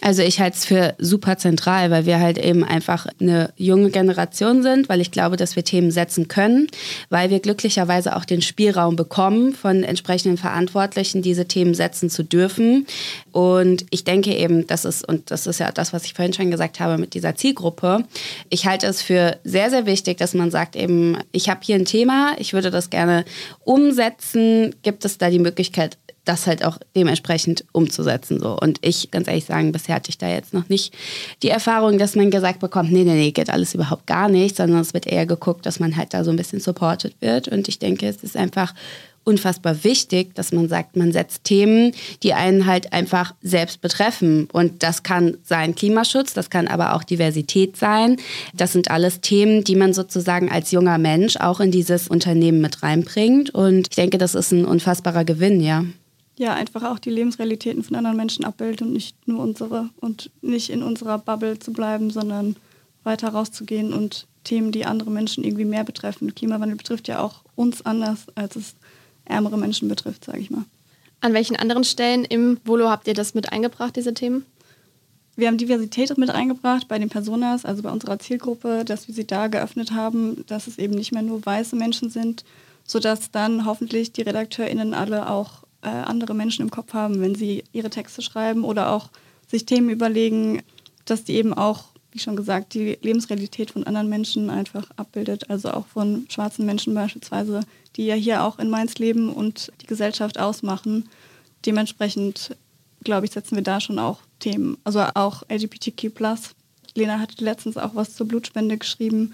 Also 0.02 0.22
ich 0.22 0.40
halte 0.40 0.58
es 0.58 0.66
für 0.66 0.96
super 1.00 1.38
zentral, 1.38 1.90
weil 1.90 2.06
wir 2.06 2.20
halt 2.20 2.38
eben 2.38 2.64
einfach 2.64 3.08
eine 3.20 3.52
junge 3.58 3.90
Generation 3.90 4.62
sind, 4.62 4.90
weil 4.90 5.02
ich 5.02 5.12
glaube, 5.12 5.38
dass 5.38 5.56
wir 5.56 5.64
Themen 5.64 5.92
setzen 5.92 6.28
können, 6.28 6.68
weil 7.10 7.30
wir 7.30 7.40
glücklicherweise 7.40 8.16
auch 8.16 8.26
den 8.26 8.42
Spielraum 8.42 8.96
bekommen 8.96 9.54
von 9.54 9.84
entsprechenden 9.84 10.38
Verantwortlichen, 10.38 11.22
diese 11.22 11.48
Themen 11.48 11.74
setzen 11.74 12.10
zu 12.10 12.24
dürfen. 12.24 12.86
Und 13.32 13.86
ich 13.90 14.04
denke 14.04 14.36
eben, 14.36 14.68
das 14.68 14.86
ist, 14.86 15.08
und 15.08 15.32
das 15.32 15.48
ist 15.48 15.60
ja 15.60 15.72
das, 15.72 15.94
was 15.94 16.06
ich 16.06 16.14
vorhin 16.14 16.34
schon 16.34 16.52
gesagt 16.52 16.80
habe 16.80 16.98
mit 16.98 17.14
dieser 17.14 17.36
Zielgruppe, 17.36 18.04
ich 18.50 18.66
halte 18.66 18.88
es 18.88 19.02
für 19.02 19.38
sehr, 19.44 19.70
sehr 19.70 19.86
wichtig, 19.86 20.18
dass 20.18 20.34
man 20.34 20.52
sagt 20.52 20.76
eben, 20.76 21.18
ich 21.32 21.50
habe 21.50 21.62
hier 21.64 21.76
ein 21.76 21.86
Thema, 21.86 22.36
ich 22.38 22.54
würde 22.54 22.72
das 22.72 22.90
gerne 22.90 23.26
umsetzen. 23.64 24.76
Gibt 24.84 25.06
es 25.06 25.18
da 25.18 25.30
die 25.30 25.40
Möglichkeit, 25.40 25.98
das 26.28 26.48
halt 26.48 26.63
auch 26.63 26.78
dementsprechend 26.96 27.66
umzusetzen. 27.72 28.40
So. 28.40 28.58
Und 28.58 28.80
ich, 28.82 29.12
ganz 29.12 29.28
ehrlich 29.28 29.46
sagen, 29.46 29.72
bisher 29.72 29.96
hatte 29.96 30.10
ich 30.10 30.18
da 30.18 30.28
jetzt 30.28 30.54
noch 30.54 30.70
nicht 30.70 30.94
die 31.44 31.50
Erfahrung, 31.50 31.98
dass 31.98 32.16
man 32.16 32.32
gesagt 32.32 32.60
bekommt, 32.60 32.92
nee, 32.92 33.04
nee, 33.04 33.13
nee, 33.13 33.32
geht 33.32 33.50
alles 33.50 33.74
überhaupt 33.74 34.08
gar 34.08 34.30
nicht, 34.30 34.56
sondern 34.56 34.82
es 34.82 34.94
wird 34.94 35.08
eher 35.08 35.26
geguckt, 35.26 35.66
dass 35.66 35.80
man 35.80 35.96
halt 35.96 36.13
da 36.13 36.24
so 36.24 36.32
ein 36.32 36.38
bisschen 36.38 36.60
supported 36.60 37.16
wird. 37.22 37.48
Und 37.48 37.68
ich 37.68 37.80
denke, 37.80 38.08
es 38.08 38.24
ist 38.24 38.36
einfach 38.36 38.74
unfassbar 39.28 39.84
wichtig, 39.84 40.34
dass 40.36 40.54
man 40.54 40.70
sagt, 40.70 40.96
man 40.96 41.12
setzt 41.12 41.44
Themen, 41.44 41.92
die 42.24 42.34
einen 42.34 42.66
halt 42.66 42.94
einfach 42.94 43.36
selbst 43.42 43.82
betreffen. 43.82 44.48
Und 44.54 44.84
das 44.84 45.04
kann 45.04 45.38
sein 45.44 45.76
Klimaschutz, 45.76 46.34
das 46.34 46.50
kann 46.50 46.68
aber 46.68 46.96
auch 46.96 47.04
Diversität 47.04 47.76
sein. 47.76 48.18
Das 48.54 48.72
sind 48.72 48.90
alles 48.90 49.20
Themen, 49.20 49.66
die 49.66 49.76
man 49.76 49.94
sozusagen 49.94 50.50
als 50.50 50.72
junger 50.72 50.98
Mensch 50.98 51.36
auch 51.36 51.60
in 51.60 51.72
dieses 51.72 52.08
Unternehmen 52.08 52.62
mit 52.62 52.82
reinbringt. 52.84 53.50
Und 53.50 53.88
ich 53.90 53.96
denke, 53.96 54.18
das 54.18 54.34
ist 54.34 54.52
ein 54.52 54.66
unfassbarer 54.66 55.26
Gewinn, 55.26 55.60
ja. 55.60 55.84
Ja, 56.38 56.54
einfach 56.54 56.84
auch 56.84 57.00
die 57.00 57.10
Lebensrealitäten 57.10 57.84
von 57.84 57.95
anderen 57.95 58.17
Menschen 58.17 58.45
abbildet 58.45 58.84
und 58.84 58.93
nicht 58.93 59.28
nur 59.28 59.41
unsere. 59.41 59.89
Und 60.00 60.30
nicht 60.41 60.69
in 60.69 60.84
unserer 60.84 61.17
Bubble 61.17 61.58
zu 61.58 61.73
bleiben, 61.73 62.12
sondern 62.12 62.56
weiter 63.04 63.30
rauszugehen 63.30 63.93
und 63.93 64.28
Themen, 64.43 64.71
die 64.71 64.86
andere 64.86 65.10
Menschen 65.10 65.43
irgendwie 65.43 65.65
mehr 65.65 65.84
betreffen. 65.84 66.34
Klimawandel 66.36 66.78
betrifft 66.78 67.08
ja 67.08 67.19
auch 67.19 67.41
uns 67.56 67.86
anders, 67.86 68.28
als 68.36 68.56
es 68.56 68.76
ärmere 69.26 69.58
Menschen 69.58 69.88
betrifft, 69.88 70.26
sage 70.26 70.39
ich 70.39 70.52
mal. 70.52 70.63
An 71.19 71.34
welchen 71.34 71.56
anderen 71.56 71.84
Stellen 71.84 72.23
im 72.23 72.60
Volo 72.63 72.89
habt 72.89 73.08
ihr 73.08 73.13
das 73.13 73.34
mit 73.34 73.52
eingebracht, 73.52 73.95
diese 73.95 74.13
Themen? 74.13 74.45
Wir 75.36 75.47
haben 75.47 75.58
Diversität 75.58 76.17
mit 76.17 76.30
eingebracht 76.30 76.88
bei 76.88 76.97
den 76.97 77.10
Personas, 77.10 77.65
also 77.65 77.84
bei 77.84 77.91
unserer 77.91 78.19
Zielgruppe, 78.19 78.86
dass 78.86 79.08
wir 79.08 79.15
sie 79.15 79.28
da 79.28 79.47
geöffnet 79.47 79.91
haben, 79.91 80.43
dass 80.47 80.67
es 80.67 80.78
eben 80.78 80.95
nicht 80.95 81.12
mehr 81.12 81.21
nur 81.21 81.45
weiße 81.45 81.76
Menschen 81.76 82.10
sind, 82.10 82.43
sodass 82.86 83.32
dann 83.32 83.65
hoffentlich 83.65 84.12
die 84.12 84.21
RedakteurInnen 84.21 84.93
alle 84.93 85.30
auch 85.30 85.63
äh, 85.82 85.90
andere 85.90 86.34
Menschen 86.34 86.63
im 86.63 86.72
Kopf 86.72 86.94
haben, 86.94 87.22
wenn 87.22 87.36
sie 87.36 87.63
ihre 87.72 87.90
Texte 87.90 88.22
schreiben 88.22 88.63
oder 88.63 88.92
auch 88.92 89.10
sich 89.48 89.66
Themen 89.66 89.90
überlegen, 89.90 90.62
dass 91.06 91.24
die 91.24 91.36
eben 91.36 91.54
auch, 91.54 91.86
wie 92.12 92.20
schon 92.20 92.36
gesagt, 92.36 92.74
die 92.74 92.98
Lebensrealität 93.02 93.72
von 93.72 93.86
anderen 93.86 94.10
Menschen 94.10 94.50
einfach 94.50 94.90
abbildet, 94.98 95.50
also 95.50 95.72
auch 95.72 95.88
von 95.88 96.26
schwarzen 96.30 96.66
Menschen 96.66 96.94
beispielsweise, 96.94 97.62
die 97.96 98.06
ja 98.06 98.16
hier 98.16 98.44
auch 98.44 98.60
in 98.60 98.70
Mainz 98.70 98.96
leben 98.96 99.32
und 99.32 99.72
die 99.82 99.88
Gesellschaft 99.88 100.40
ausmachen. 100.40 101.10
Dementsprechend, 101.66 102.56
glaube 103.04 103.26
ich, 103.26 103.32
setzen 103.32 103.56
wir 103.56 103.63
da 103.63 103.80
schon 103.80 104.00
auch 104.00 104.20
Themen, 104.40 104.78
also 104.84 105.02
auch 105.16 105.44
LGBTQ+. 105.50 106.12
Lena 106.96 107.20
hatte 107.20 107.44
letztens 107.44 107.78
auch 107.78 107.96
was 107.96 108.16
zur 108.16 108.28
Blutspende 108.28 108.78
geschrieben 108.78 109.34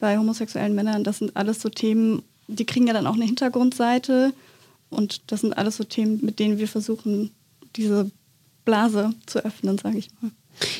bei 0.00 0.18
homosexuellen 0.18 0.74
Männern. 0.74 1.04
Das 1.04 1.18
sind 1.18 1.36
alles 1.36 1.60
so 1.60 1.68
Themen, 1.68 2.22
die 2.48 2.66
kriegen 2.66 2.86
ja 2.86 2.92
dann 2.92 3.06
auch 3.06 3.14
eine 3.14 3.24
Hintergrundseite. 3.24 4.32
Und 4.92 5.32
das 5.32 5.40
sind 5.40 5.56
alles 5.56 5.76
so 5.76 5.84
Themen, 5.84 6.20
mit 6.22 6.38
denen 6.38 6.58
wir 6.58 6.68
versuchen, 6.68 7.30
diese 7.76 8.10
Blase 8.64 9.14
zu 9.26 9.44
öffnen, 9.44 9.78
sage 9.78 9.98
ich 9.98 10.10
mal. 10.20 10.30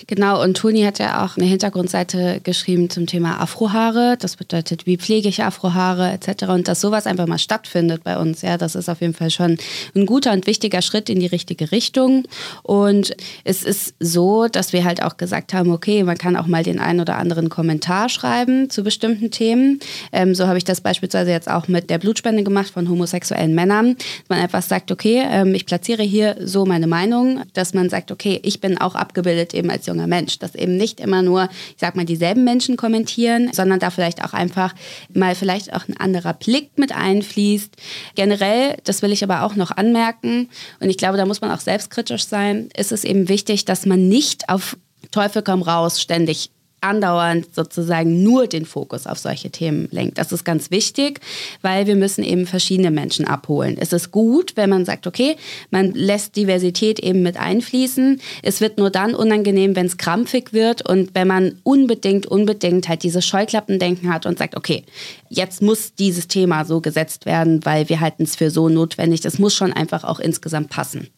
Genau, 0.06 0.42
und 0.42 0.56
Toni 0.56 0.82
hat 0.82 0.98
ja 0.98 1.24
auch 1.24 1.36
eine 1.36 1.46
Hintergrundseite 1.46 2.40
geschrieben 2.42 2.90
zum 2.90 3.06
Thema 3.06 3.40
Afrohaare. 3.40 4.16
Das 4.18 4.36
bedeutet, 4.36 4.86
wie 4.86 4.96
pflege 4.96 5.28
ich 5.28 5.42
Afrohaare 5.42 6.12
etc. 6.12 6.44
Und 6.44 6.68
dass 6.68 6.80
sowas 6.80 7.06
einfach 7.06 7.26
mal 7.26 7.38
stattfindet 7.38 8.04
bei 8.04 8.16
uns, 8.16 8.42
ja, 8.42 8.58
das 8.58 8.74
ist 8.74 8.88
auf 8.88 9.00
jeden 9.00 9.14
Fall 9.14 9.30
schon 9.30 9.58
ein 9.94 10.06
guter 10.06 10.32
und 10.32 10.46
wichtiger 10.46 10.82
Schritt 10.82 11.08
in 11.08 11.20
die 11.20 11.26
richtige 11.26 11.72
Richtung. 11.72 12.24
Und 12.62 13.14
es 13.44 13.62
ist 13.62 13.94
so, 14.00 14.48
dass 14.48 14.72
wir 14.72 14.84
halt 14.84 15.02
auch 15.02 15.16
gesagt 15.16 15.54
haben, 15.54 15.70
okay, 15.70 16.02
man 16.02 16.18
kann 16.18 16.36
auch 16.36 16.46
mal 16.46 16.62
den 16.62 16.78
einen 16.78 17.00
oder 17.00 17.16
anderen 17.18 17.48
Kommentar 17.48 18.08
schreiben 18.08 18.70
zu 18.70 18.82
bestimmten 18.82 19.30
Themen. 19.30 19.80
Ähm, 20.12 20.34
so 20.34 20.46
habe 20.46 20.58
ich 20.58 20.64
das 20.64 20.80
beispielsweise 20.80 21.30
jetzt 21.30 21.50
auch 21.50 21.68
mit 21.68 21.90
der 21.90 21.98
Blutspende 21.98 22.42
gemacht 22.42 22.70
von 22.70 22.88
homosexuellen 22.88 23.54
Männern. 23.54 23.96
Man 24.28 24.40
einfach 24.40 24.62
sagt, 24.62 24.90
okay, 24.90 25.22
ähm, 25.28 25.54
ich 25.54 25.66
platziere 25.66 26.02
hier 26.02 26.36
so 26.40 26.64
meine 26.66 26.86
Meinung, 26.86 27.42
dass 27.54 27.74
man 27.74 27.88
sagt, 27.88 28.10
okay, 28.10 28.40
ich 28.42 28.60
bin 28.60 28.78
auch 28.78 28.94
abgebildet 28.94 29.54
eben 29.54 29.70
als 29.72 29.86
junger 29.86 30.06
Mensch, 30.06 30.38
dass 30.38 30.54
eben 30.54 30.76
nicht 30.76 31.00
immer 31.00 31.22
nur, 31.22 31.48
ich 31.70 31.76
sag 31.78 31.96
mal, 31.96 32.04
dieselben 32.04 32.44
Menschen 32.44 32.76
kommentieren, 32.76 33.50
sondern 33.52 33.80
da 33.80 33.90
vielleicht 33.90 34.24
auch 34.24 34.32
einfach 34.32 34.74
mal 35.12 35.34
vielleicht 35.34 35.72
auch 35.74 35.88
ein 35.88 35.96
anderer 35.96 36.34
Blick 36.34 36.78
mit 36.78 36.94
einfließt. 36.94 37.74
Generell, 38.14 38.76
das 38.84 39.02
will 39.02 39.12
ich 39.12 39.24
aber 39.24 39.42
auch 39.42 39.56
noch 39.56 39.70
anmerken, 39.70 40.48
und 40.80 40.90
ich 40.90 40.96
glaube, 40.96 41.16
da 41.16 41.26
muss 41.26 41.40
man 41.40 41.50
auch 41.50 41.60
selbstkritisch 41.60 42.24
sein, 42.24 42.68
ist 42.76 42.92
es 42.92 43.04
eben 43.04 43.28
wichtig, 43.28 43.64
dass 43.64 43.86
man 43.86 44.08
nicht 44.08 44.48
auf 44.48 44.76
Teufel 45.10 45.42
komm 45.42 45.62
raus 45.62 46.00
ständig 46.00 46.50
andauernd 46.82 47.54
sozusagen 47.54 48.22
nur 48.22 48.46
den 48.46 48.66
Fokus 48.66 49.06
auf 49.06 49.18
solche 49.18 49.50
Themen 49.50 49.88
lenkt. 49.90 50.18
Das 50.18 50.32
ist 50.32 50.44
ganz 50.44 50.70
wichtig, 50.70 51.20
weil 51.62 51.86
wir 51.86 51.96
müssen 51.96 52.24
eben 52.24 52.46
verschiedene 52.46 52.90
Menschen 52.90 53.26
abholen. 53.26 53.76
Es 53.78 53.92
ist 53.92 54.10
gut, 54.10 54.56
wenn 54.56 54.70
man 54.70 54.84
sagt, 54.84 55.06
okay, 55.06 55.36
man 55.70 55.92
lässt 55.92 56.36
Diversität 56.36 56.98
eben 56.98 57.22
mit 57.22 57.36
einfließen. 57.36 58.20
Es 58.42 58.60
wird 58.60 58.78
nur 58.78 58.90
dann 58.90 59.14
unangenehm, 59.14 59.76
wenn 59.76 59.86
es 59.86 59.96
krampfig 59.96 60.52
wird 60.52 60.88
und 60.88 61.14
wenn 61.14 61.28
man 61.28 61.60
unbedingt, 61.62 62.26
unbedingt 62.26 62.88
halt 62.88 63.02
dieses 63.02 63.24
Scheuklappendenken 63.24 64.12
hat 64.12 64.26
und 64.26 64.38
sagt, 64.38 64.56
okay, 64.56 64.84
jetzt 65.28 65.62
muss 65.62 65.94
dieses 65.94 66.28
Thema 66.28 66.64
so 66.64 66.80
gesetzt 66.80 67.26
werden, 67.26 67.64
weil 67.64 67.88
wir 67.88 68.00
halten 68.00 68.24
es 68.24 68.36
für 68.36 68.50
so 68.50 68.68
notwendig. 68.68 69.20
Das 69.20 69.38
muss 69.38 69.54
schon 69.54 69.72
einfach 69.72 70.04
auch 70.04 70.20
insgesamt 70.20 70.70
passen. 70.70 71.08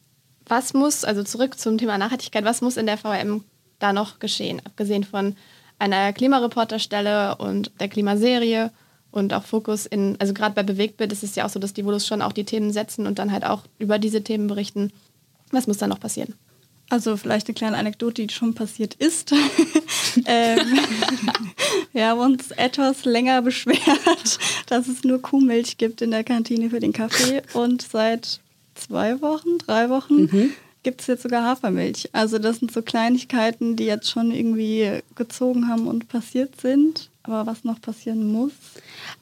Was 0.46 0.74
muss, 0.74 1.04
also 1.04 1.22
zurück 1.22 1.58
zum 1.58 1.78
Thema 1.78 1.96
Nachhaltigkeit, 1.96 2.44
was 2.44 2.60
muss 2.60 2.76
in 2.76 2.86
der 2.86 2.98
VM 2.98 3.44
da 3.78 3.92
noch 3.92 4.18
geschehen, 4.18 4.60
abgesehen 4.64 5.04
von 5.04 5.36
einer 5.78 6.12
Klimareporterstelle 6.12 7.36
und 7.36 7.70
der 7.80 7.88
Klimaserie 7.88 8.70
und 9.10 9.32
auch 9.32 9.44
Fokus 9.44 9.86
in, 9.86 10.16
also 10.18 10.34
gerade 10.34 10.54
bei 10.54 10.62
Bewegtbild 10.62 11.12
ist 11.12 11.22
es 11.22 11.34
ja 11.36 11.44
auch 11.44 11.50
so, 11.50 11.60
dass 11.60 11.72
die 11.72 11.84
Volus 11.84 12.06
schon 12.06 12.22
auch 12.22 12.32
die 12.32 12.44
Themen 12.44 12.72
setzen 12.72 13.06
und 13.06 13.18
dann 13.18 13.32
halt 13.32 13.44
auch 13.44 13.62
über 13.78 13.98
diese 13.98 14.22
Themen 14.22 14.48
berichten. 14.48 14.92
Was 15.50 15.66
muss 15.66 15.78
da 15.78 15.86
noch 15.86 16.00
passieren? 16.00 16.34
Also 16.90 17.16
vielleicht 17.16 17.48
eine 17.48 17.54
kleine 17.54 17.76
Anekdote, 17.76 18.26
die 18.26 18.32
schon 18.32 18.54
passiert 18.54 18.94
ist. 18.94 19.32
ähm, 20.26 20.60
wir 21.92 22.08
haben 22.08 22.20
uns 22.20 22.50
etwas 22.50 23.04
länger 23.04 23.40
beschwert, 23.42 24.38
dass 24.66 24.88
es 24.88 25.04
nur 25.04 25.22
Kuhmilch 25.22 25.78
gibt 25.78 26.02
in 26.02 26.10
der 26.10 26.24
Kantine 26.24 26.70
für 26.70 26.80
den 26.80 26.92
Kaffee 26.92 27.42
und 27.52 27.82
seit 27.82 28.40
zwei 28.74 29.20
Wochen, 29.22 29.58
drei 29.58 29.88
Wochen 29.88 30.22
mhm 30.22 30.52
gibt 30.84 31.00
es 31.00 31.08
jetzt 31.08 31.22
sogar 31.22 31.42
Hafermilch. 31.42 32.10
Also 32.12 32.38
das 32.38 32.58
sind 32.60 32.70
so 32.70 32.82
Kleinigkeiten, 32.82 33.74
die 33.74 33.86
jetzt 33.86 34.08
schon 34.08 34.30
irgendwie 34.30 35.00
gezogen 35.16 35.68
haben 35.68 35.88
und 35.88 36.08
passiert 36.08 36.60
sind. 36.60 37.10
Aber 37.26 37.46
was 37.46 37.64
noch 37.64 37.80
passieren 37.80 38.30
muss? 38.30 38.52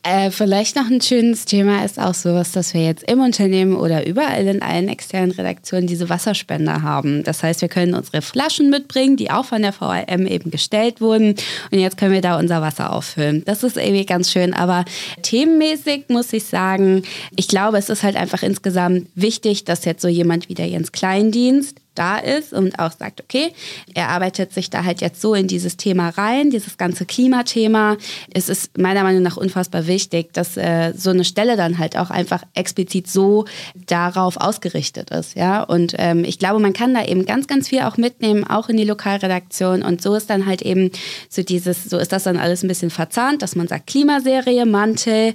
Äh, 0.03 0.33
vielleicht 0.33 0.75
noch 0.75 0.91
ein 0.91 1.01
schönes 1.01 1.45
Thema 1.45 1.85
ist 1.85 2.01
auch 2.01 2.15
sowas, 2.15 2.51
dass 2.51 2.75
wir 2.75 2.85
jetzt 2.85 3.05
im 3.09 3.21
Unternehmen 3.21 3.77
oder 3.77 4.05
überall 4.05 4.45
in 4.49 4.61
allen 4.61 4.89
externen 4.89 5.31
Redaktionen 5.31 5.87
diese 5.87 6.09
Wasserspender 6.09 6.83
haben. 6.83 7.23
Das 7.23 7.45
heißt, 7.45 7.61
wir 7.61 7.69
können 7.69 7.95
unsere 7.95 8.21
Flaschen 8.21 8.71
mitbringen, 8.71 9.17
die 9.17 9.31
auch 9.31 9.45
von 9.45 9.63
der 9.63 9.73
VRM 9.73 10.27
eben 10.27 10.51
gestellt 10.51 11.01
wurden. 11.01 11.37
Und 11.71 11.79
jetzt 11.79 11.97
können 11.97 12.13
wir 12.13 12.21
da 12.21 12.41
unser 12.41 12.61
Wasser 12.61 12.93
auffüllen. 12.93 13.45
Das 13.45 13.63
ist 13.63 13.77
irgendwie 13.77 14.05
ganz 14.05 14.33
schön. 14.33 14.53
Aber 14.53 14.85
themenmäßig 15.23 16.07
muss 16.09 16.33
ich 16.33 16.43
sagen, 16.43 17.05
ich 17.37 17.47
glaube, 17.47 17.79
es 17.79 17.89
ist 17.89 18.03
halt 18.03 18.17
einfach 18.17 18.43
insgesamt 18.43 19.07
wichtig, 19.15 19.63
dass 19.63 19.85
jetzt 19.85 20.03
so 20.03 20.09
jemand 20.09 20.49
wie 20.49 20.55
der 20.55 20.67
Jens 20.67 20.91
Kleindienst 20.91 21.82
da 21.95 22.19
ist 22.19 22.53
und 22.53 22.79
auch 22.79 22.93
sagt, 22.93 23.21
okay, 23.23 23.53
er 23.95 24.09
arbeitet 24.09 24.53
sich 24.53 24.71
da 24.71 24.85
halt 24.85 25.01
jetzt 25.01 25.21
so 25.21 25.35
in 25.35 25.47
dieses 25.47 25.77
Thema 25.77 26.11
rein, 26.11 26.51
dieses 26.51 26.79
ganze 26.79 27.07
Klimathema. 27.07 27.97
Es 28.33 28.49
ist 28.49 28.79
meiner 28.79 29.03
Meinung 29.03 29.23
nach 29.23 29.37
unfassbar 29.37 29.87
wichtig, 29.87 30.33
dass 30.33 30.57
äh, 30.57 30.93
so 30.97 31.11
eine 31.11 31.25
Stelle 31.25 31.57
dann 31.57 31.79
halt 31.79 31.97
auch 31.97 32.11
einfach 32.11 32.43
explizit 32.55 33.09
so 33.09 33.45
darauf 33.87 34.37
ausgerichtet 34.37 35.11
ist, 35.11 35.37
ja. 35.37 35.63
Und 35.63 35.95
ähm, 35.99 36.25
ich 36.25 36.39
glaube, 36.39 36.61
man 36.61 36.73
kann 36.73 36.95
da 36.95 37.05
eben 37.05 37.27
ganz, 37.27 37.47
ganz 37.47 37.69
viel 37.69 37.83
auch 37.83 37.97
mitnehmen, 37.97 38.45
auch 38.45 38.69
in 38.69 38.77
die 38.77 38.85
Lokalredaktion. 38.85 39.83
Und 39.83 40.03
so 40.03 40.15
ist 40.15 40.31
dann 40.31 40.47
halt 40.47 40.63
eben 40.63 40.91
so 41.29 41.43
dieses, 41.43 41.85
so 41.85 41.99
ist 41.99 42.13
das 42.13 42.25
dann 42.25 42.37
alles 42.37 42.63
ein 42.63 42.69
bisschen 42.69 42.91
verzahnt, 42.91 43.43
dass 43.43 43.57
man 43.57 43.69
sagt 43.69 43.87
Klimaserie, 43.87 44.67
Mantel, 44.67 45.35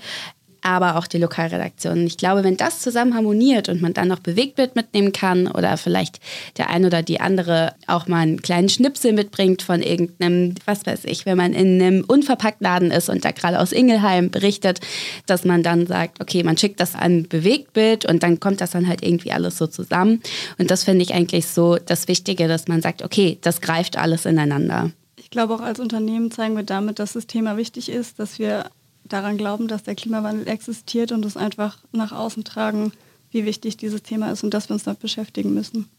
aber 0.67 0.97
auch 0.97 1.07
die 1.07 1.17
Lokalredaktion. 1.17 2.05
Ich 2.05 2.17
glaube, 2.17 2.43
wenn 2.43 2.57
das 2.57 2.81
zusammen 2.81 3.15
harmoniert 3.15 3.69
und 3.69 3.81
man 3.81 3.93
dann 3.93 4.09
noch 4.09 4.19
Bewegtbild 4.19 4.75
mitnehmen 4.75 5.13
kann 5.13 5.47
oder 5.47 5.77
vielleicht 5.77 6.19
der 6.57 6.69
ein 6.69 6.83
oder 6.83 7.01
die 7.01 7.21
andere 7.21 7.73
auch 7.87 8.07
mal 8.07 8.19
einen 8.19 8.41
kleinen 8.41 8.67
Schnipsel 8.67 9.13
mitbringt 9.13 9.61
von 9.61 9.81
irgendeinem, 9.81 10.55
was 10.65 10.85
weiß 10.85 11.05
ich, 11.05 11.25
wenn 11.25 11.37
man 11.37 11.53
in 11.53 11.81
einem 11.81 12.03
Unverpacktladen 12.05 12.91
ist 12.91 13.07
und 13.07 13.23
da 13.23 13.31
gerade 13.31 13.59
aus 13.59 13.71
Ingelheim 13.71 14.29
berichtet, 14.29 14.81
dass 15.25 15.45
man 15.45 15.63
dann 15.63 15.87
sagt, 15.87 16.19
okay, 16.21 16.43
man 16.43 16.57
schickt 16.57 16.81
das 16.81 16.95
an 16.95 17.27
Bewegtbild 17.29 18.03
und 18.03 18.21
dann 18.21 18.41
kommt 18.41 18.59
das 18.59 18.71
dann 18.71 18.89
halt 18.89 19.03
irgendwie 19.03 19.31
alles 19.31 19.57
so 19.57 19.67
zusammen. 19.67 20.21
Und 20.57 20.69
das 20.69 20.83
finde 20.83 21.03
ich 21.03 21.13
eigentlich 21.13 21.47
so 21.47 21.77
das 21.77 22.09
Wichtige, 22.09 22.49
dass 22.49 22.67
man 22.67 22.81
sagt, 22.81 23.03
okay, 23.03 23.37
das 23.41 23.61
greift 23.61 23.97
alles 23.97 24.25
ineinander. 24.25 24.91
Ich 25.15 25.29
glaube, 25.29 25.55
auch 25.55 25.61
als 25.61 25.79
Unternehmen 25.79 26.31
zeigen 26.31 26.55
wir 26.55 26.63
damit, 26.63 26.99
dass 26.99 27.13
das 27.13 27.27
Thema 27.27 27.57
wichtig 27.57 27.89
ist, 27.89 28.19
dass 28.19 28.39
wir 28.39 28.65
daran 29.09 29.37
glauben, 29.37 29.67
dass 29.67 29.83
der 29.83 29.95
Klimawandel 29.95 30.47
existiert 30.47 31.11
und 31.11 31.25
es 31.25 31.37
einfach 31.37 31.77
nach 31.91 32.11
außen 32.11 32.43
tragen, 32.43 32.91
wie 33.31 33.45
wichtig 33.45 33.77
dieses 33.77 34.03
Thema 34.03 34.31
ist 34.31 34.43
und 34.43 34.53
dass 34.53 34.69
wir 34.69 34.73
uns 34.73 34.83
damit 34.83 34.99
beschäftigen 34.99 35.53
müssen. 35.53 35.89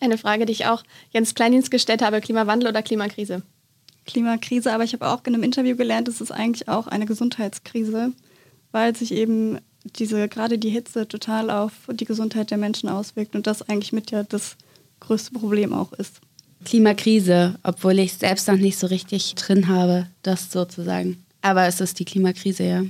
Eine 0.00 0.18
Frage, 0.18 0.46
die 0.46 0.52
ich 0.52 0.66
auch 0.66 0.82
Jens 1.10 1.34
Kleindienst 1.34 1.70
gestellt 1.70 2.02
habe, 2.02 2.20
Klimawandel 2.20 2.68
oder 2.68 2.82
Klimakrise? 2.82 3.42
Klimakrise, 4.06 4.72
aber 4.72 4.84
ich 4.84 4.92
habe 4.92 5.08
auch 5.08 5.20
in 5.24 5.34
einem 5.34 5.42
Interview 5.42 5.76
gelernt, 5.76 6.08
es 6.08 6.20
ist 6.20 6.32
eigentlich 6.32 6.68
auch 6.68 6.86
eine 6.86 7.06
Gesundheitskrise, 7.06 8.12
weil 8.72 8.96
sich 8.96 9.12
eben 9.12 9.58
diese 9.84 10.28
gerade 10.28 10.58
die 10.58 10.70
Hitze 10.70 11.08
total 11.08 11.50
auf 11.50 11.72
die 11.90 12.04
Gesundheit 12.04 12.50
der 12.50 12.58
Menschen 12.58 12.88
auswirkt 12.88 13.34
und 13.34 13.46
das 13.46 13.62
eigentlich 13.68 13.92
mit 13.92 14.10
ja 14.10 14.22
das 14.22 14.56
größte 15.00 15.32
Problem 15.32 15.72
auch 15.72 15.92
ist. 15.92 16.20
Klimakrise, 16.64 17.58
obwohl 17.62 17.98
ich 17.98 18.12
es 18.12 18.18
selbst 18.18 18.46
noch 18.48 18.56
nicht 18.56 18.78
so 18.78 18.86
richtig 18.86 19.34
drin 19.34 19.68
habe, 19.68 20.06
das 20.22 20.52
sozusagen. 20.52 21.24
Aber 21.42 21.66
es 21.66 21.80
ist 21.80 21.98
die 21.98 22.04
Klimakrise, 22.04 22.64
ja. 22.64 22.82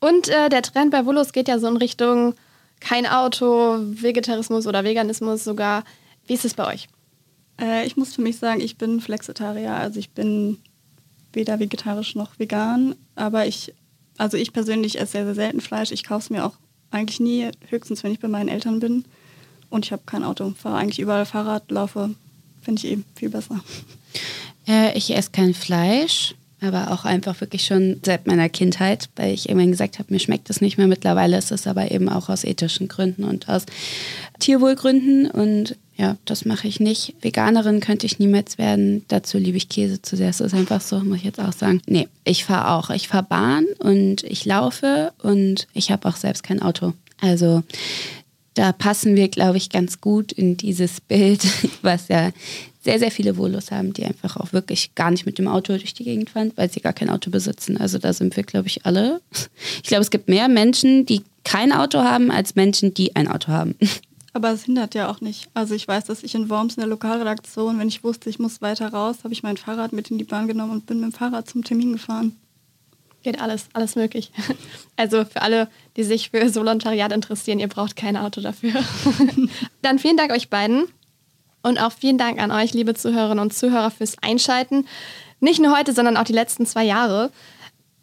Und 0.00 0.28
äh, 0.28 0.48
der 0.48 0.62
Trend 0.62 0.90
bei 0.90 1.04
Volos 1.04 1.32
geht 1.32 1.48
ja 1.48 1.58
so 1.58 1.68
in 1.68 1.76
Richtung 1.76 2.34
kein 2.80 3.06
Auto, 3.06 3.78
Vegetarismus 3.80 4.66
oder 4.66 4.84
Veganismus 4.84 5.44
sogar. 5.44 5.84
Wie 6.26 6.34
ist 6.34 6.44
es 6.44 6.54
bei 6.54 6.66
euch? 6.66 6.88
Äh, 7.60 7.86
ich 7.86 7.96
muss 7.96 8.14
für 8.14 8.22
mich 8.22 8.38
sagen, 8.38 8.60
ich 8.60 8.78
bin 8.78 9.00
Flexitarier. 9.00 9.74
Also 9.74 9.98
ich 9.98 10.10
bin 10.10 10.58
weder 11.32 11.58
vegetarisch 11.58 12.14
noch 12.14 12.38
vegan. 12.38 12.94
Aber 13.16 13.46
ich, 13.46 13.74
also 14.16 14.36
ich 14.36 14.52
persönlich 14.52 14.98
esse 15.00 15.12
sehr, 15.12 15.24
sehr 15.24 15.34
selten 15.34 15.60
Fleisch. 15.60 15.90
Ich 15.90 16.04
kaufe 16.04 16.24
es 16.24 16.30
mir 16.30 16.44
auch 16.44 16.54
eigentlich 16.90 17.20
nie, 17.20 17.50
höchstens 17.68 18.02
wenn 18.04 18.12
ich 18.12 18.20
bei 18.20 18.28
meinen 18.28 18.48
Eltern 18.48 18.80
bin. 18.80 19.04
Und 19.70 19.84
ich 19.84 19.92
habe 19.92 20.02
kein 20.06 20.24
Auto, 20.24 20.54
fahre 20.56 20.78
eigentlich 20.78 21.00
überall 21.00 21.26
Fahrrad, 21.26 21.70
laufe. 21.70 22.14
Finde 22.62 22.84
ich 22.84 22.92
eben 22.92 23.04
viel 23.14 23.30
besser. 23.30 23.60
Äh, 24.66 24.96
ich 24.96 25.14
esse 25.14 25.30
kein 25.30 25.54
Fleisch 25.54 26.34
aber 26.60 26.92
auch 26.92 27.04
einfach 27.04 27.40
wirklich 27.40 27.64
schon 27.64 28.00
seit 28.04 28.26
meiner 28.26 28.48
Kindheit, 28.48 29.08
weil 29.16 29.32
ich 29.32 29.48
irgendwann 29.48 29.70
gesagt 29.70 29.98
habe, 29.98 30.12
mir 30.12 30.18
schmeckt 30.18 30.50
es 30.50 30.60
nicht 30.60 30.78
mehr. 30.78 30.88
Mittlerweile 30.88 31.38
ist 31.38 31.52
es 31.52 31.66
aber 31.66 31.90
eben 31.90 32.08
auch 32.08 32.28
aus 32.28 32.44
ethischen 32.44 32.88
Gründen 32.88 33.24
und 33.24 33.48
aus 33.48 33.64
Tierwohlgründen 34.40 35.30
und 35.30 35.76
ja, 35.96 36.16
das 36.26 36.44
mache 36.44 36.68
ich 36.68 36.78
nicht. 36.78 37.14
Veganerin 37.22 37.80
könnte 37.80 38.06
ich 38.06 38.20
niemals 38.20 38.56
werden. 38.56 39.04
Dazu 39.08 39.36
liebe 39.36 39.56
ich 39.56 39.68
Käse 39.68 40.00
zu 40.00 40.16
sehr. 40.16 40.28
Es 40.28 40.40
ist 40.40 40.54
einfach 40.54 40.80
so, 40.80 41.00
muss 41.00 41.18
ich 41.18 41.24
jetzt 41.24 41.40
auch 41.40 41.52
sagen. 41.52 41.82
Nee, 41.86 42.06
ich 42.22 42.44
fahre 42.44 42.70
auch. 42.70 42.90
Ich 42.90 43.08
fahre 43.08 43.24
Bahn 43.24 43.66
und 43.80 44.22
ich 44.22 44.44
laufe 44.44 45.12
und 45.18 45.66
ich 45.74 45.90
habe 45.90 46.08
auch 46.08 46.14
selbst 46.14 46.44
kein 46.44 46.62
Auto. 46.62 46.92
Also 47.20 47.64
da 48.54 48.72
passen 48.72 49.16
wir, 49.16 49.28
glaube 49.28 49.56
ich, 49.56 49.70
ganz 49.70 50.00
gut 50.00 50.30
in 50.30 50.56
dieses 50.56 51.00
Bild, 51.00 51.44
was 51.82 52.06
ja 52.06 52.30
sehr, 52.88 52.98
sehr 52.98 53.10
viele 53.10 53.36
Volos 53.36 53.70
haben, 53.70 53.92
die 53.92 54.06
einfach 54.06 54.38
auch 54.38 54.54
wirklich 54.54 54.94
gar 54.94 55.10
nicht 55.10 55.26
mit 55.26 55.36
dem 55.36 55.46
Auto 55.46 55.76
durch 55.76 55.92
die 55.92 56.04
Gegend 56.04 56.30
fahren, 56.30 56.52
weil 56.56 56.70
sie 56.70 56.80
gar 56.80 56.94
kein 56.94 57.10
Auto 57.10 57.30
besitzen. 57.30 57.76
Also 57.76 57.98
da 57.98 58.14
sind 58.14 58.34
wir, 58.34 58.44
glaube 58.44 58.66
ich, 58.66 58.86
alle. 58.86 59.20
Ich 59.82 59.90
glaube, 59.90 60.00
es 60.00 60.10
gibt 60.10 60.30
mehr 60.30 60.48
Menschen, 60.48 61.04
die 61.04 61.22
kein 61.44 61.70
Auto 61.70 61.98
haben, 61.98 62.30
als 62.30 62.54
Menschen, 62.54 62.94
die 62.94 63.14
ein 63.14 63.28
Auto 63.28 63.48
haben. 63.48 63.74
Aber 64.32 64.52
es 64.52 64.64
hindert 64.64 64.94
ja 64.94 65.10
auch 65.10 65.20
nicht. 65.20 65.50
Also 65.52 65.74
ich 65.74 65.86
weiß, 65.86 66.04
dass 66.04 66.22
ich 66.22 66.34
in 66.34 66.48
Worms 66.48 66.76
in 66.76 66.80
der 66.80 66.88
Lokalredaktion, 66.88 67.78
wenn 67.78 67.88
ich 67.88 68.02
wusste, 68.04 68.30
ich 68.30 68.38
muss 68.38 68.62
weiter 68.62 68.88
raus, 68.88 69.18
habe 69.22 69.34
ich 69.34 69.42
mein 69.42 69.58
Fahrrad 69.58 69.92
mit 69.92 70.10
in 70.10 70.16
die 70.16 70.24
Bahn 70.24 70.48
genommen 70.48 70.72
und 70.72 70.86
bin 70.86 71.00
mit 71.00 71.12
dem 71.12 71.12
Fahrrad 71.12 71.46
zum 71.46 71.64
Termin 71.64 71.92
gefahren. 71.92 72.36
Geht 73.22 73.38
alles, 73.38 73.66
alles 73.74 73.96
möglich. 73.96 74.30
Also 74.96 75.24
für 75.24 75.42
alle, 75.42 75.68
die 75.96 76.04
sich 76.04 76.30
für 76.30 76.54
Volontariat 76.54 77.12
interessieren, 77.12 77.60
ihr 77.60 77.68
braucht 77.68 77.96
kein 77.96 78.16
Auto 78.16 78.40
dafür. 78.40 78.72
Dann 79.82 79.98
vielen 79.98 80.16
Dank 80.16 80.32
euch 80.32 80.48
beiden. 80.48 80.86
Und 81.62 81.78
auch 81.78 81.92
vielen 81.92 82.18
Dank 82.18 82.40
an 82.40 82.50
euch, 82.50 82.72
liebe 82.72 82.94
Zuhörerinnen 82.94 83.40
und 83.40 83.52
Zuhörer, 83.52 83.90
fürs 83.90 84.16
Einschalten. 84.22 84.86
Nicht 85.40 85.60
nur 85.60 85.76
heute, 85.76 85.92
sondern 85.92 86.16
auch 86.16 86.24
die 86.24 86.32
letzten 86.32 86.66
zwei 86.66 86.84
Jahre. 86.84 87.30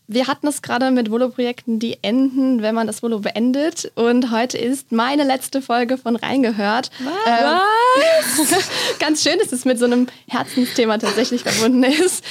Wir 0.08 0.28
hatten 0.28 0.48
es 0.48 0.62
gerade 0.62 0.92
mit 0.92 1.10
Volo-Projekten, 1.10 1.80
die 1.80 1.98
enden, 2.04 2.62
wenn 2.62 2.76
man 2.76 2.86
das 2.86 3.02
Volo 3.02 3.20
beendet. 3.20 3.92
Und 3.96 4.30
heute 4.30 4.58
ist 4.58 4.92
meine 4.92 5.24
letzte 5.24 5.64
Folge 5.64 5.98
von 5.98 6.16
Reingehört. 6.16 6.92
Was? 7.00 8.48
Ähm, 8.48 8.60
ganz 9.00 9.24
schön, 9.24 9.40
dass 9.40 9.52
es 9.52 9.66
mit 9.66 9.80
so 9.80 9.86
einem 9.86 10.08
Herzensthema 10.28 11.00
tatsächlich 11.00 11.42
verbunden 11.44 11.84
ist. 11.84 12.24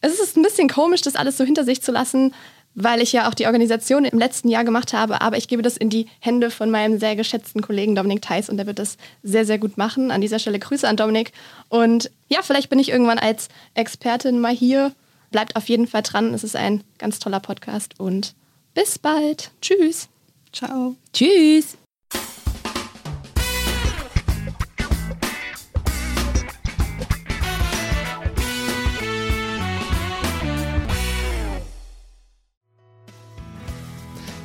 Es 0.00 0.18
ist 0.18 0.36
ein 0.36 0.42
bisschen 0.42 0.68
komisch, 0.68 1.02
das 1.02 1.14
alles 1.14 1.36
so 1.36 1.44
hinter 1.44 1.64
sich 1.64 1.82
zu 1.82 1.92
lassen, 1.92 2.34
weil 2.74 3.00
ich 3.02 3.12
ja 3.12 3.28
auch 3.28 3.34
die 3.34 3.46
Organisation 3.46 4.04
im 4.04 4.18
letzten 4.18 4.48
Jahr 4.48 4.64
gemacht 4.64 4.92
habe. 4.92 5.20
Aber 5.20 5.36
ich 5.36 5.48
gebe 5.48 5.62
das 5.62 5.76
in 5.76 5.90
die 5.90 6.06
Hände 6.20 6.50
von 6.50 6.70
meinem 6.70 6.98
sehr 6.98 7.16
geschätzten 7.16 7.62
Kollegen 7.62 7.94
Dominik 7.94 8.22
Theis 8.22 8.48
und 8.48 8.56
der 8.56 8.66
wird 8.66 8.78
das 8.78 8.96
sehr, 9.22 9.44
sehr 9.44 9.58
gut 9.58 9.76
machen. 9.76 10.10
An 10.10 10.20
dieser 10.20 10.38
Stelle 10.38 10.58
Grüße 10.58 10.88
an 10.88 10.96
Dominik. 10.96 11.32
Und 11.68 12.10
ja, 12.28 12.40
vielleicht 12.42 12.70
bin 12.70 12.78
ich 12.78 12.90
irgendwann 12.90 13.18
als 13.18 13.48
Expertin 13.74 14.40
mal 14.40 14.54
hier. 14.54 14.92
Bleibt 15.30 15.56
auf 15.56 15.68
jeden 15.68 15.86
Fall 15.86 16.02
dran. 16.02 16.34
Es 16.34 16.44
ist 16.44 16.56
ein 16.56 16.82
ganz 16.98 17.18
toller 17.18 17.40
Podcast 17.40 17.98
und 17.98 18.34
bis 18.74 18.98
bald. 18.98 19.50
Tschüss. 19.60 20.08
Ciao. 20.52 20.96
Tschüss. 21.12 21.76